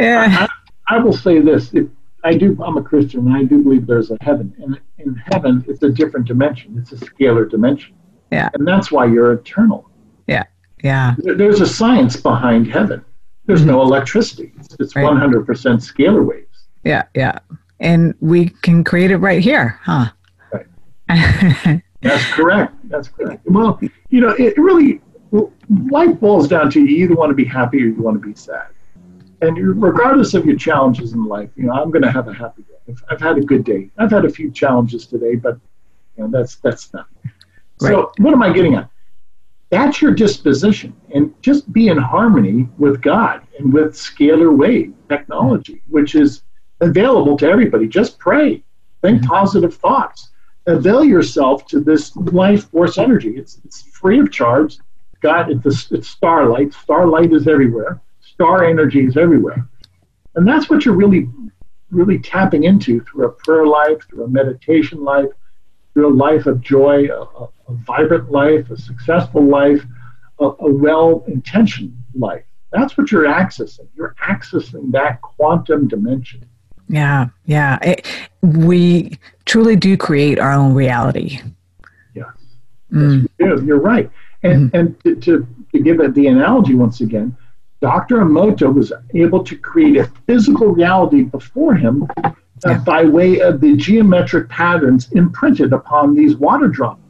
Yeah. 0.00 0.48
I, 0.88 0.96
I, 0.96 0.98
will 0.98 1.12
say 1.12 1.38
this: 1.38 1.72
if, 1.72 1.86
I 2.24 2.34
do. 2.34 2.60
I'm 2.60 2.76
a 2.76 2.82
Christian, 2.82 3.28
and 3.28 3.36
I 3.36 3.44
do 3.44 3.62
believe 3.62 3.86
there's 3.86 4.10
a 4.10 4.16
heaven, 4.22 4.52
and 4.60 4.80
in 4.98 5.14
heaven, 5.30 5.64
it's 5.68 5.84
a 5.84 5.88
different 5.88 6.26
dimension. 6.26 6.76
It's 6.76 6.90
a 6.90 6.96
scalar 6.96 7.48
dimension. 7.48 7.94
Yeah. 8.32 8.48
And 8.54 8.66
that's 8.66 8.90
why 8.90 9.06
you're 9.06 9.34
eternal. 9.34 9.88
Yeah. 10.26 10.42
Yeah. 10.82 11.14
There's 11.18 11.60
a 11.60 11.66
science 11.66 12.16
behind 12.16 12.66
heaven. 12.66 13.04
There's 13.46 13.60
mm-hmm. 13.60 13.70
no 13.70 13.82
electricity. 13.82 14.52
It's, 14.58 14.76
it's 14.80 14.96
right. 14.96 15.04
100% 15.04 15.44
scalar 15.46 16.24
waves. 16.24 16.66
Yeah. 16.84 17.04
Yeah. 17.14 17.38
And 17.80 18.14
we 18.20 18.48
can 18.62 18.84
create 18.84 19.10
it 19.10 19.18
right 19.18 19.42
here, 19.42 19.78
huh? 19.82 20.10
Right. 20.52 20.66
That's 22.00 22.24
correct. 22.32 22.74
That's 22.84 23.08
correct. 23.08 23.42
Well, 23.46 23.80
you 24.10 24.20
know, 24.20 24.30
it 24.38 24.56
really 24.56 25.00
life 25.90 26.18
boils 26.20 26.48
down 26.48 26.70
to 26.70 26.80
you 26.80 27.04
either 27.04 27.14
want 27.14 27.30
to 27.30 27.34
be 27.34 27.44
happy 27.44 27.78
or 27.78 27.86
you 27.86 28.02
want 28.02 28.20
to 28.20 28.26
be 28.26 28.34
sad. 28.34 28.68
And 29.40 29.82
regardless 29.82 30.34
of 30.34 30.46
your 30.46 30.56
challenges 30.56 31.12
in 31.12 31.24
life, 31.24 31.50
you 31.56 31.64
know, 31.64 31.72
I'm 31.72 31.90
going 31.90 32.02
to 32.02 32.10
have 32.10 32.28
a 32.28 32.34
happy 32.34 32.62
day. 32.62 32.74
I've, 32.88 33.04
I've, 33.10 33.20
had 33.20 33.38
a 33.38 33.40
good 33.40 33.64
day. 33.64 33.90
I've 33.98 34.10
had 34.10 34.24
a 34.24 34.30
few 34.30 34.50
challenges 34.50 35.06
today, 35.06 35.34
but 35.34 35.58
you 36.16 36.24
know, 36.24 36.30
that's 36.30 36.56
that's 36.56 36.92
nothing. 36.94 37.32
Right. 37.80 37.90
So, 37.90 38.12
what 38.18 38.32
am 38.32 38.42
I 38.42 38.52
getting 38.52 38.74
at? 38.74 38.88
That's 39.74 40.00
your 40.00 40.12
disposition, 40.12 40.94
and 41.12 41.34
just 41.42 41.72
be 41.72 41.88
in 41.88 41.98
harmony 41.98 42.68
with 42.78 43.02
God 43.02 43.42
and 43.58 43.72
with 43.72 43.94
scalar 43.94 44.56
wave 44.56 44.94
technology, 45.08 45.82
which 45.88 46.14
is 46.14 46.42
available 46.80 47.36
to 47.38 47.48
everybody. 47.48 47.88
Just 47.88 48.20
pray, 48.20 48.62
think 49.02 49.18
mm-hmm. 49.18 49.26
positive 49.26 49.74
thoughts 49.74 50.30
avail 50.66 51.04
yourself 51.04 51.66
to 51.66 51.80
this 51.80 52.14
life 52.16 52.70
force 52.70 52.98
energy. 52.98 53.30
It's, 53.36 53.60
it's 53.64 53.82
free 53.82 54.20
of 54.20 54.30
charge. 54.30 54.78
God, 55.20 55.50
it's, 55.50 55.90
it's 55.90 56.08
starlight. 56.08 56.72
Starlight 56.72 57.32
is 57.32 57.48
everywhere. 57.48 58.00
Star 58.20 58.64
energy 58.64 59.04
is 59.04 59.16
everywhere. 59.16 59.66
And 60.36 60.46
that's 60.46 60.70
what 60.70 60.84
you're 60.84 60.94
really, 60.94 61.28
really 61.90 62.20
tapping 62.20 62.62
into 62.62 63.00
through 63.00 63.26
a 63.26 63.32
prayer 63.32 63.66
life, 63.66 63.98
through 64.08 64.24
a 64.24 64.28
meditation 64.28 65.02
life, 65.02 65.30
through 65.92 66.14
a 66.14 66.14
life 66.14 66.46
of 66.46 66.60
joy, 66.60 67.08
a, 67.08 67.22
a, 67.22 67.48
a 67.68 67.72
vibrant 67.72 68.30
life, 68.30 68.70
a 68.70 68.76
successful 68.76 69.42
life, 69.42 69.84
a, 70.40 70.44
a 70.44 70.72
well 70.72 71.24
intentioned 71.26 71.96
life. 72.14 72.44
That's 72.72 72.96
what 72.98 73.12
you're 73.12 73.24
accessing. 73.24 73.86
You're 73.94 74.16
accessing 74.22 74.90
that 74.92 75.20
quantum 75.22 75.86
dimension. 75.88 76.48
Yeah, 76.88 77.26
yeah. 77.46 77.78
It, 77.82 78.06
we 78.42 79.18
truly 79.46 79.76
do 79.76 79.96
create 79.96 80.38
our 80.38 80.52
own 80.52 80.74
reality. 80.74 81.40
Yes, 82.14 82.26
mm. 82.92 83.26
yes 83.38 83.60
You're 83.62 83.80
right. 83.80 84.10
And, 84.42 84.70
mm 84.70 84.78
and 84.78 85.00
to, 85.04 85.16
to, 85.16 85.46
to 85.72 85.80
give 85.80 86.00
it 86.00 86.14
the 86.14 86.26
analogy 86.26 86.74
once 86.74 87.00
again, 87.00 87.34
Dr. 87.80 88.18
Emoto 88.18 88.72
was 88.72 88.92
able 89.14 89.42
to 89.44 89.56
create 89.56 89.96
a 89.96 90.06
physical 90.26 90.68
reality 90.68 91.22
before 91.22 91.74
him 91.74 92.06
uh, 92.24 92.32
yeah. 92.66 92.78
by 92.78 93.04
way 93.04 93.40
of 93.40 93.60
the 93.60 93.76
geometric 93.76 94.48
patterns 94.48 95.10
imprinted 95.12 95.72
upon 95.72 96.14
these 96.14 96.36
water 96.36 96.68
droplets. 96.68 97.03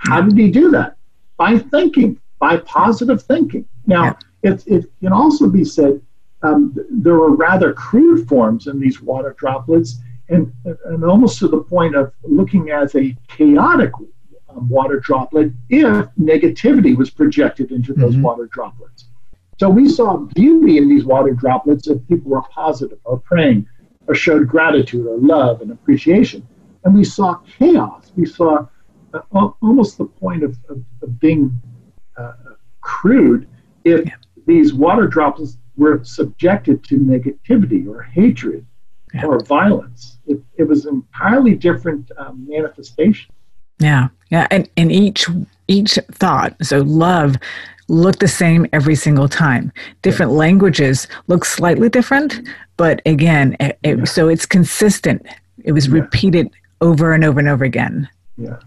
How 0.00 0.22
did 0.22 0.36
he 0.36 0.50
do 0.50 0.70
that? 0.70 0.96
By 1.36 1.58
thinking, 1.58 2.18
by 2.38 2.58
positive 2.58 3.22
thinking. 3.22 3.66
Now, 3.86 4.16
yeah. 4.42 4.52
it, 4.52 4.66
it 4.66 4.86
can 5.00 5.12
also 5.12 5.48
be 5.48 5.64
said 5.64 6.00
um, 6.42 6.74
there 6.90 7.14
were 7.14 7.34
rather 7.36 7.72
crude 7.72 8.26
forms 8.28 8.66
in 8.66 8.80
these 8.80 9.00
water 9.00 9.34
droplets, 9.38 9.98
and, 10.28 10.52
and 10.86 11.04
almost 11.04 11.38
to 11.40 11.48
the 11.48 11.62
point 11.62 11.94
of 11.94 12.12
looking 12.22 12.70
as 12.70 12.94
a 12.94 13.14
chaotic 13.28 13.92
um, 14.48 14.68
water 14.68 15.00
droplet 15.00 15.52
if 15.68 16.06
negativity 16.18 16.96
was 16.96 17.10
projected 17.10 17.72
into 17.72 17.92
those 17.92 18.14
mm-hmm. 18.14 18.22
water 18.22 18.46
droplets. 18.46 19.06
So 19.58 19.68
we 19.68 19.88
saw 19.88 20.16
beauty 20.16 20.78
in 20.78 20.88
these 20.88 21.04
water 21.04 21.34
droplets 21.34 21.88
if 21.88 22.06
people 22.08 22.30
were 22.30 22.42
positive 22.42 22.98
or 23.04 23.18
praying 23.18 23.66
or 24.06 24.14
showed 24.14 24.48
gratitude 24.48 25.06
or 25.06 25.18
love 25.18 25.60
and 25.60 25.70
appreciation. 25.70 26.46
And 26.84 26.94
we 26.94 27.04
saw 27.04 27.34
chaos. 27.58 28.10
We 28.16 28.24
saw 28.24 28.66
almost 29.62 29.98
the 29.98 30.04
point 30.04 30.42
of, 30.42 30.56
of, 30.68 30.82
of 31.02 31.20
being 31.20 31.60
uh, 32.16 32.32
crude 32.80 33.48
if 33.84 34.06
yeah. 34.06 34.14
these 34.46 34.72
water 34.74 35.06
droplets 35.06 35.58
were 35.76 36.02
subjected 36.04 36.84
to 36.84 36.96
negativity 36.98 37.86
or 37.88 38.02
hatred 38.02 38.66
yeah. 39.14 39.24
or 39.24 39.40
violence. 39.44 40.18
It, 40.26 40.42
it 40.56 40.64
was 40.64 40.84
an 40.86 40.94
entirely 40.94 41.54
different 41.54 42.10
um, 42.18 42.46
manifestation. 42.48 43.32
Yeah, 43.78 44.08
yeah, 44.30 44.46
and 44.50 44.68
and 44.76 44.92
each 44.92 45.26
each 45.66 45.98
thought. 46.12 46.54
So 46.62 46.80
love 46.80 47.36
looked 47.88 48.20
the 48.20 48.28
same 48.28 48.66
every 48.72 48.94
single 48.94 49.28
time. 49.28 49.72
Different 50.02 50.32
yeah. 50.32 50.38
languages 50.38 51.08
look 51.28 51.44
slightly 51.44 51.88
different, 51.88 52.46
but 52.76 53.00
again, 53.06 53.56
it, 53.58 53.78
it, 53.82 54.06
so 54.06 54.28
it's 54.28 54.46
consistent. 54.46 55.26
It 55.64 55.72
was 55.72 55.88
repeated 55.88 56.50
over 56.80 57.12
and 57.12 57.24
over 57.24 57.40
and 57.40 57.48
over 57.48 57.64
again. 57.64 58.08
Yeah. 58.36 58.58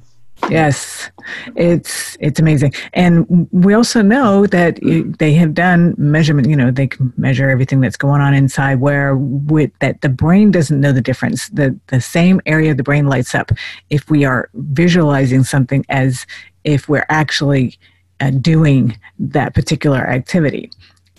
Yes, 0.49 1.09
it's 1.55 2.17
it's 2.19 2.39
amazing, 2.39 2.73
and 2.93 3.47
we 3.51 3.73
also 3.73 4.01
know 4.01 4.45
that 4.47 4.77
they 5.19 5.33
have 5.33 5.53
done 5.53 5.95
measurement. 5.97 6.49
You 6.49 6.55
know, 6.55 6.69
they 6.69 6.87
can 6.87 7.13
measure 7.17 7.49
everything 7.49 7.79
that's 7.79 7.95
going 7.95 8.21
on 8.21 8.33
inside. 8.33 8.79
Where 8.81 9.15
with 9.15 9.71
that, 9.79 10.01
the 10.01 10.09
brain 10.09 10.51
doesn't 10.51 10.79
know 10.79 10.91
the 10.91 11.01
difference. 11.01 11.47
the 11.49 11.79
The 11.87 12.01
same 12.01 12.41
area 12.45 12.71
of 12.71 12.77
the 12.77 12.83
brain 12.83 13.07
lights 13.07 13.33
up 13.33 13.51
if 13.89 14.09
we 14.09 14.25
are 14.25 14.49
visualizing 14.53 15.43
something 15.43 15.85
as 15.89 16.25
if 16.63 16.89
we're 16.89 17.05
actually 17.09 17.77
uh, 18.19 18.31
doing 18.31 18.97
that 19.19 19.53
particular 19.53 19.99
activity. 19.99 20.69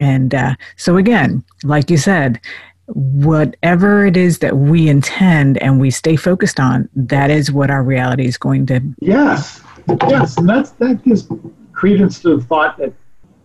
And 0.00 0.34
uh, 0.34 0.54
so, 0.76 0.96
again, 0.96 1.42
like 1.62 1.88
you 1.90 1.96
said, 1.96 2.40
whatever 2.86 4.06
it 4.06 4.16
is 4.16 4.38
that 4.40 4.56
we 4.56 4.88
intend 4.88 5.58
and 5.62 5.80
we 5.80 5.90
stay 5.90 6.16
focused 6.16 6.60
on, 6.60 6.88
that 6.94 7.30
is 7.30 7.50
what 7.50 7.70
our 7.70 7.82
reality 7.82 8.26
is 8.26 8.36
going 8.36 8.66
to. 8.66 8.80
Yes, 9.00 9.62
yes, 10.08 10.36
and 10.36 10.48
that's 10.48 10.70
that 10.72 11.02
gives 11.02 11.28
credence 11.72 12.20
to 12.22 12.36
the 12.36 12.42
thought 12.42 12.76
that 12.78 12.92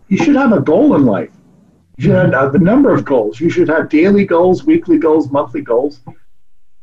you 0.08 0.18
should 0.18 0.36
have 0.36 0.52
a 0.52 0.60
goal 0.60 0.96
in 0.96 1.06
life. 1.06 1.32
You 1.98 2.06
should 2.06 2.34
have 2.34 2.34
uh, 2.34 2.52
a 2.58 2.60
number 2.60 2.94
of 2.94 3.04
goals. 3.04 3.40
You 3.40 3.50
should 3.50 3.68
have 3.68 3.90
daily 3.90 4.26
goals, 4.26 4.64
weekly 4.64 4.98
goals, 4.98 5.30
monthly 5.32 5.62
goals, 5.62 6.02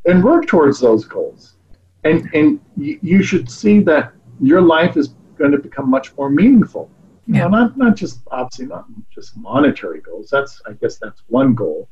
and 0.04 0.22
work 0.22 0.46
towards 0.46 0.80
those 0.80 1.04
goals. 1.04 1.56
And 2.04 2.28
and 2.34 2.60
you 2.76 3.22
should 3.22 3.50
see 3.50 3.80
that 3.80 4.12
your 4.40 4.60
life 4.60 4.96
is 4.96 5.08
going 5.38 5.52
to 5.52 5.58
become 5.58 5.90
much 5.90 6.16
more 6.16 6.30
meaningful. 6.30 6.90
Yeah. 7.26 7.42
know, 7.42 7.48
not 7.48 7.76
not 7.76 7.96
just 7.96 8.20
obviously 8.30 8.66
not 8.66 8.86
just 9.12 9.36
monetary 9.36 10.00
goals. 10.00 10.28
That's 10.30 10.62
I 10.66 10.72
guess 10.74 10.98
that's 10.98 11.22
one 11.28 11.54
goal 11.54 11.88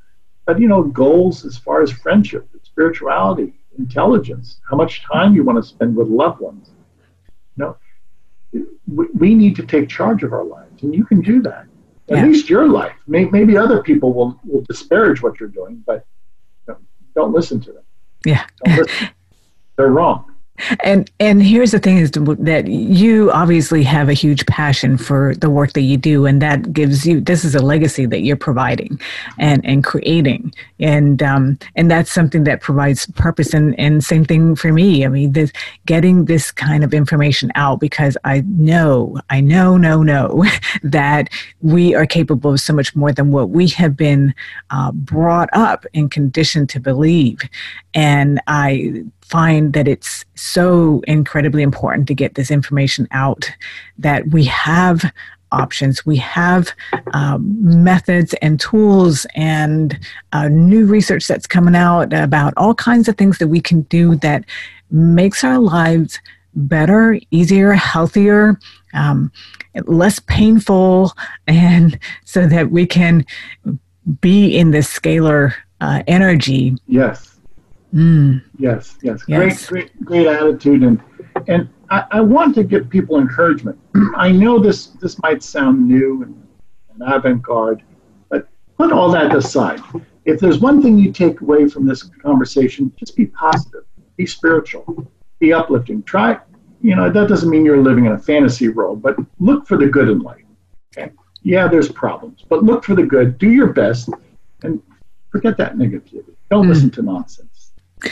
but 0.47 0.61
you 0.61 0.69
know, 0.69 0.83
goals 0.83 1.45
as 1.45 1.57
far 1.57 1.83
as 1.83 1.91
friendship, 1.91 2.49
spirituality, 2.63 3.55
intelligence, 3.79 4.61
how 4.69 4.77
much 4.77 5.03
time 5.03 5.35
you 5.35 5.43
want 5.45 5.63
to 5.63 5.69
spend 5.69 5.97
with 5.97 6.09
loved 6.09 6.41
ones. 6.41 6.71
You 7.57 7.65
know, 7.65 7.77
we, 8.87 9.07
we 9.15 9.35
need 9.35 9.57
to 9.57 9.67
take 9.67 9.89
charge 9.89 10.23
of 10.23 10.33
our 10.33 10.45
lives, 10.45 10.83
and 10.83 10.95
you 10.95 11.05
can 11.05 11.21
do 11.21 11.43
that. 11.43 11.67
At 12.11 12.19
yeah. 12.19 12.27
least 12.27 12.51
your 12.51 12.69
life. 12.69 12.97
Maybe 13.07 13.57
other 13.57 13.83
people 13.83 14.13
will, 14.13 14.39
will 14.45 14.61
disparage 14.63 15.23
what 15.23 15.41
you're 15.41 15.49
doing, 15.49 15.83
but 15.87 16.05
you 16.67 16.75
know, 16.75 16.79
don't 17.15 17.33
listen 17.33 17.61
to 17.61 17.73
them. 17.73 17.83
Yeah. 18.27 18.45
Listen. 18.67 19.09
They're 19.77 19.89
wrong. 19.89 20.34
And 20.85 21.11
and 21.19 21.43
here's 21.43 21.73
the 21.73 21.81
thing 21.81 21.99
is 21.99 22.13
that 22.13 22.69
you 22.69 23.31
obviously 23.33 23.83
have 23.83 24.09
a 24.09 24.13
huge 24.13 24.47
passion 24.47 24.97
for 24.97 25.35
the 25.35 25.51
work 25.51 25.73
that 25.73 25.81
you 25.81 25.97
do, 25.97 26.27
and 26.27 26.41
that 26.43 26.73
gives 26.73 27.05
you 27.05 27.21
this 27.21 27.45
is 27.45 27.57
a 27.57 27.61
legacy 27.61 28.07
that 28.07 28.21
you're 28.21 28.37
providing 28.37 29.01
and 29.39 29.65
and 29.67 29.83
creating, 29.83 30.55
and 30.79 31.25
um, 31.25 31.59
and 31.75 31.91
that's 31.91 32.13
something 32.13 32.45
that 32.45 32.61
provides 32.61 33.07
purpose. 33.17 33.53
And 33.53 33.79
and 33.81 34.05
same 34.05 34.25
thing 34.25 34.55
for 34.55 34.73
me. 34.73 35.05
I 35.05 35.09
mean, 35.09 35.33
this 35.33 35.51
getting 35.87 36.27
this 36.27 36.53
kind 36.53 36.85
of 36.85 36.95
information 36.95 37.51
out 37.57 37.81
because 37.81 38.17
I 38.23 38.43
know 38.47 39.21
I 39.31 39.41
know 39.41 39.77
no 39.77 40.05
know 40.05 40.45
that 40.85 41.31
we 41.63 41.97
are 41.97 42.07
capable 42.07 42.53
of 42.53 42.61
so 42.61 42.73
much 42.73 42.95
more 42.95 43.11
than 43.11 43.33
what 43.33 43.51
we 43.51 43.67
have 43.69 43.97
been 43.97 44.33
uh, 44.71 44.93
brought 44.93 45.49
up 45.53 45.85
and 45.95 46.13
conditioned 46.13 46.69
to 46.71 46.81
believe, 46.81 47.41
and 47.93 48.41
I 48.47 49.05
find 49.25 49.73
that 49.73 49.89
it's 49.89 50.25
so 50.35 51.03
incredibly 51.07 51.63
important 51.63 52.07
to 52.07 52.15
get 52.15 52.35
this 52.35 52.51
information 52.51 53.09
out 53.11 53.51
that 53.97 54.29
we 54.29 54.45
have 54.45 55.11
options. 55.51 56.05
We 56.05 56.17
have 56.19 56.73
um, 57.15 57.57
methods 57.59 58.35
and 58.43 58.61
tools 58.61 59.27
and 59.35 59.99
uh, 60.33 60.49
new 60.49 60.85
research 60.85 61.27
that's 61.27 61.47
coming 61.47 61.75
out 61.75 62.13
about 62.13 62.53
all 62.57 62.75
kinds 62.75 63.09
of 63.09 63.17
things 63.17 63.39
that 63.39 63.49
we 63.49 63.61
can 63.61 63.83
do 63.83 64.17
that 64.17 64.45
makes 64.91 65.43
our 65.43 65.59
lives 65.59 66.21
better, 66.55 67.19
easier, 67.31 67.73
healthier, 67.73 68.59
um, 68.93 69.33
less 69.87 70.19
painful, 70.19 71.13
and 71.47 71.99
so 72.25 72.47
that 72.47 72.71
we 72.71 72.87
can 72.87 73.25
be 74.21 74.57
in 74.57 74.71
this 74.71 74.93
scalar 74.93 75.55
uh, 75.81 76.03
energy. 76.07 76.77
Yes 76.87 77.34
Mm. 77.95 78.43
Yes, 78.59 78.99
yes, 79.03 79.23
yes, 79.29 79.69
great, 79.69 79.91
great, 79.95 80.05
great 80.05 80.27
attitude, 80.27 80.83
and 80.83 81.01
and 81.47 81.69
I, 81.91 82.05
I, 82.11 82.21
want 82.23 82.57
to 82.57 82.65
give 82.65 82.91
people 82.91 83.21
encouragement. 83.21 83.79
I 84.17 84.33
know 84.33 84.59
this 84.59 84.89
this 85.01 85.17
might 85.23 85.45
sound 85.45 85.87
new 85.87 86.25
and, 86.25 86.49
and 86.93 87.15
avant-garde, 87.15 87.85
but 88.31 88.49
put 88.77 88.91
all 88.91 89.13
that 89.13 89.33
aside. 89.37 89.81
If 90.25 90.41
there's 90.41 90.59
one 90.59 90.83
thing 90.83 90.99
you 90.99 91.13
take 91.13 91.41
away 91.41 91.69
from 91.69 91.87
this 91.87 92.03
conversation, 92.03 92.93
just 92.97 93.15
be 93.15 93.27
positive, 93.27 93.85
be 94.17 94.27
spiritual, 94.27 95.09
be 95.39 95.53
uplifting. 95.53 96.03
Try, 96.03 96.41
you 96.81 96.97
know, 96.97 97.09
that 97.11 97.29
doesn't 97.29 97.49
mean 97.49 97.65
you're 97.65 97.81
living 97.81 98.07
in 98.07 98.13
a 98.13 98.19
fantasy 98.19 98.71
world, 98.71 99.03
but 99.03 99.15
look 99.39 99.69
for 99.69 99.77
the 99.77 99.87
good 99.87 100.09
in 100.09 100.19
life. 100.19 100.43
Okay? 100.99 101.13
Yeah, 101.43 101.69
there's 101.69 101.93
problems, 101.93 102.45
but 102.49 102.65
look 102.65 102.83
for 102.83 102.97
the 102.97 103.05
good. 103.05 103.39
Do 103.39 103.53
your 103.53 103.69
best, 103.69 104.09
and 104.65 104.83
forget 105.31 105.57
that 105.59 105.77
negativity. 105.77 106.35
Don't 106.51 106.67
mm. 106.67 106.71
listen 106.71 106.91
to 106.91 107.03
nonsense 107.03 107.54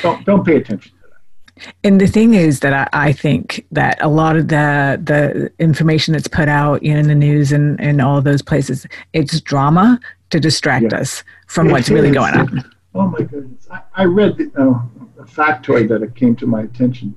don't 0.02 0.24
don't 0.24 0.44
pay 0.44 0.56
attention 0.56 0.92
to 0.92 1.08
that. 1.08 1.74
And 1.84 2.00
the 2.00 2.06
thing 2.06 2.34
is 2.34 2.60
that 2.60 2.72
I, 2.72 3.08
I, 3.08 3.12
think 3.12 3.66
that 3.70 3.98
a 4.00 4.08
lot 4.08 4.36
of 4.36 4.48
the 4.48 5.00
the 5.02 5.52
information 5.58 6.12
that's 6.12 6.28
put 6.28 6.48
out 6.48 6.82
you 6.82 6.94
know, 6.94 7.00
in 7.00 7.08
the 7.08 7.14
news 7.14 7.52
and, 7.52 7.80
and 7.80 8.00
all 8.00 8.20
those 8.22 8.42
places, 8.42 8.86
it's 9.12 9.40
drama 9.40 10.00
to 10.30 10.40
distract 10.40 10.92
yeah. 10.92 10.98
us 10.98 11.22
from 11.46 11.68
it 11.68 11.72
what's 11.72 11.88
is. 11.88 11.90
really 11.90 12.10
going 12.10 12.34
on. 12.34 12.70
Oh 12.94 13.06
my 13.06 13.22
goodness! 13.22 13.66
I, 13.70 13.82
I 13.94 14.04
read 14.04 14.36
the, 14.36 14.50
uh, 14.58 15.22
a 15.22 15.24
factoid 15.24 15.88
that 15.88 16.02
it 16.02 16.14
came 16.14 16.36
to 16.36 16.46
my 16.46 16.62
attention. 16.62 17.14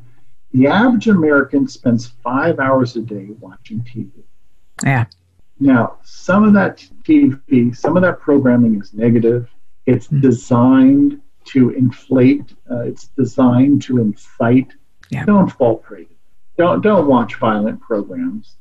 The 0.53 0.67
average 0.67 1.09
American 1.09 1.67
spends 1.67 2.07
five 2.23 2.59
hours 2.59 2.95
a 2.95 3.01
day 3.01 3.27
watching 3.41 3.81
TV. 3.81 4.09
Yeah. 4.83 5.05
Now, 5.59 5.97
some 6.03 6.43
of 6.43 6.53
that 6.53 6.77
TV, 7.03 7.75
some 7.75 7.97
of 7.97 8.03
that 8.03 8.19
programming 8.19 8.79
is 8.79 8.93
negative. 8.93 9.49
It's 9.85 10.07
mm-hmm. 10.07 10.21
designed 10.21 11.21
to 11.45 11.69
inflate. 11.71 12.53
Uh, 12.69 12.81
it's 12.81 13.07
designed 13.17 13.81
to 13.83 13.99
incite. 13.99 14.73
Yeah. 15.09 15.25
Don't 15.25 15.49
fall 15.49 15.77
prey 15.77 16.05
to 16.05 16.15
Don't 16.57 16.81
don't 16.81 17.07
watch 17.07 17.35
violent 17.35 17.79
programs, 17.81 18.55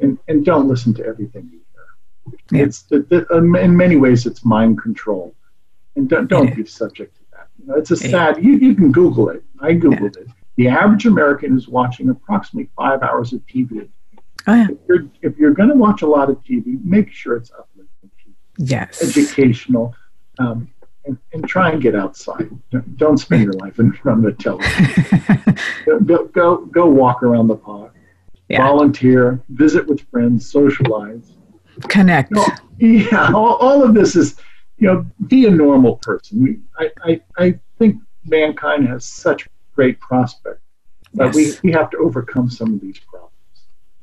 and 0.00 0.18
and 0.28 0.44
don't 0.44 0.68
listen 0.68 0.94
to 0.94 1.04
everything 1.04 1.50
you 1.52 1.60
hear. 1.72 2.38
Yeah. 2.50 2.66
It's 2.66 2.84
um, 3.30 3.56
in 3.56 3.76
many 3.76 3.96
ways 3.96 4.26
it's 4.26 4.44
mind 4.44 4.80
control, 4.80 5.34
and 5.96 6.08
don't 6.08 6.28
don't 6.28 6.48
yeah. 6.48 6.54
be 6.54 6.66
subject 6.66 7.16
to 7.16 7.22
that. 7.32 7.48
You 7.58 7.66
know, 7.66 7.74
it's 7.74 7.90
a 7.90 7.96
sad. 7.96 8.42
You 8.42 8.52
you 8.56 8.74
can 8.74 8.90
Google 8.92 9.28
it. 9.28 9.42
I 9.60 9.74
googled 9.74 10.16
it. 10.16 10.28
The 10.56 10.68
average 10.68 11.06
American 11.06 11.56
is 11.56 11.68
watching 11.68 12.10
approximately 12.10 12.70
five 12.76 13.02
hours 13.02 13.32
of 13.32 13.40
TV. 13.46 13.88
Oh, 14.46 14.54
yeah. 14.54 14.68
If 14.70 14.78
you're 14.88 15.06
if 15.22 15.38
you're 15.38 15.54
going 15.54 15.68
to 15.68 15.76
watch 15.76 16.02
a 16.02 16.06
lot 16.06 16.28
of 16.28 16.42
TV, 16.42 16.82
make 16.84 17.12
sure 17.12 17.36
it's 17.36 17.50
uplifting 17.50 18.10
TV. 18.18 18.34
Yes. 18.58 19.02
Educational. 19.02 19.94
Um, 20.38 20.68
and, 21.04 21.18
and 21.32 21.46
try 21.48 21.70
and 21.70 21.82
get 21.82 21.94
outside. 21.94 22.50
Don't 22.96 23.18
spend 23.18 23.44
your 23.44 23.54
life 23.54 23.78
in 23.78 23.92
front 24.02 24.24
of 24.24 24.36
the 24.36 24.42
television. 24.42 26.04
go, 26.06 26.24
go, 26.26 26.56
go 26.66 26.86
walk 26.86 27.22
around 27.22 27.48
the 27.48 27.56
park, 27.56 27.94
yeah. 28.48 28.58
volunteer, 28.58 29.42
visit 29.50 29.86
with 29.86 30.00
friends, 30.10 30.50
socialize, 30.50 31.32
connect. 31.88 32.30
You 32.30 32.36
know, 32.36 32.46
yeah, 32.78 33.32
all, 33.34 33.56
all 33.56 33.82
of 33.82 33.94
this 33.94 34.16
is, 34.16 34.36
you 34.78 34.88
know, 34.88 35.06
be 35.26 35.46
a 35.46 35.50
normal 35.50 35.96
person. 35.96 36.42
We, 36.42 36.58
I, 36.78 36.90
I, 37.04 37.20
I 37.38 37.60
think 37.78 37.96
mankind 38.24 38.88
has 38.88 39.04
such 39.04 39.48
great 39.74 39.98
prospects, 40.00 40.62
but 41.14 41.34
yes. 41.34 41.62
we, 41.62 41.70
we 41.70 41.72
have 41.72 41.90
to 41.90 41.98
overcome 41.98 42.50
some 42.50 42.74
of 42.74 42.80
these 42.80 42.98
problems. 42.98 43.32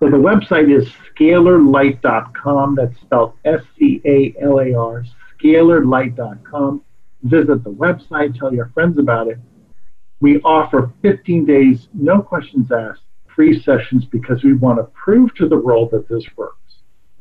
So 0.00 0.08
the 0.08 0.16
website 0.16 0.74
is 0.74 0.88
scalarlight.com. 1.16 2.74
That's 2.76 3.00
spelled 3.00 3.32
S 3.44 3.60
C 3.78 4.00
A 4.04 4.34
L 4.40 4.60
A 4.60 4.74
R, 4.74 5.04
scalarlight.com. 5.40 6.82
Visit 7.24 7.64
the 7.64 7.70
website, 7.70 8.38
tell 8.38 8.54
your 8.54 8.70
friends 8.74 8.98
about 8.98 9.26
it. 9.26 9.38
We 10.20 10.40
offer 10.42 10.92
15 11.02 11.44
days, 11.44 11.88
no 11.92 12.22
questions 12.22 12.70
asked, 12.70 13.02
free 13.34 13.60
sessions 13.60 14.04
because 14.04 14.42
we 14.44 14.52
want 14.54 14.78
to 14.78 14.84
prove 14.84 15.34
to 15.34 15.48
the 15.48 15.58
world 15.58 15.90
that 15.92 16.08
this 16.08 16.24
works. 16.36 16.54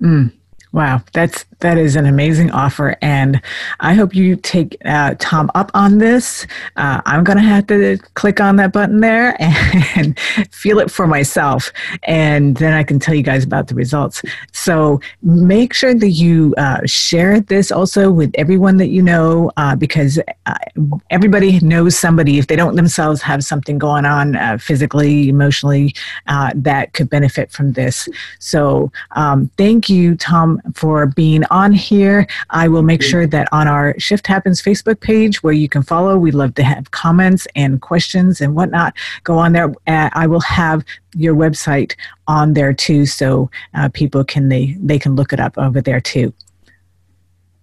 Mm. 0.01 0.33
Wow, 0.77 1.01
that's 1.11 1.43
that 1.61 1.79
is 1.79 1.95
an 1.95 2.05
amazing 2.05 2.51
offer, 2.51 2.97
and 3.01 3.41
I 3.79 3.95
hope 3.95 4.13
you 4.13 4.35
take 4.35 4.77
uh, 4.85 5.15
Tom 5.17 5.49
up 5.55 5.71
on 5.73 5.97
this. 5.97 6.45
Uh, 6.75 7.01
I'm 7.07 7.23
to 7.23 7.43
have 7.43 7.65
to 7.65 7.97
click 8.13 8.39
on 8.39 8.57
that 8.57 8.73
button 8.73 8.99
there 8.99 9.35
and 9.95 10.19
feel 10.51 10.77
it 10.77 10.91
for 10.91 11.07
myself, 11.07 11.73
and 12.03 12.57
then 12.57 12.73
I 12.73 12.83
can 12.83 12.99
tell 12.99 13.15
you 13.15 13.23
guys 13.23 13.43
about 13.43 13.69
the 13.69 13.73
results. 13.73 14.21
So 14.51 15.01
make 15.23 15.73
sure 15.73 15.95
that 15.95 16.09
you 16.09 16.53
uh, 16.59 16.81
share 16.85 17.39
this 17.39 17.71
also 17.71 18.11
with 18.11 18.29
everyone 18.35 18.77
that 18.77 18.89
you 18.89 19.01
know, 19.01 19.51
uh, 19.57 19.75
because 19.75 20.19
uh, 20.45 20.53
everybody 21.09 21.59
knows 21.61 21.97
somebody 21.97 22.37
if 22.37 22.45
they 22.45 22.55
don't 22.55 22.75
themselves 22.75 23.23
have 23.23 23.43
something 23.43 23.79
going 23.79 24.05
on 24.05 24.35
uh, 24.35 24.59
physically, 24.59 25.27
emotionally 25.27 25.95
that 26.27 26.93
could 26.93 27.09
benefit 27.09 27.51
from 27.51 27.71
this. 27.71 28.07
So 28.37 28.91
um, 29.15 29.49
thank 29.57 29.89
you, 29.89 30.15
Tom 30.15 30.61
for 30.73 31.05
being 31.07 31.43
on 31.51 31.71
here. 31.71 32.27
I 32.49 32.67
will 32.67 32.83
make 32.83 33.01
sure 33.01 33.27
that 33.27 33.47
on 33.51 33.67
our 33.67 33.97
Shift 33.99 34.27
Happens 34.27 34.61
Facebook 34.61 34.99
page, 34.99 35.43
where 35.43 35.53
you 35.53 35.69
can 35.69 35.83
follow, 35.83 36.17
we'd 36.17 36.33
love 36.33 36.55
to 36.55 36.63
have 36.63 36.91
comments 36.91 37.47
and 37.55 37.81
questions 37.81 38.41
and 38.41 38.55
whatnot. 38.55 38.93
Go 39.23 39.37
on 39.37 39.53
there. 39.53 39.73
I 39.87 40.27
will 40.27 40.41
have 40.41 40.83
your 41.15 41.35
website 41.35 41.95
on 42.27 42.53
there 42.53 42.73
too, 42.73 43.05
so 43.05 43.49
uh, 43.73 43.89
people 43.93 44.23
can 44.23 44.49
they 44.49 44.75
they 44.79 44.99
can 44.99 45.15
look 45.15 45.33
it 45.33 45.39
up 45.39 45.57
over 45.57 45.81
there 45.81 46.01
too. 46.01 46.33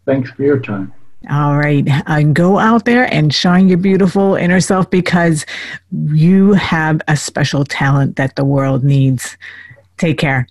Thanks 0.06 0.30
for 0.30 0.42
your 0.42 0.58
time. 0.58 0.92
All 1.30 1.56
right. 1.56 1.88
Uh, 2.06 2.22
go 2.22 2.58
out 2.58 2.84
there 2.84 3.12
and 3.12 3.32
shine 3.32 3.68
your 3.68 3.78
beautiful 3.78 4.34
inner 4.34 4.60
self 4.60 4.90
because 4.90 5.46
you 5.90 6.52
have 6.52 7.00
a 7.08 7.16
special 7.16 7.64
talent 7.64 8.16
that 8.16 8.36
the 8.36 8.44
world 8.44 8.84
needs. 8.84 9.38
Take 9.96 10.18
care. 10.18 10.46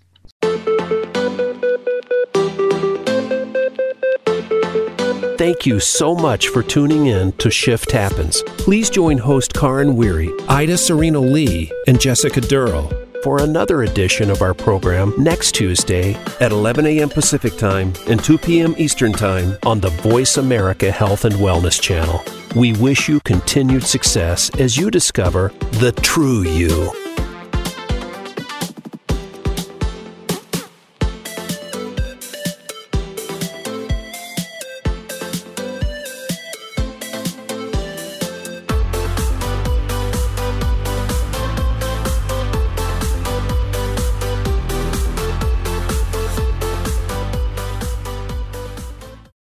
Thank 5.44 5.66
you 5.66 5.82
so 5.82 6.16
much 6.16 6.48
for 6.48 6.64
tuning 6.64 7.08
in 7.08 7.34
to 7.34 7.52
Shift 7.52 7.92
Happens. 7.92 8.42
Please 8.60 8.90
join 8.90 9.18
host 9.18 9.54
Karin 9.54 9.98
Weary, 9.98 10.32
Ida 10.48 10.78
Serena 10.78 11.20
Lee, 11.20 11.70
and 11.86 12.00
Jessica 12.00 12.40
Durrell 12.40 12.90
for 13.24 13.42
another 13.42 13.84
edition 13.84 14.30
of 14.30 14.42
our 14.42 14.54
program 14.54 15.14
next 15.18 15.54
Tuesday 15.54 16.14
at 16.40 16.54
11 16.54 16.86
a.m. 16.86 17.10
Pacific 17.10 17.58
Time 17.58 17.92
and 18.08 18.24
2 18.24 18.38
p.m. 18.38 18.74
Eastern 18.78 19.12
Time 19.12 19.58
on 19.66 19.82
the 19.82 19.90
Voice 19.90 20.38
America 20.38 20.90
Health 20.90 21.26
and 21.26 21.36
Wellness 21.36 21.82
Channel. 21.82 22.24
We 22.56 22.72
wish 22.78 23.10
you 23.10 23.20
continued 23.20 23.84
success 23.84 24.50
as 24.62 24.78
you 24.78 24.90
discover 24.90 25.50
the 25.74 25.92
true 25.92 26.44
you. 26.44 27.03